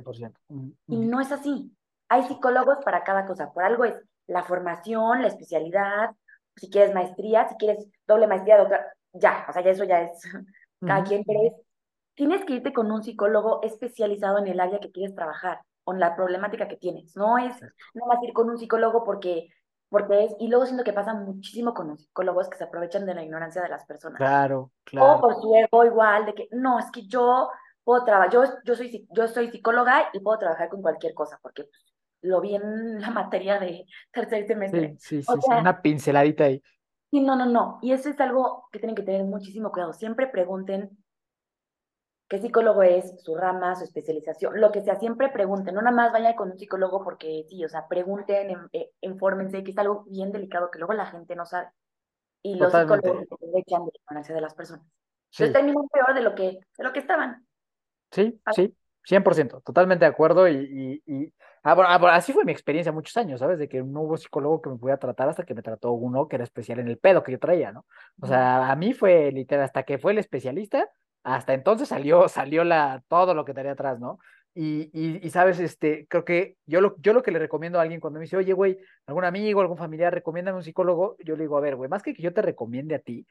Y 0.88 0.98
no 0.98 1.19
es 1.19 1.32
así. 1.32 1.76
Hay 2.08 2.24
psicólogos 2.24 2.78
para 2.86 3.04
cada 3.04 3.26
cosa. 3.26 3.52
Por 3.52 3.63
algo 3.63 3.84
es 3.84 4.00
la 4.28 4.43
formación, 4.43 5.24
la 5.24 5.28
especialidad, 5.28 6.12
si 6.56 6.69
quieres 6.69 6.93
maestría, 6.93 7.48
si 7.50 7.56
quieres 7.56 7.88
doble 8.06 8.28
maestría, 8.28 8.58
doctora, 8.58 8.93
ya, 9.13 9.46
o 9.50 9.54
sea, 9.54 9.63
ya 9.63 9.72
eso 9.72 9.84
ya 9.86 10.02
es 10.02 10.22
cada 10.86 11.04
quien, 11.04 11.24
pero 11.24 11.39
tienes 12.13 12.46
que 12.46 12.54
irte 12.54 12.74
con 12.74 12.91
un 12.91 13.04
psicólogo 13.04 13.62
especializado 13.63 14.38
en 14.38 14.48
el 14.48 14.60
área 14.60 14.80
que 14.80 14.91
quieres 14.91 15.15
trabajar, 15.15 15.62
con 15.84 16.00
la 16.00 16.15
problemática 16.15 16.67
que 16.67 16.78
tienes. 16.78 17.15
No 17.15 17.38
es 17.38 17.60
no 17.93 18.06
vas 18.06 18.19
a 18.22 18.26
ir 18.26 18.34
con 18.34 18.50
un 18.50 18.58
psicólogo 18.58 19.04
porque 19.04 19.50
porque 19.93 20.23
es, 20.23 20.36
y 20.39 20.47
luego 20.47 20.65
siento 20.65 20.84
que 20.84 20.91
pasa 20.91 21.13
muchísimo 21.13 21.71
con 21.75 21.89
los 21.89 22.01
psicólogos 22.01 22.49
que 22.49 22.58
se 22.58 22.63
aprovechan 22.63 23.06
de 23.06 23.13
la 23.13 23.23
ignorancia 23.23 23.62
de 23.62 23.69
las 23.69 23.86
personas. 23.86 24.17
Claro, 24.17 24.71
claro. 24.84 25.17
O 25.17 25.21
por 25.21 25.36
su 25.36 25.53
ego 25.53 25.86
igual, 25.86 26.25
de 26.25 26.34
que 26.34 26.47
no, 26.49 26.79
es 26.79 26.89
que 26.89 27.06
yo 27.06 27.51
puedo 27.84 28.03
trabajar, 28.03 28.32
yo, 28.32 28.43
yo, 28.65 28.75
soy, 28.75 29.08
yo 29.12 29.27
soy 29.27 29.51
psicóloga 29.51 30.10
y 30.12 30.19
puedo 30.19 30.39
trabajar 30.39 30.69
con 30.69 30.82
cualquier 30.82 31.13
cosa, 31.13 31.38
porque 31.43 31.65
pues, 31.65 31.93
lo 32.21 32.41
vi 32.41 32.56
en 32.56 33.01
la 33.01 33.12
materia 33.12 33.60
de 33.60 33.86
tercer 34.12 34.47
semestre. 34.47 34.95
Sí, 34.97 35.21
sí, 35.21 35.39
sí, 35.39 35.51
una 35.51 35.79
pinceladita 35.79 36.45
ahí. 36.45 36.60
Sí, 37.12 37.21
no, 37.21 37.36
no, 37.36 37.45
no. 37.45 37.77
Y 37.84 37.91
eso 37.91 38.10
es 38.10 38.19
algo 38.19 38.67
que 38.71 38.79
tienen 38.79 38.95
que 38.95 39.03
tener 39.03 39.23
muchísimo 39.25 39.71
cuidado. 39.71 39.93
Siempre 39.93 40.25
pregunten 40.25 40.89
qué 42.27 42.39
psicólogo 42.39 42.83
es, 42.83 43.21
su 43.21 43.36
rama, 43.36 43.75
su 43.75 43.83
especialización, 43.83 44.59
lo 44.59 44.71
que 44.71 44.81
sea, 44.81 44.95
siempre 44.95 45.29
pregunten, 45.29 45.75
no 45.75 45.81
nada 45.81 45.95
más 45.95 46.12
vayan 46.12 46.36
con 46.36 46.51
un 46.51 46.57
psicólogo 46.57 47.03
porque 47.03 47.45
sí, 47.49 47.63
o 47.63 47.69
sea, 47.69 47.88
pregunten, 47.88 48.57
eh, 48.73 48.91
infórmense, 49.01 49.63
que 49.63 49.71
es 49.71 49.77
algo 49.77 50.03
bien 50.09 50.31
delicado 50.31 50.71
que 50.71 50.79
luego 50.79 50.93
la 50.93 51.05
gente 51.05 51.36
no 51.36 51.45
sabe. 51.45 51.69
Y 52.41 52.55
los 52.55 52.71
psicólogos 52.71 53.19
se 53.27 53.33
aprovechan 53.33 53.86
de 53.86 53.91
la 53.91 53.99
ignorancia 54.03 54.36
de 54.36 54.41
las 54.41 54.53
personas. 54.53 54.86
Sí. 55.29 55.43
Entonces 55.43 55.53
terminan 55.53 55.88
peor 55.89 56.13
de 56.13 56.21
lo 56.21 56.36
que, 56.36 56.59
de 56.77 56.83
lo 56.83 56.93
que 56.93 56.99
estaban. 56.99 57.45
Sí, 58.12 58.39
sí, 58.53 58.75
100%, 59.07 59.63
totalmente 59.63 60.05
de 60.05 60.12
acuerdo 60.12 60.47
y, 60.47 61.01
y, 61.05 61.33
ah, 61.63 61.75
ah, 61.77 61.97
bueno, 61.97 62.15
así 62.15 62.31
fue 62.31 62.45
mi 62.45 62.51
experiencia 62.51 62.91
muchos 62.91 63.17
años, 63.17 63.39
¿sabes? 63.39 63.59
De 63.59 63.67
que 63.67 63.81
no 63.81 64.01
hubo 64.01 64.17
psicólogo 64.17 64.62
que 64.62 64.69
me 64.69 64.77
pudiera 64.77 64.99
tratar 64.99 65.29
hasta 65.29 65.43
que 65.43 65.53
me 65.53 65.62
trató 65.62 65.91
uno 65.91 66.27
que 66.27 66.36
era 66.36 66.43
especial 66.43 66.79
en 66.79 66.88
el 66.88 66.97
pedo 66.97 67.23
que 67.23 67.31
yo 67.31 67.39
traía, 67.39 67.71
¿no? 67.71 67.86
O 68.21 68.27
sea, 68.27 68.71
a 68.71 68.75
mí 68.75 68.93
fue 68.93 69.31
literal, 69.31 69.65
hasta 69.65 69.83
que 69.83 69.97
fue 69.97 70.12
el 70.12 70.19
especialista, 70.19 70.89
hasta 71.23 71.53
entonces 71.53 71.88
salió, 71.88 72.27
salió 72.27 72.63
la, 72.63 73.03
todo 73.07 73.33
lo 73.33 73.45
que 73.45 73.53
tenía 73.53 73.71
atrás, 73.71 73.99
¿no? 73.99 74.19
Y, 74.55 74.91
y, 74.93 75.29
sabes, 75.31 75.59
este, 75.59 76.05
creo 76.07 76.23
que 76.25 76.57
yo 76.67 76.79
lo, 76.79 76.95
yo 76.99 77.13
lo 77.13 77.23
que 77.23 77.31
le 77.31 77.39
recomiendo 77.39 77.79
a 77.79 77.81
alguien 77.81 77.99
cuando 77.99 78.19
me 78.19 78.25
dice, 78.25 78.38
oye, 78.38 78.53
güey, 78.53 78.77
algún 79.07 79.25
amigo, 79.25 79.62
algún 79.62 79.77
familiar, 79.77 80.13
recomiéndame 80.13 80.57
un 80.57 80.63
psicólogo, 80.63 81.15
yo 81.25 81.36
le 81.36 81.43
digo, 81.43 81.57
a 81.57 81.62
ver, 81.62 81.75
güey, 81.75 81.89
más 81.89 82.03
que 82.03 82.13
que 82.13 82.21
yo 82.21 82.33
te 82.33 82.43
recomiende 82.43 82.93
a 82.93 82.99
ti, 82.99 83.25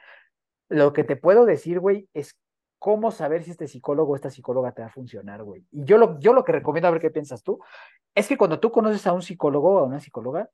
lo 0.68 0.92
que 0.92 1.04
te 1.04 1.14
puedo 1.14 1.44
decir, 1.46 1.78
güey, 1.78 2.08
es 2.12 2.36
cómo 2.80 3.12
saber 3.12 3.44
si 3.44 3.52
este 3.52 3.68
psicólogo 3.68 4.12
o 4.12 4.16
esta 4.16 4.30
psicóloga 4.30 4.72
te 4.72 4.82
va 4.82 4.88
a 4.88 4.90
funcionar, 4.90 5.44
güey. 5.44 5.64
Y 5.70 5.84
yo 5.84 5.98
lo, 5.98 6.18
yo 6.18 6.32
lo 6.32 6.42
que 6.42 6.50
recomiendo, 6.50 6.88
a 6.88 6.90
ver 6.90 7.00
qué 7.00 7.10
piensas 7.10 7.44
tú, 7.44 7.60
es 8.16 8.26
que 8.26 8.36
cuando 8.36 8.58
tú 8.58 8.72
conoces 8.72 9.06
a 9.06 9.12
un 9.12 9.22
psicólogo 9.22 9.74
o 9.74 9.78
a 9.78 9.84
una 9.84 10.00
psicóloga, 10.00 10.50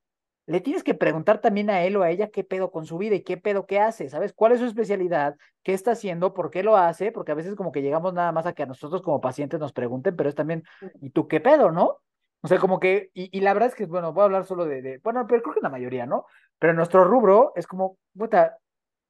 le 0.49 0.61
tienes 0.61 0.83
que 0.83 0.95
preguntar 0.95 1.41
también 1.41 1.69
a 1.69 1.83
él 1.83 1.95
o 1.95 2.01
a 2.01 2.09
ella 2.09 2.31
qué 2.31 2.43
pedo 2.43 2.71
con 2.71 2.87
su 2.87 2.97
vida 2.97 3.13
y 3.13 3.21
qué 3.21 3.37
pedo 3.37 3.67
qué 3.67 3.79
hace, 3.79 4.09
¿sabes? 4.09 4.33
¿Cuál 4.33 4.53
es 4.53 4.59
su 4.59 4.65
especialidad? 4.65 5.35
¿Qué 5.61 5.75
está 5.75 5.91
haciendo? 5.91 6.33
¿Por 6.33 6.49
qué 6.49 6.63
lo 6.63 6.75
hace? 6.75 7.11
Porque 7.11 7.31
a 7.31 7.35
veces 7.35 7.53
como 7.53 7.71
que 7.71 7.83
llegamos 7.83 8.15
nada 8.15 8.31
más 8.31 8.47
a 8.47 8.53
que 8.53 8.63
a 8.63 8.65
nosotros 8.65 9.03
como 9.03 9.21
pacientes 9.21 9.59
nos 9.59 9.73
pregunten, 9.73 10.15
pero 10.15 10.27
es 10.27 10.33
también, 10.33 10.63
¿y 11.01 11.11
tú 11.11 11.27
qué 11.27 11.39
pedo, 11.39 11.71
no? 11.71 11.97
O 12.41 12.47
sea, 12.47 12.57
como 12.57 12.79
que, 12.79 13.11
y, 13.13 13.39
la 13.41 13.53
verdad 13.53 13.69
es 13.69 13.75
que, 13.75 13.85
bueno, 13.85 14.11
voy 14.11 14.23
a 14.23 14.25
hablar 14.25 14.45
solo 14.45 14.65
de, 14.65 14.81
de, 14.81 14.97
bueno, 15.03 15.27
pero 15.27 15.43
creo 15.43 15.53
que 15.53 15.61
la 15.61 15.69
mayoría, 15.69 16.07
¿no? 16.07 16.25
Pero 16.57 16.73
nuestro 16.73 17.03
rubro 17.03 17.53
es 17.55 17.67
como, 17.67 17.99
puta, 18.17 18.57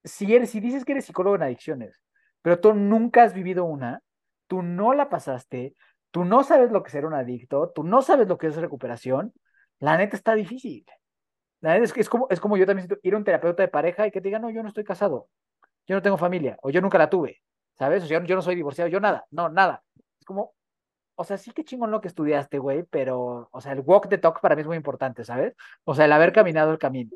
si, 0.04 0.36
eres, 0.36 0.49
si 0.49 0.60
dices 0.60 0.84
que 0.84 0.91
eres 0.91 1.06
psicólogo 1.06 1.38
en 1.38 1.43
adicciones, 1.43 2.02
pero 2.41 2.60
tú 2.60 2.73
nunca 2.73 3.23
has 3.23 3.34
vivido 3.34 3.63
una, 3.63 4.02
tú 4.48 4.62
no 4.62 4.94
la 4.94 5.08
pasaste, 5.08 5.73
tú 6.12 6.25
no 6.25 6.44
sabes 6.44 6.69
lo 6.71 6.83
que 6.83 6.87
es 6.87 6.92
ser 6.92 7.06
un 7.06 7.13
adicto, 7.13 7.71
tú 7.73 7.83
no 7.85 8.02
sabes 8.02 8.27
lo 8.27 8.37
que 8.37 8.48
es 8.48 8.58
recuperación, 8.58 9.33
la 9.79 9.96
neta 9.96 10.17
está 10.17 10.35
difícil. 10.35 10.85
Es, 11.62 11.95
es, 11.97 12.10
como, 12.10 12.27
es 12.29 12.39
como 12.39 12.57
yo 12.57 12.65
también 12.65 12.87
ir 13.03 13.13
a 13.13 13.17
un 13.17 13.23
terapeuta 13.23 13.63
de 13.63 13.67
pareja 13.67 14.07
y 14.07 14.12
que 14.12 14.21
te 14.21 14.29
diga, 14.29 14.39
no, 14.39 14.49
yo 14.49 14.62
no 14.62 14.69
estoy 14.69 14.83
casado, 14.83 15.27
yo 15.85 15.95
no 15.95 16.01
tengo 16.01 16.17
familia, 16.17 16.57
o 16.62 16.69
yo 16.69 16.81
nunca 16.81 16.97
la 16.97 17.10
tuve, 17.10 17.41
¿sabes? 17.77 18.03
O 18.03 18.07
sea, 18.07 18.23
yo, 18.23 18.35
no 18.35 18.41
soy 18.41 18.55
divorciado, 18.55 18.89
yo 18.89 18.99
nada, 18.99 19.25
no, 19.31 19.49
nada. 19.49 19.83
Es 20.19 20.25
como, 20.25 20.53
o 21.15 21.23
sea, 21.25 21.37
sí 21.37 21.51
que 21.51 21.65
chingón 21.65 21.91
lo 21.91 21.99
que 21.99 22.07
estudiaste, 22.07 22.60
güey, 22.60 22.83
pero, 22.83 23.49
o 23.51 23.62
sea, 23.62 23.73
el 23.73 23.81
walk 23.81 24.07
the 24.07 24.17
talk 24.17 24.39
para 24.39 24.55
mí 24.55 24.62
es 24.62 24.67
muy 24.67 24.77
importante, 24.77 25.25
¿sabes? 25.25 25.53
O 25.83 25.93
sea, 25.93 26.05
el 26.05 26.13
haber 26.13 26.31
caminado 26.31 26.71
el 26.71 26.79
camino. 26.79 27.12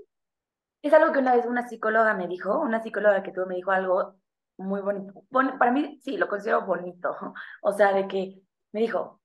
Es 0.81 0.91
algo 0.93 1.13
que 1.13 1.19
una 1.19 1.35
vez 1.35 1.45
una 1.45 1.67
psicóloga 1.67 2.13
me 2.13 2.27
dijo, 2.27 2.59
una 2.59 2.83
psicóloga 2.83 3.23
que 3.23 3.31
tuvo 3.31 3.45
me 3.45 3.55
dijo 3.55 3.71
algo 3.71 4.15
muy 4.57 4.81
bonito. 4.81 5.23
para 5.57 5.71
mí, 5.71 5.99
sí, 6.03 6.17
lo 6.17 6.27
considero 6.27 6.65
bonito. 6.65 7.15
O 7.61 7.71
sea, 7.71 7.93
de 7.93 8.07
que 8.07 8.41
me 8.73 8.81
dijo, 8.81 9.21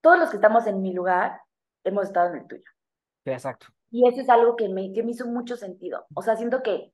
todos 0.00 0.18
los 0.18 0.30
que 0.30 0.36
estamos 0.36 0.66
en 0.68 0.80
mi 0.80 0.92
lugar 0.92 1.40
hemos 1.82 2.04
estado 2.04 2.30
en 2.30 2.42
el 2.42 2.46
tuyo. 2.46 2.70
exacto. 3.24 3.66
Y 3.96 4.06
eso 4.06 4.20
es 4.20 4.28
algo 4.28 4.56
que 4.56 4.68
me, 4.68 4.92
que 4.92 5.02
me 5.02 5.12
hizo 5.12 5.26
mucho 5.26 5.56
sentido. 5.56 6.04
O 6.14 6.20
sea, 6.20 6.36
siento 6.36 6.62
que, 6.62 6.92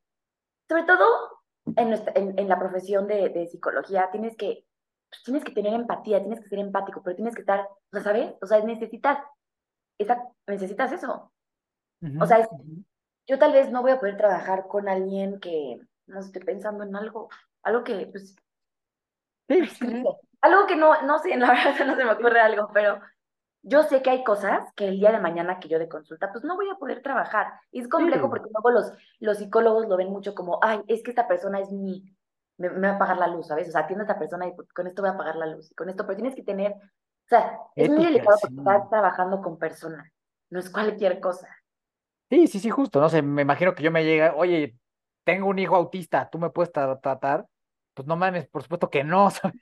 sobre 0.69 0.85
todo 0.85 1.05
en, 1.75 1.89
nuestra, 1.89 2.13
en, 2.15 2.39
en 2.39 2.49
la 2.49 2.61
profesión 2.61 3.09
de, 3.09 3.29
de 3.29 3.49
psicología, 3.49 4.09
tienes 4.13 4.37
que, 4.37 4.65
pues, 5.11 5.25
tienes 5.25 5.43
que 5.43 5.51
tener 5.51 5.75
empatía, 5.75 6.21
tienes 6.21 6.41
que 6.41 6.49
ser 6.49 6.61
empático, 6.61 7.03
pero 7.03 7.17
tienes 7.17 7.35
que 7.35 7.41
estar, 7.41 7.67
o 7.67 7.91
sea, 7.91 8.03
¿sabes? 8.03 8.35
O 8.41 8.47
sea, 8.47 8.61
necesitas, 8.61 9.19
esa, 9.99 10.23
necesitas 10.47 10.93
eso. 10.93 11.33
O 12.21 12.25
sea, 12.25 12.39
es, 12.39 12.49
yo 13.27 13.37
tal 13.37 13.53
vez 13.53 13.73
no 13.73 13.83
voy 13.83 13.91
a 13.91 13.99
poder 13.99 14.17
trabajar 14.17 14.69
con 14.69 14.89
alguien 14.89 15.41
que 15.41 15.81
no 16.07 16.21
estoy 16.21 16.43
pensando 16.43 16.85
en 16.85 16.95
algo, 16.95 17.31
algo 17.65 17.83
que, 17.83 18.07
pues, 18.07 18.37
Sí, 19.49 19.59
algo 20.41 20.67
que 20.69 20.77
no, 20.77 21.03
no 21.03 21.19
sé, 21.19 21.37
la 21.37 21.49
verdad 21.49 21.85
no 21.85 21.97
se 21.97 22.05
me 22.05 22.13
ocurre 22.13 22.39
algo, 22.39 22.71
pero 22.73 23.01
yo 23.63 23.83
sé 23.85 24.03
que 24.03 24.11
hay 24.11 24.25
cosas 24.25 24.73
que 24.75 24.89
el 24.89 24.99
día 25.01 25.13
de 25.13 25.21
mañana 25.21 25.61
que 25.61 25.69
yo 25.69 25.79
de 25.79 25.89
consulta, 25.89 26.33
pues 26.33 26.45
no 26.45 26.57
voy 26.57 26.69
a 26.71 26.75
poder 26.77 27.03
trabajar. 27.03 27.53
Y 27.71 27.81
es 27.81 27.89
complejo 27.89 28.29
Sí. 28.29 28.31
porque 28.31 28.51
luego 28.53 28.71
los, 28.71 28.93
los 29.21 29.39
psicólogos 29.39 29.87
lo 29.89 29.97
ven 29.97 30.11
mucho 30.11 30.35
como, 30.35 30.59
ay, 30.63 30.81
es 30.89 31.03
que 31.03 31.11
esta 31.11 31.29
persona 31.29 31.61
es 31.61 31.71
mi, 31.71 32.17
me, 32.59 32.71
me 32.71 32.89
va 32.89 32.95
a 32.97 32.99
pagar 32.99 33.19
la 33.19 33.29
luz, 33.29 33.47
¿sabes? 33.49 33.69
O 33.69 33.73
sea, 33.73 33.83
atiende 33.83 34.03
a 34.03 34.07
esta 34.07 34.19
persona 34.19 34.47
y 34.49 34.55
con 34.75 34.87
esto 34.87 35.03
voy 35.03 35.11
a 35.11 35.17
pagar 35.17 35.37
la 35.37 35.47
luz, 35.47 35.71
y 35.71 35.75
con 35.75 35.89
esto, 35.91 36.05
pero 36.07 36.17
tienes 36.17 36.35
que 36.35 36.43
tener, 36.43 36.73
o 36.73 37.29
sea, 37.29 37.59
es 37.77 37.89
muy 37.89 38.05
delicado 38.05 38.39
porque 38.41 38.57
sí. 38.57 38.57
estás 38.59 38.89
trabajando 38.91 39.41
con 39.43 39.59
personas, 39.59 40.11
no 40.51 40.59
es 40.61 40.71
cualquier 40.71 41.21
cosa. 41.21 41.49
Sí, 42.31 42.47
sí, 42.47 42.61
sí, 42.61 42.71
justo, 42.71 42.99
no 43.01 43.11
sé, 43.11 43.21
me 43.21 43.43
imagino 43.43 43.75
que 43.75 43.83
yo 43.83 43.91
me 43.91 44.05
llega, 44.05 44.35
oye, 44.35 44.79
tengo 45.23 45.49
un 45.49 45.59
hijo 45.59 45.77
autista, 45.77 46.31
¿tú 46.31 46.39
me 46.39 46.49
puedes 46.51 46.73
tra- 46.73 46.99
tratar? 47.01 47.47
Pues 47.93 48.09
no 48.09 48.17
mames, 48.17 48.47
por 48.49 48.63
supuesto 48.63 48.89
que 48.89 49.05
no, 49.05 49.31
¿sabes? 49.31 49.57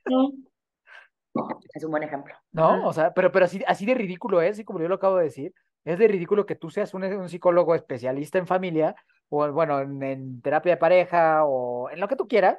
Es 1.75 1.85
un 1.85 1.91
buen 1.91 2.03
ejemplo. 2.03 2.35
¿No? 2.53 2.87
O 2.87 2.93
sea, 2.93 3.13
pero, 3.15 3.31
pero 3.31 3.45
así, 3.45 3.63
así 3.67 3.87
de 3.87 3.95
ridículo 3.95 4.43
es, 4.43 4.59
y 4.59 4.65
como 4.65 4.81
yo 4.81 4.89
lo 4.89 4.97
acabo 4.97 5.17
de 5.17 5.25
decir, 5.25 5.55
es 5.85 5.99
de 5.99 6.09
ridículo 6.09 6.47
que 6.47 6.57
tú 6.57 6.71
seas 6.71 6.93
un, 6.95 7.05
un 7.05 7.29
psicólogo 7.29 7.75
especialista 7.75 8.39
en 8.39 8.47
familia, 8.47 8.95
o 9.29 9.51
bueno, 9.53 9.81
en, 9.81 10.03
en 10.03 10.43
terapia 10.43 10.73
de 10.73 10.77
pareja, 10.79 11.45
o 11.45 11.89
en 11.91 12.01
lo 12.01 12.09
que 12.09 12.17
tú 12.17 12.27
quieras, 12.27 12.59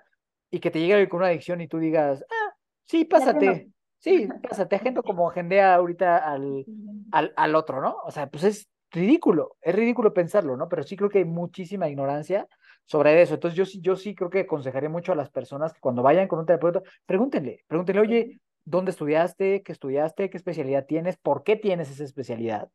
y 0.49 0.59
que 0.59 0.72
te 0.72 0.80
llegue 0.80 0.93
alguien 0.93 1.09
con 1.09 1.19
una 1.19 1.28
adicción 1.28 1.61
y 1.61 1.67
tú 1.67 1.80
digas, 1.80 2.24
ah, 2.30 2.53
sí, 2.86 3.05
pásate, 3.05 3.69
sí, 3.99 4.28
pásate, 4.49 4.76
agendo 4.76 5.03
como 5.03 5.30
agendea 5.30 5.76
ahorita 5.76 6.17
al, 6.17 6.65
al, 7.11 7.34
al 7.36 7.55
otro, 7.55 7.82
¿no? 7.82 7.97
O 8.05 8.11
sea, 8.11 8.28
pues 8.28 8.43
es 8.43 8.69
ridículo, 8.91 9.57
es 9.61 9.74
ridículo 9.74 10.13
pensarlo, 10.13 10.57
¿no? 10.57 10.67
Pero 10.67 10.84
sí 10.84 10.95
creo 10.95 11.09
que 11.09 11.19
hay 11.19 11.26
muchísima 11.26 11.88
ignorancia 11.89 12.47
sobre 12.86 13.22
eso. 13.22 13.36
Entonces 13.36 13.57
yo 13.57 13.65
sí, 13.65 13.80
yo 13.82 13.95
sí 13.95 14.13
creo 14.13 14.30
que 14.30 14.41
aconsejaría 14.41 14.89
mucho 14.89 15.13
a 15.13 15.15
las 15.15 15.30
personas 15.30 15.74
que 15.74 15.80
cuando 15.80 16.03
vayan 16.03 16.28
con 16.28 16.39
un 16.39 16.45
terapeuta, 16.45 16.82
pregúntenle, 17.05 17.63
pregúntenle, 17.67 18.01
oye, 18.01 18.41
¿dónde 18.66 18.91
estudiaste? 18.91 19.64
¿Qué 19.64 19.72
estudiaste? 19.72 20.30
¿Qué 20.30 20.38
especialidad 20.38 20.86
tienes? 20.86 21.18
¿Por 21.18 21.43
qué 21.43 21.55
tienes 21.55 21.89
esa 21.89 22.03
especialidad? 22.03 22.70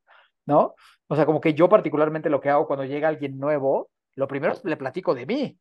¿No? 0.44 0.74
O 1.08 1.16
sea, 1.16 1.26
como 1.26 1.40
que 1.40 1.54
yo 1.54 1.68
particularmente 1.68 2.30
lo 2.30 2.40
que 2.40 2.50
hago 2.50 2.66
cuando 2.66 2.84
llega 2.84 3.08
alguien 3.08 3.38
nuevo, 3.38 3.90
lo 4.14 4.28
primero 4.28 4.52
es 4.52 4.64
le 4.64 4.76
platico 4.76 5.14
de 5.14 5.26
mí. 5.26 5.58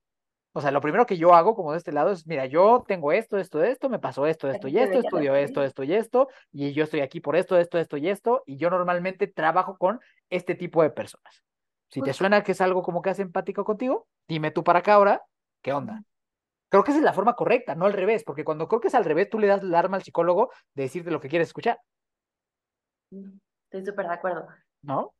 O 0.57 0.61
sea, 0.61 0.71
lo 0.71 0.80
primero 0.80 1.05
que 1.05 1.17
yo 1.17 1.34
hago 1.36 1.53
como 1.53 1.73
de 1.73 1.80
este 1.80 1.91
lado 1.91 2.11
es, 2.11 2.26
mira, 2.26 2.45
yo 2.45 2.86
tengo 2.88 3.11
esto, 3.11 3.38
esto, 3.38 3.61
esto, 3.61 3.89
me 3.89 3.99
pasó 3.99 4.26
esto, 4.26 4.49
esto 4.49 4.69
y 4.69 4.78
esto, 4.78 4.99
estudio 4.99 5.36
esto, 5.36 5.61
esto 5.61 5.84
y 5.84 5.93
esto, 5.93 6.30
y 6.53 6.71
yo 6.71 6.86
estoy 6.86 7.01
aquí 7.01 7.19
por 7.19 7.36
esto, 7.36 7.57
esto, 7.57 7.78
esto 7.78 7.97
y 7.97 8.07
esto, 8.07 8.41
y 8.45 8.55
yo 8.55 8.69
normalmente 8.69 9.28
trabajo 9.28 9.78
con 9.78 9.99
este 10.30 10.55
tipo 10.55 10.82
de 10.82 10.91
personas. 10.91 11.43
Si 11.89 11.99
te 11.99 12.11
Justo. 12.11 12.19
suena 12.19 12.41
que 12.41 12.53
es 12.53 12.61
algo 12.61 12.84
como 12.84 13.01
que 13.01 13.09
hace 13.09 13.21
empático 13.21 13.65
contigo, 13.65 14.07
dime 14.30 14.49
tú 14.49 14.63
para 14.63 14.80
acá 14.80 14.93
ahora, 14.93 15.23
¿qué 15.61 15.73
onda? 15.73 16.01
Creo 16.76 16.84
que 16.84 16.91
esa 16.91 16.99
es 16.99 17.05
la 17.05 17.13
forma 17.13 17.36
correcta, 17.36 17.73
no 17.73 17.86
al 17.86 17.93
revés, 17.93 18.26
porque 18.26 18.43
cuando 18.43 18.67
creo 18.67 18.82
que 18.82 18.89
es 18.89 18.95
al 18.95 19.05
revés, 19.05 19.30
tú 19.30 19.39
le 19.39 19.47
das 19.47 19.61
el 19.61 19.73
arma 19.73 19.95
al 19.95 20.03
psicólogo 20.03 20.51
de 20.73 20.84
decirte 20.84 21.09
lo 21.09 21.21
que 21.21 21.30
quieres 21.30 21.47
escuchar, 21.47 21.80
Estoy 23.09 23.86
súper 23.86 24.07
de 24.07 24.13
acuerdo. 24.13 24.45
¿no? 24.82 25.13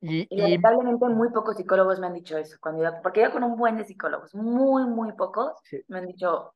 Y, 0.00 0.26
lamentablemente 0.34 1.06
muy 1.10 1.30
pocos 1.30 1.56
psicólogos 1.56 2.00
me 2.00 2.08
han 2.08 2.14
dicho 2.14 2.36
eso. 2.36 2.56
Cuando 2.60 2.82
yo, 2.82 2.90
porque 3.04 3.22
yo 3.22 3.30
con 3.30 3.44
un 3.44 3.56
buen 3.56 3.76
de 3.76 3.84
psicólogos, 3.84 4.34
muy, 4.34 4.84
muy 4.84 5.12
pocos, 5.12 5.52
sí, 5.62 5.80
me 5.86 5.98
han 5.98 6.06
dicho, 6.06 6.54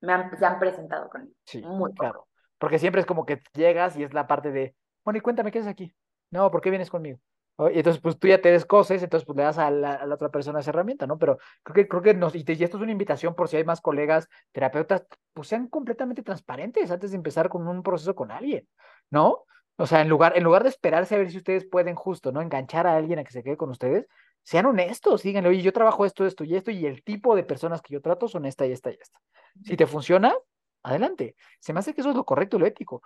me 0.00 0.12
han, 0.12 0.36
se 0.36 0.44
han 0.44 0.58
presentado 0.58 1.08
conmigo. 1.08 1.32
sí, 1.44 1.62
Muy 1.62 1.94
claro, 1.94 2.26
porque 2.58 2.80
siempre 2.80 3.02
es 3.02 3.06
como 3.06 3.24
que 3.24 3.40
llegas 3.54 3.96
y 3.96 4.02
es 4.02 4.14
la 4.14 4.26
parte 4.26 4.50
de, 4.50 4.74
bueno, 5.04 5.18
y 5.18 5.20
cuéntame 5.20 5.52
qué 5.52 5.60
haces 5.60 5.70
aquí. 5.70 5.94
No, 6.32 6.50
¿por 6.50 6.60
qué 6.60 6.70
vienes 6.70 6.90
conmigo? 6.90 7.20
Y 7.58 7.78
entonces, 7.78 8.02
pues 8.02 8.18
tú 8.18 8.28
ya 8.28 8.40
te 8.40 8.50
descoses, 8.50 9.02
entonces 9.02 9.24
pues 9.26 9.36
le 9.36 9.42
das 9.44 9.56
a 9.56 9.70
la, 9.70 9.94
a 9.94 10.06
la 10.06 10.14
otra 10.14 10.28
persona 10.30 10.60
esa 10.60 10.70
herramienta, 10.70 11.06
¿no? 11.06 11.18
Pero 11.18 11.38
creo 11.62 11.74
que, 11.74 11.88
creo 11.88 12.02
que 12.02 12.14
nos, 12.14 12.34
y, 12.34 12.44
te- 12.44 12.52
y 12.52 12.62
esto 12.62 12.76
es 12.76 12.82
una 12.82 12.92
invitación 12.92 13.34
por 13.34 13.48
si 13.48 13.56
hay 13.56 13.64
más 13.64 13.80
colegas 13.80 14.28
terapeutas, 14.52 15.06
pues 15.32 15.48
sean 15.48 15.68
completamente 15.68 16.22
transparentes 16.22 16.90
antes 16.90 17.12
de 17.12 17.16
empezar 17.16 17.48
con 17.48 17.66
un 17.66 17.82
proceso 17.82 18.14
con 18.14 18.30
alguien, 18.30 18.68
¿no? 19.10 19.44
O 19.76 19.86
sea, 19.86 20.02
en 20.02 20.08
lugar, 20.08 20.36
en 20.36 20.44
lugar 20.44 20.62
de 20.64 20.68
esperarse 20.68 21.14
a 21.14 21.18
ver 21.18 21.30
si 21.30 21.38
ustedes 21.38 21.66
pueden 21.66 21.94
justo, 21.94 22.30
¿no? 22.32 22.42
Enganchar 22.42 22.86
a 22.86 22.94
alguien 22.96 23.18
a 23.20 23.24
que 23.24 23.32
se 23.32 23.42
quede 23.42 23.56
con 23.56 23.70
ustedes, 23.70 24.06
sean 24.42 24.66
honestos, 24.66 25.22
díganle, 25.22 25.48
oye, 25.48 25.62
yo 25.62 25.72
trabajo 25.72 26.04
esto, 26.04 26.24
esto 26.26 26.44
y 26.44 26.54
esto, 26.56 26.70
y 26.70 26.84
el 26.86 27.02
tipo 27.02 27.34
de 27.34 27.42
personas 27.42 27.80
que 27.82 27.94
yo 27.94 28.00
trato 28.02 28.28
son 28.28 28.44
esta 28.46 28.66
y 28.66 28.72
esta 28.72 28.90
y 28.90 28.98
esta. 29.00 29.18
Si 29.64 29.76
te 29.76 29.86
funciona, 29.86 30.34
adelante. 30.82 31.34
Se 31.58 31.72
me 31.72 31.80
hace 31.80 31.94
que 31.94 32.00
eso 32.02 32.10
es 32.10 32.16
lo 32.16 32.24
correcto 32.24 32.56
y 32.56 32.60
lo 32.60 32.66
ético, 32.66 33.02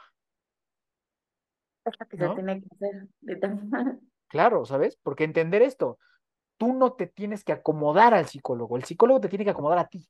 Es 1.84 1.94
lo 1.98 2.07
que 2.07 2.16
se 2.18 2.28
tiene 2.34 2.61
que 2.61 2.66
hacer. 2.74 3.98
Claro, 4.30 4.66
¿sabes? 4.66 4.98
Porque 5.04 5.24
entender 5.24 5.62
esto, 5.62 5.98
tú 6.58 6.74
no 6.74 6.94
te 6.94 7.06
tienes 7.08 7.44
que 7.44 7.52
acomodar 7.52 8.14
al 8.14 8.26
psicólogo, 8.28 8.76
el 8.78 8.84
psicólogo 8.84 9.20
te 9.20 9.28
tiene 9.30 9.44
que 9.44 9.52
acomodar 9.52 9.78
a 9.80 9.88
ti. 9.88 10.08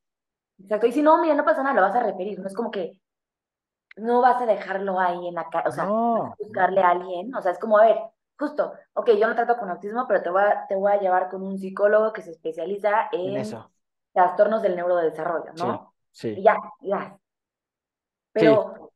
Exacto. 0.59 0.87
Y 0.87 0.93
si 0.93 1.03
no, 1.03 1.21
mira, 1.21 1.35
no 1.35 1.45
pasa 1.45 1.63
nada, 1.65 1.75
lo 1.75 1.83
vas 1.83 1.95
a 1.97 2.03
referir. 2.05 2.39
No 2.39 2.47
es 2.47 2.55
como 2.55 2.71
que 2.71 3.01
no 3.97 4.21
vas 4.23 4.41
a 4.43 4.47
dejarlo 4.47 4.99
ahí 5.01 5.29
en 5.29 5.35
la 5.35 5.49
cara, 5.51 5.69
o 5.69 5.73
sea, 5.73 5.85
vas 6.13 6.25
a 6.25 6.29
No, 6.29 6.39
buscarle 6.39 6.81
a 6.83 6.91
alguien. 6.91 7.35
O 7.35 7.43
sea, 7.43 7.53
es 7.53 7.59
como, 7.59 7.79
a 7.79 7.87
ver, 7.87 7.99
justo, 8.39 8.73
ok, 8.95 9.11
yo 9.21 9.29
no 9.29 9.35
trato 9.35 9.57
con 9.59 9.71
autismo, 9.71 10.07
pero 10.09 10.23
te 10.23 10.31
voy 10.31 10.43
a, 10.43 10.67
te 10.69 10.77
voy 10.77 10.93
a 10.93 11.01
llevar 11.01 11.29
con 11.31 11.43
un 11.43 11.59
psicólogo 11.59 12.13
que 12.13 12.23
se 12.23 12.31
especializa 12.33 13.09
en 13.25 13.37
en 13.37 13.37
eso. 13.37 13.73
trastornos 14.13 14.63
del 14.63 14.77
neurodesarrollo, 14.77 15.53
Sí, 15.55 15.69
¿no? 15.69 15.95
Y 16.35 16.43
sí, 16.43 16.45
ya, 16.45 16.57
ya. 16.81 17.19
sí, 18.37 18.59
Pero 18.59 18.91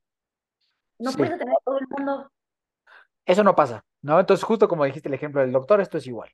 no 0.98 1.16
sí. 1.16 1.16
puedes 1.16 1.38
tener 1.38 1.54
a 1.54 1.58
todo 1.64 1.78
el 1.78 1.86
mundo. 1.88 2.30
Eso 3.26 3.44
no 3.44 3.54
pasa, 3.54 3.84
¿no? 4.04 4.20
Entonces, 4.20 4.44
justo 4.44 4.68
como 4.68 4.84
dijiste 4.84 5.08
el 5.08 5.14
ejemplo 5.14 5.40
del 5.40 5.50
doctor, 5.50 5.80
esto 5.80 5.96
es 5.96 6.06
igual. 6.06 6.30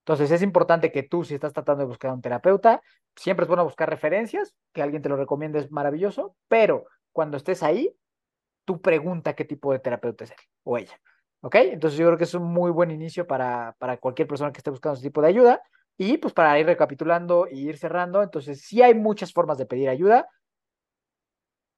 Entonces, 0.00 0.30
es 0.32 0.42
importante 0.42 0.90
que 0.90 1.04
tú, 1.04 1.22
si 1.22 1.34
estás 1.34 1.52
tratando 1.52 1.82
de 1.82 1.86
buscar 1.86 2.12
un 2.12 2.20
terapeuta, 2.20 2.82
siempre 3.14 3.44
es 3.44 3.48
bueno 3.48 3.62
buscar 3.62 3.88
referencias, 3.88 4.56
que 4.72 4.82
alguien 4.82 5.02
te 5.02 5.08
lo 5.08 5.16
recomiende 5.16 5.60
es 5.60 5.70
maravilloso, 5.70 6.34
pero 6.48 6.84
cuando 7.12 7.36
estés 7.36 7.62
ahí, 7.62 7.94
tú 8.64 8.80
pregunta 8.82 9.34
qué 9.34 9.44
tipo 9.44 9.72
de 9.72 9.78
terapeuta 9.78 10.24
es 10.24 10.32
él 10.32 10.36
o 10.64 10.76
ella. 10.76 11.00
¿Ok? 11.42 11.54
Entonces 11.56 11.96
yo 11.98 12.06
creo 12.06 12.18
que 12.18 12.24
es 12.24 12.34
un 12.34 12.44
muy 12.44 12.72
buen 12.72 12.90
inicio 12.90 13.24
para, 13.24 13.76
para 13.78 13.98
cualquier 13.98 14.26
persona 14.26 14.52
que 14.52 14.58
esté 14.58 14.70
buscando 14.70 14.94
ese 14.94 15.06
tipo 15.06 15.22
de 15.22 15.28
ayuda. 15.28 15.62
Y 15.96 16.18
pues 16.18 16.34
para 16.34 16.58
ir 16.58 16.66
recapitulando 16.66 17.46
y 17.48 17.68
ir 17.68 17.78
cerrando, 17.78 18.22
entonces 18.22 18.62
sí 18.62 18.82
hay 18.82 18.94
muchas 18.94 19.32
formas 19.32 19.58
de 19.58 19.66
pedir 19.66 19.88
ayuda, 19.88 20.26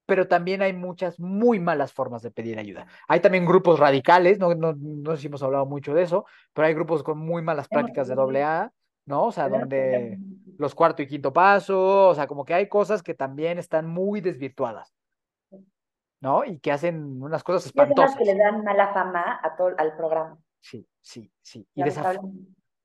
pero 0.05 0.27
también 0.27 0.61
hay 0.61 0.73
muchas 0.73 1.19
muy 1.19 1.59
malas 1.59 1.91
formas 1.93 2.21
de 2.21 2.31
pedir 2.31 2.59
ayuda. 2.59 2.85
Hay 3.07 3.19
también 3.19 3.45
grupos 3.45 3.79
radicales, 3.79 4.39
no, 4.39 4.53
no, 4.55 4.73
no 4.77 5.15
sé 5.15 5.21
si 5.21 5.27
hemos 5.27 5.41
hablado 5.43 5.65
mucho 5.65 5.93
de 5.93 6.03
eso, 6.03 6.25
pero 6.53 6.67
hay 6.67 6.73
grupos 6.73 7.03
con 7.03 7.17
muy 7.17 7.41
malas 7.41 7.67
prácticas 7.67 8.07
de 8.07 8.15
doble 8.15 8.43
A, 8.43 8.71
¿no? 9.05 9.25
O 9.25 9.31
sea, 9.31 9.49
donde 9.49 10.19
los 10.57 10.73
cuarto 10.75 11.01
y 11.01 11.07
quinto 11.07 11.33
paso, 11.33 12.09
o 12.09 12.15
sea, 12.15 12.27
como 12.27 12.45
que 12.45 12.53
hay 12.53 12.69
cosas 12.69 13.03
que 13.03 13.13
también 13.13 13.57
están 13.57 13.87
muy 13.87 14.21
desvirtuadas, 14.21 14.93
¿no? 16.21 16.43
Y 16.45 16.59
que 16.59 16.71
hacen 16.71 17.21
unas 17.21 17.43
cosas 17.43 17.65
Y 17.67 17.69
son 17.77 17.89
las 17.95 18.15
que 18.15 18.25
le 18.25 18.31
espantosas. 18.31 18.53
dan 18.53 18.63
mala 18.63 18.93
fama 18.93 19.39
a 19.43 19.55
todo, 19.55 19.73
al 19.77 19.95
programa, 19.97 20.37
Sí, 20.61 20.87
sí, 21.01 21.31
sí. 21.41 21.67
Y 21.75 21.81
desaf- 21.83 22.19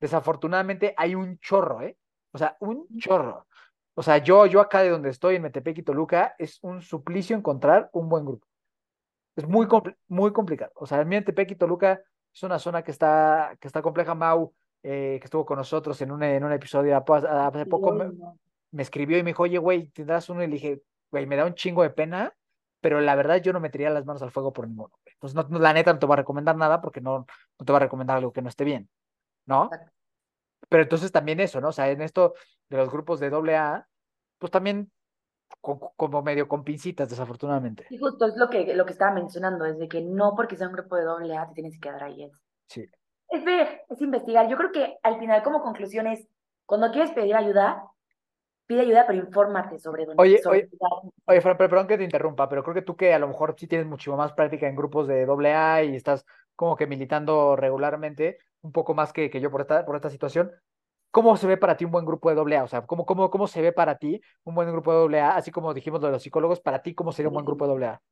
desafortunadamente 0.00 0.94
hay 0.96 1.14
un 1.14 1.38
chorro, 1.38 1.82
¿eh? 1.82 1.96
O 2.32 2.38
sea, 2.38 2.56
un 2.60 2.86
chorro. 2.98 3.46
O 4.00 4.02
sea, 4.02 4.16
yo, 4.16 4.46
yo 4.46 4.62
acá 4.62 4.80
de 4.80 4.88
donde 4.88 5.10
estoy, 5.10 5.36
en 5.36 5.42
Metepec 5.42 5.76
y 5.76 5.82
Toluca, 5.82 6.34
es 6.38 6.58
un 6.62 6.80
suplicio 6.80 7.36
encontrar 7.36 7.90
un 7.92 8.08
buen 8.08 8.24
grupo. 8.24 8.46
Es 9.36 9.46
muy, 9.46 9.66
compl- 9.66 9.94
muy 10.08 10.32
complicado. 10.32 10.72
O 10.74 10.86
sea, 10.86 11.02
en 11.02 11.08
Metepec 11.08 11.50
y 11.50 11.54
Toluca 11.54 12.00
es 12.32 12.42
una 12.42 12.58
zona 12.58 12.82
que 12.82 12.92
está, 12.92 13.58
que 13.60 13.68
está 13.68 13.82
compleja. 13.82 14.14
Mau, 14.14 14.54
eh, 14.82 15.18
que 15.20 15.24
estuvo 15.26 15.44
con 15.44 15.58
nosotros 15.58 16.00
en 16.00 16.12
un, 16.12 16.22
en 16.22 16.42
un 16.42 16.50
episodio 16.50 16.96
hace 16.96 17.66
poco, 17.66 17.92
me, 18.72 18.82
escribió 18.82 19.18
y 19.18 19.22
me 19.22 19.32
dijo, 19.32 19.42
oye, 19.42 19.58
güey, 19.58 19.88
¿tendrás 19.88 20.30
uno? 20.30 20.42
Y 20.42 20.46
le 20.46 20.54
dije, 20.54 20.82
güey, 21.10 21.26
me 21.26 21.36
da 21.36 21.44
un 21.44 21.54
chingo 21.54 21.82
de 21.82 21.90
pena, 21.90 22.34
pero 22.80 23.02
la 23.02 23.14
verdad 23.16 23.36
yo 23.42 23.52
no 23.52 23.60
metería 23.60 23.90
las 23.90 24.06
manos 24.06 24.22
al 24.22 24.30
fuego 24.30 24.50
por 24.50 24.66
ninguno. 24.66 24.94
güey. 25.04 25.14
Entonces, 25.14 25.50
no, 25.50 25.58
la 25.58 25.74
neta 25.74 25.92
no 25.92 25.98
te 25.98 26.06
voy 26.06 26.14
a 26.14 26.24
recomendar 26.24 26.56
nada 26.56 26.80
porque 26.80 27.02
no, 27.02 27.26
no 27.58 27.66
te 27.66 27.70
va 27.70 27.76
a 27.76 27.82
recomendar 27.82 28.16
algo 28.16 28.32
que 28.32 28.40
no 28.40 28.48
esté 28.48 28.64
bien, 28.64 28.88
¿no? 29.44 29.68
Pero 30.70 30.84
entonces 30.84 31.12
también 31.12 31.38
eso, 31.40 31.60
¿no? 31.60 31.68
O 31.68 31.72
sea, 31.72 31.90
en 31.90 32.00
esto 32.00 32.32
de 32.70 32.78
los 32.78 32.88
grupos 32.90 33.20
de 33.20 33.28
doble 33.28 33.56
A, 33.56 33.86
pues 34.40 34.50
también 34.50 34.90
con- 35.60 35.78
como 35.96 36.22
medio 36.22 36.48
con 36.48 36.64
pincitas, 36.64 37.08
desafortunadamente. 37.08 37.86
Y 37.90 37.98
justo 37.98 38.26
es 38.26 38.36
lo 38.36 38.48
que, 38.48 38.74
lo 38.74 38.86
que 38.86 38.92
estaba 38.92 39.12
mencionando, 39.12 39.64
es 39.66 39.78
de 39.78 39.88
que 39.88 40.00
no 40.00 40.34
porque 40.34 40.56
sea 40.56 40.66
un 40.66 40.72
grupo 40.72 40.96
de 40.96 41.04
doble 41.04 41.36
A 41.36 41.46
te 41.46 41.54
tienes 41.54 41.74
que 41.74 41.80
quedar 41.80 42.02
ahí. 42.02 42.24
Es, 42.24 42.32
Sí. 42.66 42.86
es 43.30 43.44
ver, 43.44 43.82
es 43.88 44.00
investigar. 44.00 44.48
Yo 44.48 44.56
creo 44.56 44.72
que 44.72 44.98
al 45.02 45.18
final 45.18 45.42
como 45.42 45.62
conclusión 45.62 46.06
es, 46.06 46.26
cuando 46.66 46.90
quieres 46.90 47.10
pedir 47.12 47.36
ayuda, 47.36 47.84
pide 48.66 48.80
ayuda, 48.82 49.04
pero 49.06 49.18
infórmate 49.18 49.78
sobre 49.78 50.06
dónde, 50.06 50.22
Oye, 50.22 50.38
sobre 50.38 50.68
oye, 50.80 51.12
oye, 51.26 51.40
Fran, 51.40 51.56
pero 51.56 51.70
perdón 51.70 51.88
que 51.88 51.98
te 51.98 52.04
interrumpa, 52.04 52.48
pero 52.48 52.62
creo 52.62 52.74
que 52.74 52.82
tú 52.82 52.96
que 52.96 53.12
a 53.12 53.18
lo 53.18 53.28
mejor 53.28 53.56
sí 53.58 53.66
tienes 53.66 53.86
mucho 53.86 54.16
más 54.16 54.32
práctica 54.32 54.68
en 54.68 54.76
grupos 54.76 55.08
de 55.08 55.26
doble 55.26 55.52
A 55.52 55.82
y 55.82 55.96
estás 55.96 56.24
como 56.54 56.76
que 56.76 56.86
militando 56.86 57.56
regularmente, 57.56 58.38
un 58.62 58.70
poco 58.72 58.94
más 58.94 59.12
que, 59.12 59.28
que 59.30 59.40
yo 59.40 59.50
por 59.50 59.62
esta, 59.62 59.84
por 59.84 59.96
esta 59.96 60.10
situación. 60.10 60.52
¿Cómo 61.10 61.36
se 61.36 61.46
ve 61.46 61.56
para 61.56 61.76
ti 61.76 61.84
un 61.84 61.90
buen 61.90 62.04
grupo 62.04 62.28
de 62.28 62.36
doble 62.36 62.56
A? 62.56 62.64
O 62.64 62.68
sea, 62.68 62.86
¿cómo, 62.86 63.04
cómo, 63.04 63.30
¿cómo 63.30 63.48
se 63.48 63.60
ve 63.60 63.72
para 63.72 63.98
ti 63.98 64.20
un 64.44 64.54
buen 64.54 64.70
grupo 64.70 64.92
de 64.92 64.98
doble 64.98 65.20
A? 65.20 65.36
Así 65.36 65.50
como 65.50 65.74
dijimos 65.74 66.00
de 66.00 66.10
los 66.10 66.22
psicólogos, 66.22 66.60
para 66.60 66.82
ti, 66.82 66.94
¿cómo 66.94 67.12
sería 67.12 67.28
un 67.28 67.34
buen 67.34 67.46
grupo 67.46 67.64
de 67.64 67.70
doble 67.70 67.86
A? 67.86 68.02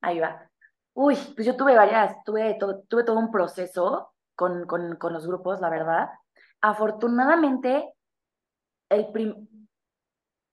Ahí 0.00 0.20
va. 0.20 0.48
Uy, 0.94 1.16
pues 1.34 1.46
yo 1.46 1.56
tuve 1.56 1.74
varias, 1.74 2.22
tuve, 2.24 2.54
todo, 2.54 2.82
tuve 2.88 3.04
todo 3.04 3.18
un 3.18 3.30
proceso 3.30 4.12
con, 4.36 4.66
con, 4.66 4.96
con 4.96 5.12
los 5.12 5.26
grupos, 5.26 5.60
la 5.60 5.70
verdad. 5.70 6.10
Afortunadamente, 6.60 7.92
el, 8.88 9.10
prim, 9.10 9.48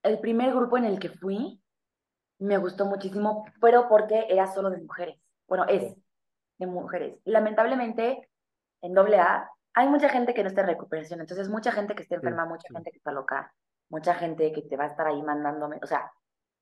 el 0.04 0.20
primer 0.20 0.54
grupo 0.54 0.78
en 0.78 0.86
el 0.86 1.00
que 1.00 1.10
fui 1.10 1.62
me 2.40 2.58
gustó 2.58 2.86
muchísimo, 2.86 3.46
pero 3.62 3.88
porque 3.88 4.26
era 4.30 4.48
solo 4.48 4.70
de 4.70 4.78
mujeres. 4.82 5.20
Bueno, 5.48 5.66
es 5.68 5.96
de 6.58 6.68
mujeres. 6.68 7.20
Lamentablemente, 7.26 8.30
en 8.82 8.94
doble 8.94 9.20
A 9.20 9.50
hay 9.74 9.88
mucha 9.88 10.10
gente 10.10 10.34
que 10.34 10.44
no 10.44 10.50
está 10.50 10.62
en 10.62 10.68
recuperación, 10.68 11.22
entonces 11.22 11.50
mucha 11.50 11.72
gente 11.72 11.96
que 11.96 12.04
está 12.04 12.16
enferma, 12.16 12.46
mucha 12.46 12.68
gente 12.74 12.92
que 12.92 12.98
está 12.98 13.12
loca, 13.12 13.54
mucha 13.90 14.14
gente 14.16 14.52
que 14.52 14.62
te 14.64 14.78
va 14.78 14.86
a 14.86 14.88
estar 14.88 15.08
ahí 15.08 15.22
mandándome, 15.22 15.80
o 15.82 15.88
sea, 15.88 16.12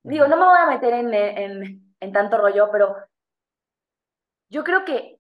digo, 0.04 0.28
no 0.28 0.38
me 0.38 0.46
voy 0.46 0.60
a 0.60 0.68
meter 0.68 0.94
en, 0.94 1.14
en, 1.14 1.96
en 2.00 2.12
tanto 2.12 2.38
rollo, 2.38 2.70
pero 2.72 2.96
yo 4.50 4.64
creo 4.64 4.86
que 4.86 5.18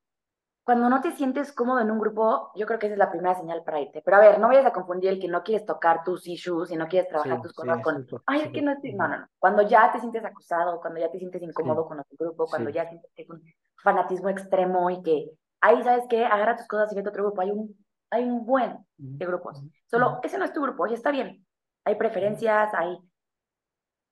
cuando 0.67 0.89
no 0.89 0.99
te 0.99 1.13
sientes 1.13 1.53
cómodo 1.53 1.79
en 1.79 1.89
un 1.89 1.97
grupo, 1.97 2.51
yo 2.53 2.65
creo 2.65 2.77
que 2.77 2.87
esa 2.87 2.95
es 2.95 2.99
la 2.99 3.09
primera 3.09 3.33
señal 3.35 3.63
para 3.63 3.79
irte. 3.79 4.01
Pero 4.03 4.17
a 4.17 4.19
ver, 4.19 4.37
no 4.37 4.49
vayas 4.49 4.65
a 4.65 4.73
confundir 4.73 5.11
el 5.11 5.17
que 5.17 5.29
no 5.29 5.41
quieres 5.41 5.65
tocar 5.65 6.03
tus 6.03 6.27
issues 6.27 6.71
y 6.71 6.75
no 6.75 6.89
quieres 6.89 7.07
trabajar 7.07 7.41
tus 7.41 7.53
cosas 7.53 7.81
con, 7.81 8.05
ay, 8.25 8.41
es 8.41 8.51
que 8.51 8.61
no 8.61 8.73
estoy, 8.73 8.93
no, 8.93 9.07
no, 9.07 9.17
no. 9.19 9.27
Cuando 9.39 9.61
ya 9.61 9.89
te 9.93 10.01
sientes 10.01 10.25
acusado, 10.25 10.81
cuando 10.81 10.99
ya 10.99 11.09
te 11.09 11.19
sientes 11.19 11.41
incómodo 11.41 11.87
con 11.87 12.01
otro 12.01 12.17
grupo, 12.19 12.47
cuando 12.47 12.69
ya 12.69 12.85
sientes 12.85 13.09
que 13.15 13.21
es 13.21 13.29
un 13.29 13.41
fanatismo 13.81 14.27
extremo 14.27 14.89
y 14.89 15.01
que, 15.03 15.31
ahí, 15.61 15.83
¿sabes 15.83 16.05
qué? 16.09 16.25
Agarra 16.25 16.55
tus 16.55 16.67
cosas 16.67 16.91
y 16.91 16.95
vete 16.95 17.09
a 17.09 17.11
otro 17.11 17.23
grupo. 17.23 17.41
Hay 17.41 17.51
un, 17.51 17.85
hay 18.09 18.23
un 18.23 18.45
buen 18.45 18.77
de 18.97 19.25
grupos. 19.25 19.61
Solo, 19.85 20.19
ese 20.23 20.37
no 20.37 20.45
es 20.45 20.53
tu 20.53 20.61
grupo, 20.61 20.87
ya 20.87 20.95
está 20.95 21.11
bien. 21.11 21.45
Hay 21.85 21.95
preferencias, 21.95 22.73
hay 22.73 22.97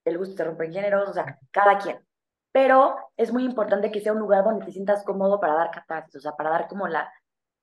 el 0.06 0.18
gusto 0.18 0.36
de 0.36 0.44
romper 0.46 0.72
géneros, 0.72 1.10
o 1.10 1.14
sea, 1.14 1.40
cada 1.52 1.78
quien 1.78 1.98
pero 2.56 2.96
es 3.18 3.34
muy 3.34 3.44
importante 3.44 3.92
que 3.92 4.00
sea 4.00 4.14
un 4.14 4.20
lugar 4.20 4.46
donde 4.46 4.66
te 4.66 4.72
sientas 4.72 5.04
cómodo 5.04 5.42
para 5.42 5.56
dar 5.56 5.72
catarsis, 5.72 6.16
o 6.16 6.22
sea, 6.22 6.38
para 6.38 6.52
dar 6.52 6.70
como 6.70 6.88
la, 6.88 7.12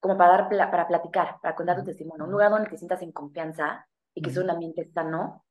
como 0.01 0.19
para 0.19 0.33
dar, 0.33 0.71
para 0.71 0.87
platicar, 0.87 1.37
para 1.41 1.55
contar 1.55 1.79
tu 1.79 1.85
testimonio, 1.85 2.27
un 2.27 2.31
lugar 2.31 2.51
donde 2.51 2.69
te 2.69 2.77
sientas 2.77 3.01
en 3.01 3.11
confianza 3.11 3.89
y 4.15 4.21
que 4.21 4.29
sea 4.29 4.43
un 4.43 4.51
ambiente 4.51 4.85
sano, 4.93 5.47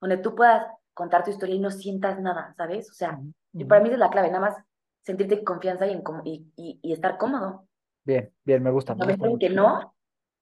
donde 0.00 0.18
tú 0.18 0.36
puedas 0.36 0.68
contar 0.92 1.24
tu 1.24 1.30
historia 1.30 1.56
y 1.56 1.58
no 1.58 1.72
sientas 1.72 2.20
nada, 2.20 2.54
¿sabes? 2.56 2.88
O 2.88 2.94
sea, 2.94 3.18
y 3.52 3.64
para 3.64 3.82
mí 3.82 3.90
es 3.90 3.98
la 3.98 4.10
clave, 4.10 4.28
nada 4.28 4.42
más 4.42 4.64
sentirte 5.02 5.40
en 5.40 5.44
confianza 5.44 5.88
y, 5.88 5.92
en, 5.92 6.04
y, 6.22 6.78
y, 6.80 6.92
estar 6.92 7.18
cómodo. 7.18 7.66
Bien, 8.04 8.32
bien, 8.44 8.62
me 8.62 8.70
gusta. 8.70 8.94
Me 8.94 9.16
que 9.38 9.50
no, 9.50 9.94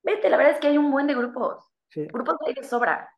vete, 0.03 0.29
la 0.29 0.37
verdad 0.37 0.55
es 0.55 0.61
que 0.61 0.69
hay 0.69 0.79
un 0.79 0.91
buen 0.91 1.07
de 1.07 1.15
grupos. 1.15 1.65
Grupos 1.95 2.37
hay 2.47 2.55
de 2.55 2.65
sobra. 2.65 3.09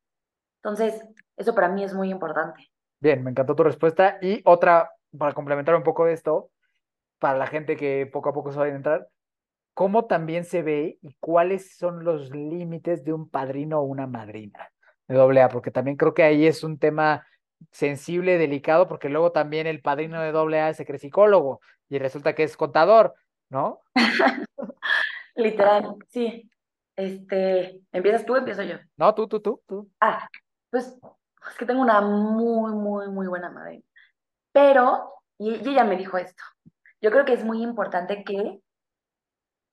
Entonces, 0.62 1.03
eso 1.36 1.55
para 1.55 1.68
mí 1.68 1.84
es 1.84 1.95
muy 1.95 2.11
importante. 2.11 2.70
Bien, 3.01 3.22
me 3.22 3.30
encantó 3.30 3.55
tu 3.55 3.62
respuesta. 3.62 4.18
Y 4.20 4.40
otra 4.45 4.90
para 5.18 5.32
complementar 5.32 5.74
un 5.74 5.82
poco 5.82 6.05
de 6.05 6.12
esto, 6.12 6.51
para 7.18 7.38
la 7.38 7.47
gente 7.47 7.76
que 7.76 8.09
poco 8.12 8.30
a 8.30 8.32
poco 8.32 8.53
se 8.53 8.59
va 8.59 8.64
a 8.66 8.68
entrar, 8.68 9.09
¿cómo 9.72 10.07
también 10.07 10.45
se 10.45 10.62
ve 10.62 10.99
y 11.03 11.14
cuáles 11.20 11.76
son 11.76 12.05
los 12.05 12.30
límites 12.30 13.05
de 13.05 13.12
un 13.12 13.28
padrino 13.28 13.80
o 13.80 13.84
una 13.84 14.07
madrina 14.07 14.70
de 15.09 15.14
doble 15.14 15.42
A? 15.42 15.49
Porque 15.49 15.70
también 15.70 15.97
creo 15.97 16.14
que 16.14 16.22
ahí 16.22 16.47
es 16.47 16.64
un 16.64 16.78
tema 16.78 17.26
sensible, 17.70 18.38
delicado, 18.38 18.88
porque 18.88 19.09
luego 19.09 19.32
también 19.32 19.66
el 19.66 19.80
padrino 19.80 20.20
de 20.20 20.32
doble 20.32 20.61
A 20.61 20.74
cree 20.74 20.99
psicólogo 20.99 21.61
y 21.88 21.99
resulta 21.99 22.34
que 22.34 22.42
es 22.42 22.57
contador, 22.57 23.14
¿no? 23.55 23.80
Literal, 25.36 25.96
sí. 26.09 26.50
Este, 26.96 27.80
¿empiezas 27.92 28.26
tú 28.26 28.34
o 28.34 28.36
empiezo 28.36 28.62
yo? 28.62 28.76
No, 28.96 29.14
tú, 29.14 29.26
tú, 29.26 29.40
tú, 29.40 29.62
tú. 29.66 29.90
Ah, 30.00 30.28
pues 30.70 30.96
es 31.50 31.57
que 31.57 31.66
tengo 31.66 31.80
una 31.80 32.00
muy, 32.00 32.72
muy, 32.72 33.09
muy 33.09 33.26
buena 33.26 33.50
madrina. 33.50 33.84
Pero, 34.52 35.14
y, 35.38 35.55
ella 35.68 35.84
me 35.84 35.96
dijo 35.96 36.18
esto, 36.18 36.42
yo 37.00 37.11
creo 37.11 37.24
que 37.24 37.32
es 37.32 37.44
muy 37.44 37.62
importante 37.62 38.24
que 38.24 38.61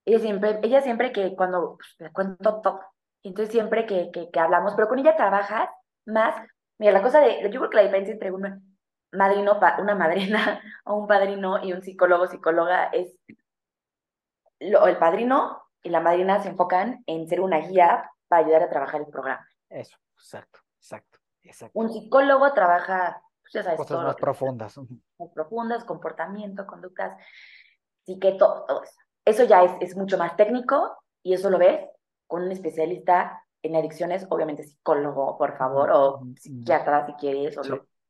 ella 0.04 0.18
siempre, 0.18 0.60
ella 0.62 0.80
siempre 0.80 1.12
que 1.12 1.34
cuando 1.36 1.76
pues, 1.76 1.96
me 1.98 2.12
cuento 2.12 2.60
todo, 2.60 2.80
entonces 3.22 3.52
siempre 3.52 3.86
que, 3.86 4.10
que, 4.12 4.40
hablamos, 4.40 4.74
pero 4.74 4.88
con 4.88 4.98
ella 4.98 5.16
trabajas 5.16 5.68
más, 6.06 6.34
mira, 6.78 6.92
la 6.92 7.02
cosa 7.02 7.20
de, 7.20 7.42
yo 7.50 7.60
creo 7.60 7.70
que 7.70 7.76
la 7.76 7.84
diferencia 7.84 8.12
entre 8.12 8.32
un 8.32 8.76
madrino, 9.12 9.60
una 9.78 9.94
madrina 9.94 10.60
o 10.84 10.96
un 10.96 11.06
padrino 11.06 11.64
y 11.64 11.72
un 11.72 11.82
psicólogo, 11.82 12.26
psicóloga 12.26 12.86
es, 12.86 13.16
lo, 14.70 14.86
el 14.86 14.98
padrino 14.98 15.62
y 15.82 15.90
la 15.90 16.00
madrina 16.00 16.42
se 16.42 16.48
enfocan 16.48 17.02
en 17.06 17.28
ser 17.28 17.40
una 17.40 17.58
guía 17.58 18.10
para 18.28 18.44
ayudar 18.44 18.62
a 18.62 18.70
trabajar 18.70 19.00
el 19.00 19.08
programa. 19.08 19.46
Eso, 19.68 19.96
exacto, 20.16 20.60
exacto, 20.78 21.18
exacto. 21.42 21.78
Un 21.78 21.90
psicólogo 21.90 22.52
trabaja 22.52 23.22
Cosas 23.76 24.02
más 24.02 24.16
profundas. 24.16 24.78
Más 24.78 25.28
profundas, 25.34 25.84
comportamiento, 25.84 26.66
conductas, 26.66 27.20
sí 28.06 28.18
que 28.18 28.32
todo, 28.32 28.64
todo 28.66 28.82
eso. 28.82 28.98
Eso 29.24 29.44
ya 29.44 29.62
es, 29.62 29.72
es 29.80 29.96
mucho 29.96 30.16
más 30.16 30.36
técnico 30.36 30.96
y 31.22 31.34
eso 31.34 31.50
lo 31.50 31.58
ves 31.58 31.86
con 32.26 32.42
un 32.44 32.50
especialista 32.50 33.44
en 33.62 33.76
adicciones, 33.76 34.26
obviamente 34.30 34.64
psicólogo, 34.64 35.36
por 35.38 35.56
favor, 35.56 35.90
o 35.92 36.22
psiquiatra 36.36 37.06
si 37.06 37.12
quieres, 37.14 37.56
o 37.58 37.62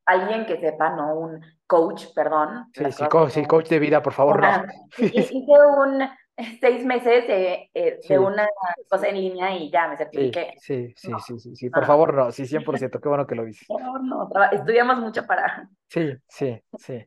alguien 0.07 0.47
que 0.47 0.59
sepa, 0.59 0.95
no 0.95 1.15
un 1.15 1.41
coach, 1.67 2.07
perdón. 2.15 2.71
Sí, 2.73 2.85
sí, 3.31 3.47
coach 3.47 3.69
de 3.69 3.79
vida, 3.79 4.03
por 4.03 4.13
favor. 4.13 4.41
No. 4.41 4.65
Hice 4.99 5.35
un 5.35 6.03
seis 6.61 6.85
meses 6.85 7.25
eh, 7.29 7.71
eh, 7.75 8.01
de 8.09 8.19
una 8.19 8.49
cosa 8.89 9.09
en 9.09 9.17
línea 9.17 9.55
y 9.55 9.71
ya 9.71 9.89
me 9.89 9.97
certifiqué. 9.97 10.55
Sí, 10.59 10.93
sí, 10.97 11.13
sí, 11.25 11.39
sí, 11.39 11.57
sí, 11.57 11.71
por 11.71 11.85
favor, 11.85 12.15
no, 12.15 12.33
sí, 12.33 12.43
100%, 12.47 13.01
qué 13.01 13.09
bueno 13.09 13.27
que 13.27 13.35
lo 13.35 13.45
dices. 13.45 13.67
Por 13.69 13.81
favor, 13.81 14.03
no, 14.03 14.29
estudiamos 14.51 14.99
mucho 14.99 15.27
para... 15.27 15.69
Sí, 15.89 16.15
sí, 16.29 16.63
sí. 16.79 17.05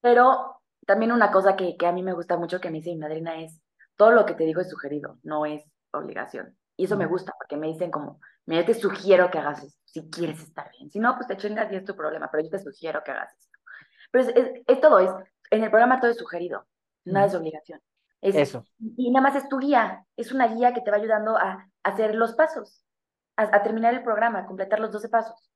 Pero 0.00 0.60
también 0.86 1.12
una 1.12 1.30
cosa 1.30 1.56
que, 1.56 1.76
que 1.76 1.86
a 1.86 1.92
mí 1.92 2.02
me 2.02 2.12
gusta 2.12 2.36
mucho 2.36 2.60
que 2.60 2.70
me 2.70 2.78
dice 2.78 2.90
mi 2.90 2.98
madrina 2.98 3.40
es, 3.40 3.60
todo 3.96 4.12
lo 4.12 4.26
que 4.26 4.34
te 4.34 4.44
digo 4.44 4.60
es 4.60 4.70
sugerido, 4.70 5.18
no 5.22 5.46
es 5.46 5.64
obligación. 5.92 6.56
Y 6.76 6.84
eso 6.84 6.96
me 6.96 7.06
gusta, 7.06 7.32
porque 7.38 7.56
me 7.56 7.68
dicen 7.68 7.90
como, 7.90 8.20
mira, 8.44 8.64
te 8.64 8.74
sugiero 8.74 9.30
que 9.30 9.38
hagas 9.38 9.62
esto, 9.62 9.80
si 9.84 10.10
quieres 10.10 10.40
estar 10.40 10.70
bien. 10.70 10.90
Si 10.90 10.98
no, 10.98 11.14
pues 11.16 11.26
te 11.26 11.36
chingas 11.36 11.72
y 11.72 11.76
es 11.76 11.84
tu 11.84 11.96
problema, 11.96 12.28
pero 12.30 12.44
yo 12.44 12.50
te 12.50 12.58
sugiero 12.58 13.02
que 13.04 13.12
hagas 13.12 13.32
esto. 13.32 13.58
Pero 14.10 14.24
es, 14.24 14.52
es, 14.66 14.80
todo, 14.80 14.98
es, 15.00 15.10
en 15.50 15.64
el 15.64 15.70
programa 15.70 16.00
todo 16.00 16.10
es 16.10 16.18
sugerido, 16.18 16.66
nada 17.04 17.26
es 17.26 17.34
obligación. 17.34 17.80
Eso. 18.20 18.64
Y 18.96 19.10
nada 19.10 19.28
más 19.28 19.36
es 19.36 19.48
tu 19.48 19.58
guía, 19.58 20.04
es 20.16 20.32
una 20.32 20.48
guía 20.48 20.74
que 20.74 20.80
te 20.80 20.90
va 20.90 20.96
ayudando 20.96 21.36
a, 21.36 21.68
hacer 21.82 22.14
los 22.14 22.34
pasos, 22.34 22.84
a, 23.36 23.62
terminar 23.62 23.94
el 23.94 24.02
programa, 24.02 24.40
a 24.40 24.46
completar 24.46 24.80
los 24.80 24.90
12 24.90 25.08
pasos. 25.08 25.50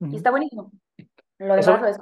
Y 0.00 0.16
está 0.16 0.30
buenísimo. 0.30 0.72
Lo 1.38 1.54
demás 1.54 1.68
eso, 1.68 1.86
es 1.86 1.98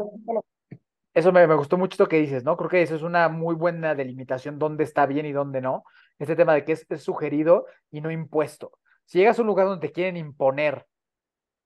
Eso 1.13 1.33
me, 1.33 1.47
me, 1.47 1.55
gustó 1.55 1.77
mucho 1.77 2.03
lo 2.03 2.09
que 2.09 2.21
dices, 2.21 2.45
¿no? 2.45 2.57
Creo 2.57 2.71
que 2.71 2.83
eso 2.83 2.95
es 2.95 3.03
una 3.03 3.29
muy 3.29 3.55
buena 3.55 3.95
delimitación, 3.95 4.59
dónde 4.59 4.85
está 4.85 5.07
bien 5.07 5.27
y 5.27 5.33
dónde 5.33 5.61
no. 5.61 5.85
Este 6.19 6.37
tema 6.37 6.55
de 6.55 6.65
que 6.65 6.73
es, 6.73 6.87
sugerido 7.03 7.67
y 7.91 8.01
no 8.01 8.11
impuesto. 8.11 8.73
Si 9.05 9.19
llegas 9.19 9.39
a 9.39 9.43
un 9.43 9.49
lugar 9.49 9.67
donde 9.67 9.87
te 9.87 9.93
quieren 9.93 10.17
imponer 10.17 10.87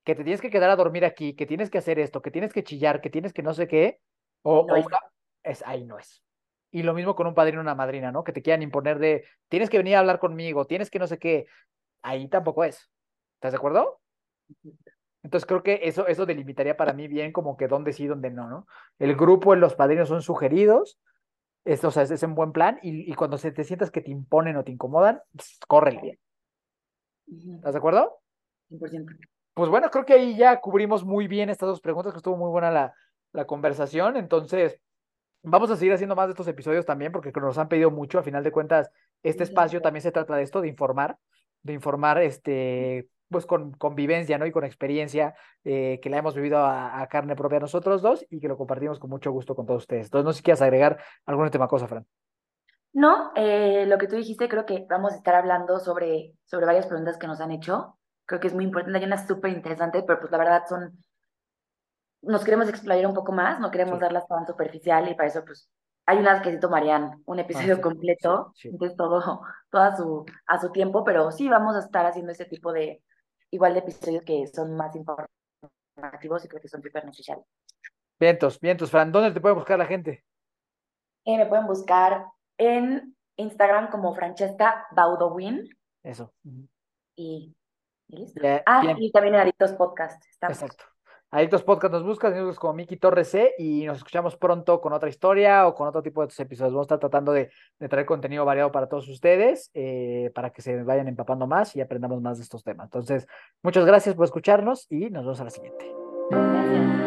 que 0.05 0.15
te 0.15 0.25
tienes 0.25 0.41
que 0.41 0.51
quedar 0.51 0.71
a 0.71 0.77
dormir 0.77 1.05
aquí, 1.05 1.35
que 1.35 1.45
tienes 1.45 1.71
que 1.71 1.79
hacer 1.79 1.99
esto, 1.99 2.23
que 2.23 2.31
tienes 2.31 2.53
que 2.53 2.65
chillar, 2.65 3.01
que 3.01 3.11
tienes 3.11 3.33
que 3.35 3.43
no 3.43 3.53
sé 3.53 3.69
qué, 3.69 4.01
o, 4.43 4.67
es 5.43 5.63
ahí 5.67 5.85
no 5.85 5.99
es. 5.99 6.23
Y 6.71 6.83
lo 6.83 6.95
mismo 6.95 7.15
con 7.15 7.27
un 7.27 7.35
padrino 7.35 7.59
o 7.59 7.63
una 7.63 7.75
madrina, 7.75 8.11
¿no? 8.11 8.25
Que 8.25 8.33
te 8.33 8.43
quieran 8.43 8.63
imponer 8.63 8.99
de, 8.99 9.25
tienes 9.49 9.69
que 9.69 9.79
venir 9.79 9.97
a 9.97 10.01
hablar 10.01 10.19
conmigo, 10.19 10.67
tienes 10.67 10.91
que 10.91 10.99
no 10.99 11.07
sé 11.07 11.19
qué. 11.19 11.47
Ahí 12.03 12.29
tampoco 12.29 12.65
es. 12.65 12.91
¿Estás 13.35 13.53
de 13.53 13.59
acuerdo? 13.59 14.01
Entonces 15.23 15.47
creo 15.47 15.63
que 15.63 15.81
eso, 15.83 16.07
eso 16.07 16.27
delimitaría 16.27 16.77
para 16.77 16.93
mí 16.93 17.09
bien 17.09 17.33
como 17.33 17.57
que 17.57 17.69
dónde 17.69 17.93
sí, 17.93 18.07
dónde 18.07 18.31
no, 18.31 18.49
¿no? 18.49 18.67
El 18.99 19.17
grupo 19.17 19.53
en 19.53 19.61
los 19.61 19.75
padrinos 19.75 20.09
son 20.09 20.23
sugeridos, 20.23 20.99
es, 21.73 21.85
o 21.85 21.91
sea, 21.91 22.03
es, 22.03 22.23
un 22.23 22.35
buen 22.35 22.53
plan, 22.53 22.79
y, 22.83 23.11
y, 23.11 23.15
cuando 23.15 23.39
se 23.39 23.53
te 23.53 23.65
sientas 23.65 23.91
que 23.91 24.01
te 24.01 24.11
imponen 24.11 24.57
o 24.57 24.65
te 24.65 24.73
incomodan, 24.73 25.21
pues, 25.33 25.59
córrele. 25.67 26.19
¿Estás 27.27 27.75
de 27.75 27.79
acuerdo? 27.79 28.21
100%. 28.71 29.17
Pues 29.55 29.71
bueno, 29.71 29.91
creo 29.91 30.05
que 30.05 30.15
ahí 30.15 30.37
ya 30.37 30.61
cubrimos 30.61 31.05
muy 31.05 31.27
bien 31.27 31.51
estas 31.51 31.69
dos 31.69 31.81
preguntas, 31.81 32.13
que 32.13 32.19
estuvo 32.19 32.37
muy 32.37 32.51
buena 32.51 32.71
la, 32.71 32.95
la 33.33 33.47
conversación. 33.47 34.17
Entonces, 34.17 34.81
Vamos 35.43 35.71
a 35.71 35.77
seguir 35.77 35.93
haciendo 35.93 36.17
más 36.17 36.27
de 36.27 36.33
estos 36.33 36.49
episodios 36.49 36.85
también 36.85 37.13
porque 37.13 37.33
nos 37.33 37.59
han 37.59 37.69
pedido 37.69 37.91
mucho. 37.91 38.19
A 38.19 38.23
final 38.23 38.43
de 38.43 38.51
cuentas, 38.51 38.91
este 39.23 39.45
espacio 39.45 39.81
también 39.81 40.03
se 40.03 40.13
trata 40.13 40.37
de 40.37 40.43
esto, 40.43 40.61
de 40.61 40.69
informar, 40.69 41.17
de 41.63 41.73
informar 41.73 42.21
este, 42.21 43.09
pues 43.31 43.47
con 43.47 43.73
convivencia, 43.73 44.39
¿no? 44.39 44.47
Y 44.47 44.53
con 44.53 44.65
experiencia 44.65 45.35
eh, 45.65 46.01
que 46.03 46.11
la 46.11 46.19
hemos 46.19 46.35
vivido 46.35 46.59
a, 46.59 47.07
carne 47.09 47.37
propia 47.37 47.61
nosotros 47.61 48.03
dos 48.03 48.27
y 48.31 48.41
que 48.41 48.49
lo 48.49 48.57
compartimos 48.57 48.99
con 48.99 49.11
mucho 49.11 49.31
gusto 49.31 49.55
con 49.55 49.67
todos 49.67 49.83
ustedes. 49.83 50.07
Entonces, 50.07 50.25
no 50.25 50.33
sé 50.33 50.39
si 50.39 50.43
quieres 50.43 50.63
agregar 50.63 50.99
alguna 51.27 51.51
tema 51.51 51.69
cosa, 51.69 51.87
Fran. 51.87 52.07
No, 52.93 53.33
eh, 53.37 53.85
lo 53.87 53.99
que 53.99 54.09
tú 54.09 54.17
dijiste, 54.17 54.49
creo 54.49 54.67
que 54.67 54.87
vamos 54.89 55.13
a 55.13 55.17
estar 55.17 55.35
hablando 55.35 55.79
sobre, 55.79 56.35
sobre 56.47 56.67
varias 56.67 56.87
preguntas 56.87 57.19
que 57.19 57.27
nos 57.27 57.41
han 57.41 57.53
hecho. 57.53 57.99
Creo 58.25 58.41
que 58.41 58.49
es 58.49 58.55
muy 58.55 58.65
importante, 58.65 58.99
hay 58.99 59.05
una 59.05 59.27
súper 59.27 59.53
interesante, 59.53 60.03
pero 60.03 60.21
pues 60.21 60.33
la 60.33 60.39
verdad 60.39 60.65
son 60.69 60.99
nos 62.23 62.45
queremos 62.45 62.69
explayar 62.69 63.07
un 63.07 63.15
poco 63.15 63.33
más, 63.33 63.61
no 63.61 63.71
queremos 63.71 64.01
darlas 64.01 64.27
tan 64.27 64.47
superficial 64.47 65.09
y 65.09 65.15
para 65.15 65.29
eso 65.29 65.45
pues 65.45 65.71
hay 66.07 66.19
unas 66.19 66.43
que 66.43 66.51
sí 66.51 66.61
tomarían 66.61 67.23
un 67.27 67.39
episodio 67.39 67.75
Ah, 67.75 67.77
sí, 67.77 67.83
completo, 67.83 68.53
sí, 68.55 68.63
sí. 68.63 68.69
entonces 68.69 68.97
todo, 68.97 69.43
todo 69.71 69.83
a 69.83 69.97
su, 69.97 70.25
a 70.47 70.59
su 70.59 70.73
tiempo, 70.73 71.05
pero 71.05 71.31
sí 71.31 71.49
vamos 71.49 71.77
a 71.77 71.81
estar 71.81 72.07
haciendo 72.07 72.33
ese 72.33 72.47
tipo 72.47 72.73
de, 72.73 73.03
igual 73.51 73.75
de 73.75 73.81
episodios 73.81 74.25
que 74.25 74.47
son 74.47 74.77
más 74.77 74.95
informativos 74.95 76.45
y 76.45 76.49
creo 76.49 76.63
que 76.63 76.69
son 76.69 76.83
súper 76.83 77.05
necesarios. 77.05 77.47
Vientos, 78.19 78.59
vientos, 78.61 78.91
Fran, 78.91 79.13
¿dónde 79.13 79.33
te 79.33 79.41
puede 79.41 79.55
buscar 79.55 79.79
la 79.79 79.87
gente? 79.87 80.25
Eh, 81.25 81.37
me 81.37 81.47
pueden 81.47 81.67
buscar 81.67 82.27
en 82.57 83.17
Instagram 83.37 83.91
como 83.91 84.15
Francesca 84.15 84.87
Baudowin 84.91 85.69
Eso. 86.03 86.33
Y, 87.17 87.55
y 88.09 88.17
listo. 88.17 88.41
Ah, 88.67 88.81
bien. 88.81 88.97
y 89.01 89.13
también 89.13 89.35
en 89.35 89.41
Adictos 89.43 89.73
Podcast. 89.73 90.25
Estamos. 90.27 90.61
Exacto. 90.61 90.85
Adictos 91.31 91.63
Podcast 91.63 91.93
nos 91.93 92.05
buscas, 92.05 92.35
nos 92.35 92.59
como 92.59 92.73
Miki 92.73 92.97
Torres 92.97 93.29
C 93.29 93.55
y 93.59 93.85
nos 93.85 93.99
escuchamos 93.99 94.37
pronto 94.37 94.81
con 94.81 94.95
otra 94.95 95.11
historia 95.11 95.67
o 95.67 95.75
con 95.75 95.87
otro 95.87 96.03
tipo 96.03 96.27
de 96.27 96.33
episodios. 96.39 96.73
Vamos 96.73 96.85
a 96.85 96.95
estar 96.95 96.99
tratando 96.99 97.33
de, 97.33 97.51
traer 97.89 98.07
contenido 98.07 98.47
variado 98.47 98.73
para 98.73 98.89
todos 98.89 99.07
ustedes, 99.09 99.71
eh, 99.75 100.31
para 100.35 100.51
que 100.51 100.63
se 100.63 100.83
vayan 100.83 101.07
empapando 101.07 101.47
más 101.47 101.77
y 101.77 101.83
aprendamos 101.83 102.23
más 102.23 102.39
de 102.39 102.45
estos 102.45 102.65
temas. 102.65 102.87
Entonces, 102.87 103.27
muchas 103.63 103.85
gracias 103.85 104.15
por 104.15 104.25
escucharnos 104.25 104.87
y 104.89 105.11
nos 105.11 105.25
vemos 105.25 105.41
a 105.41 105.45
la 105.45 105.51
siguiente. 105.51 106.98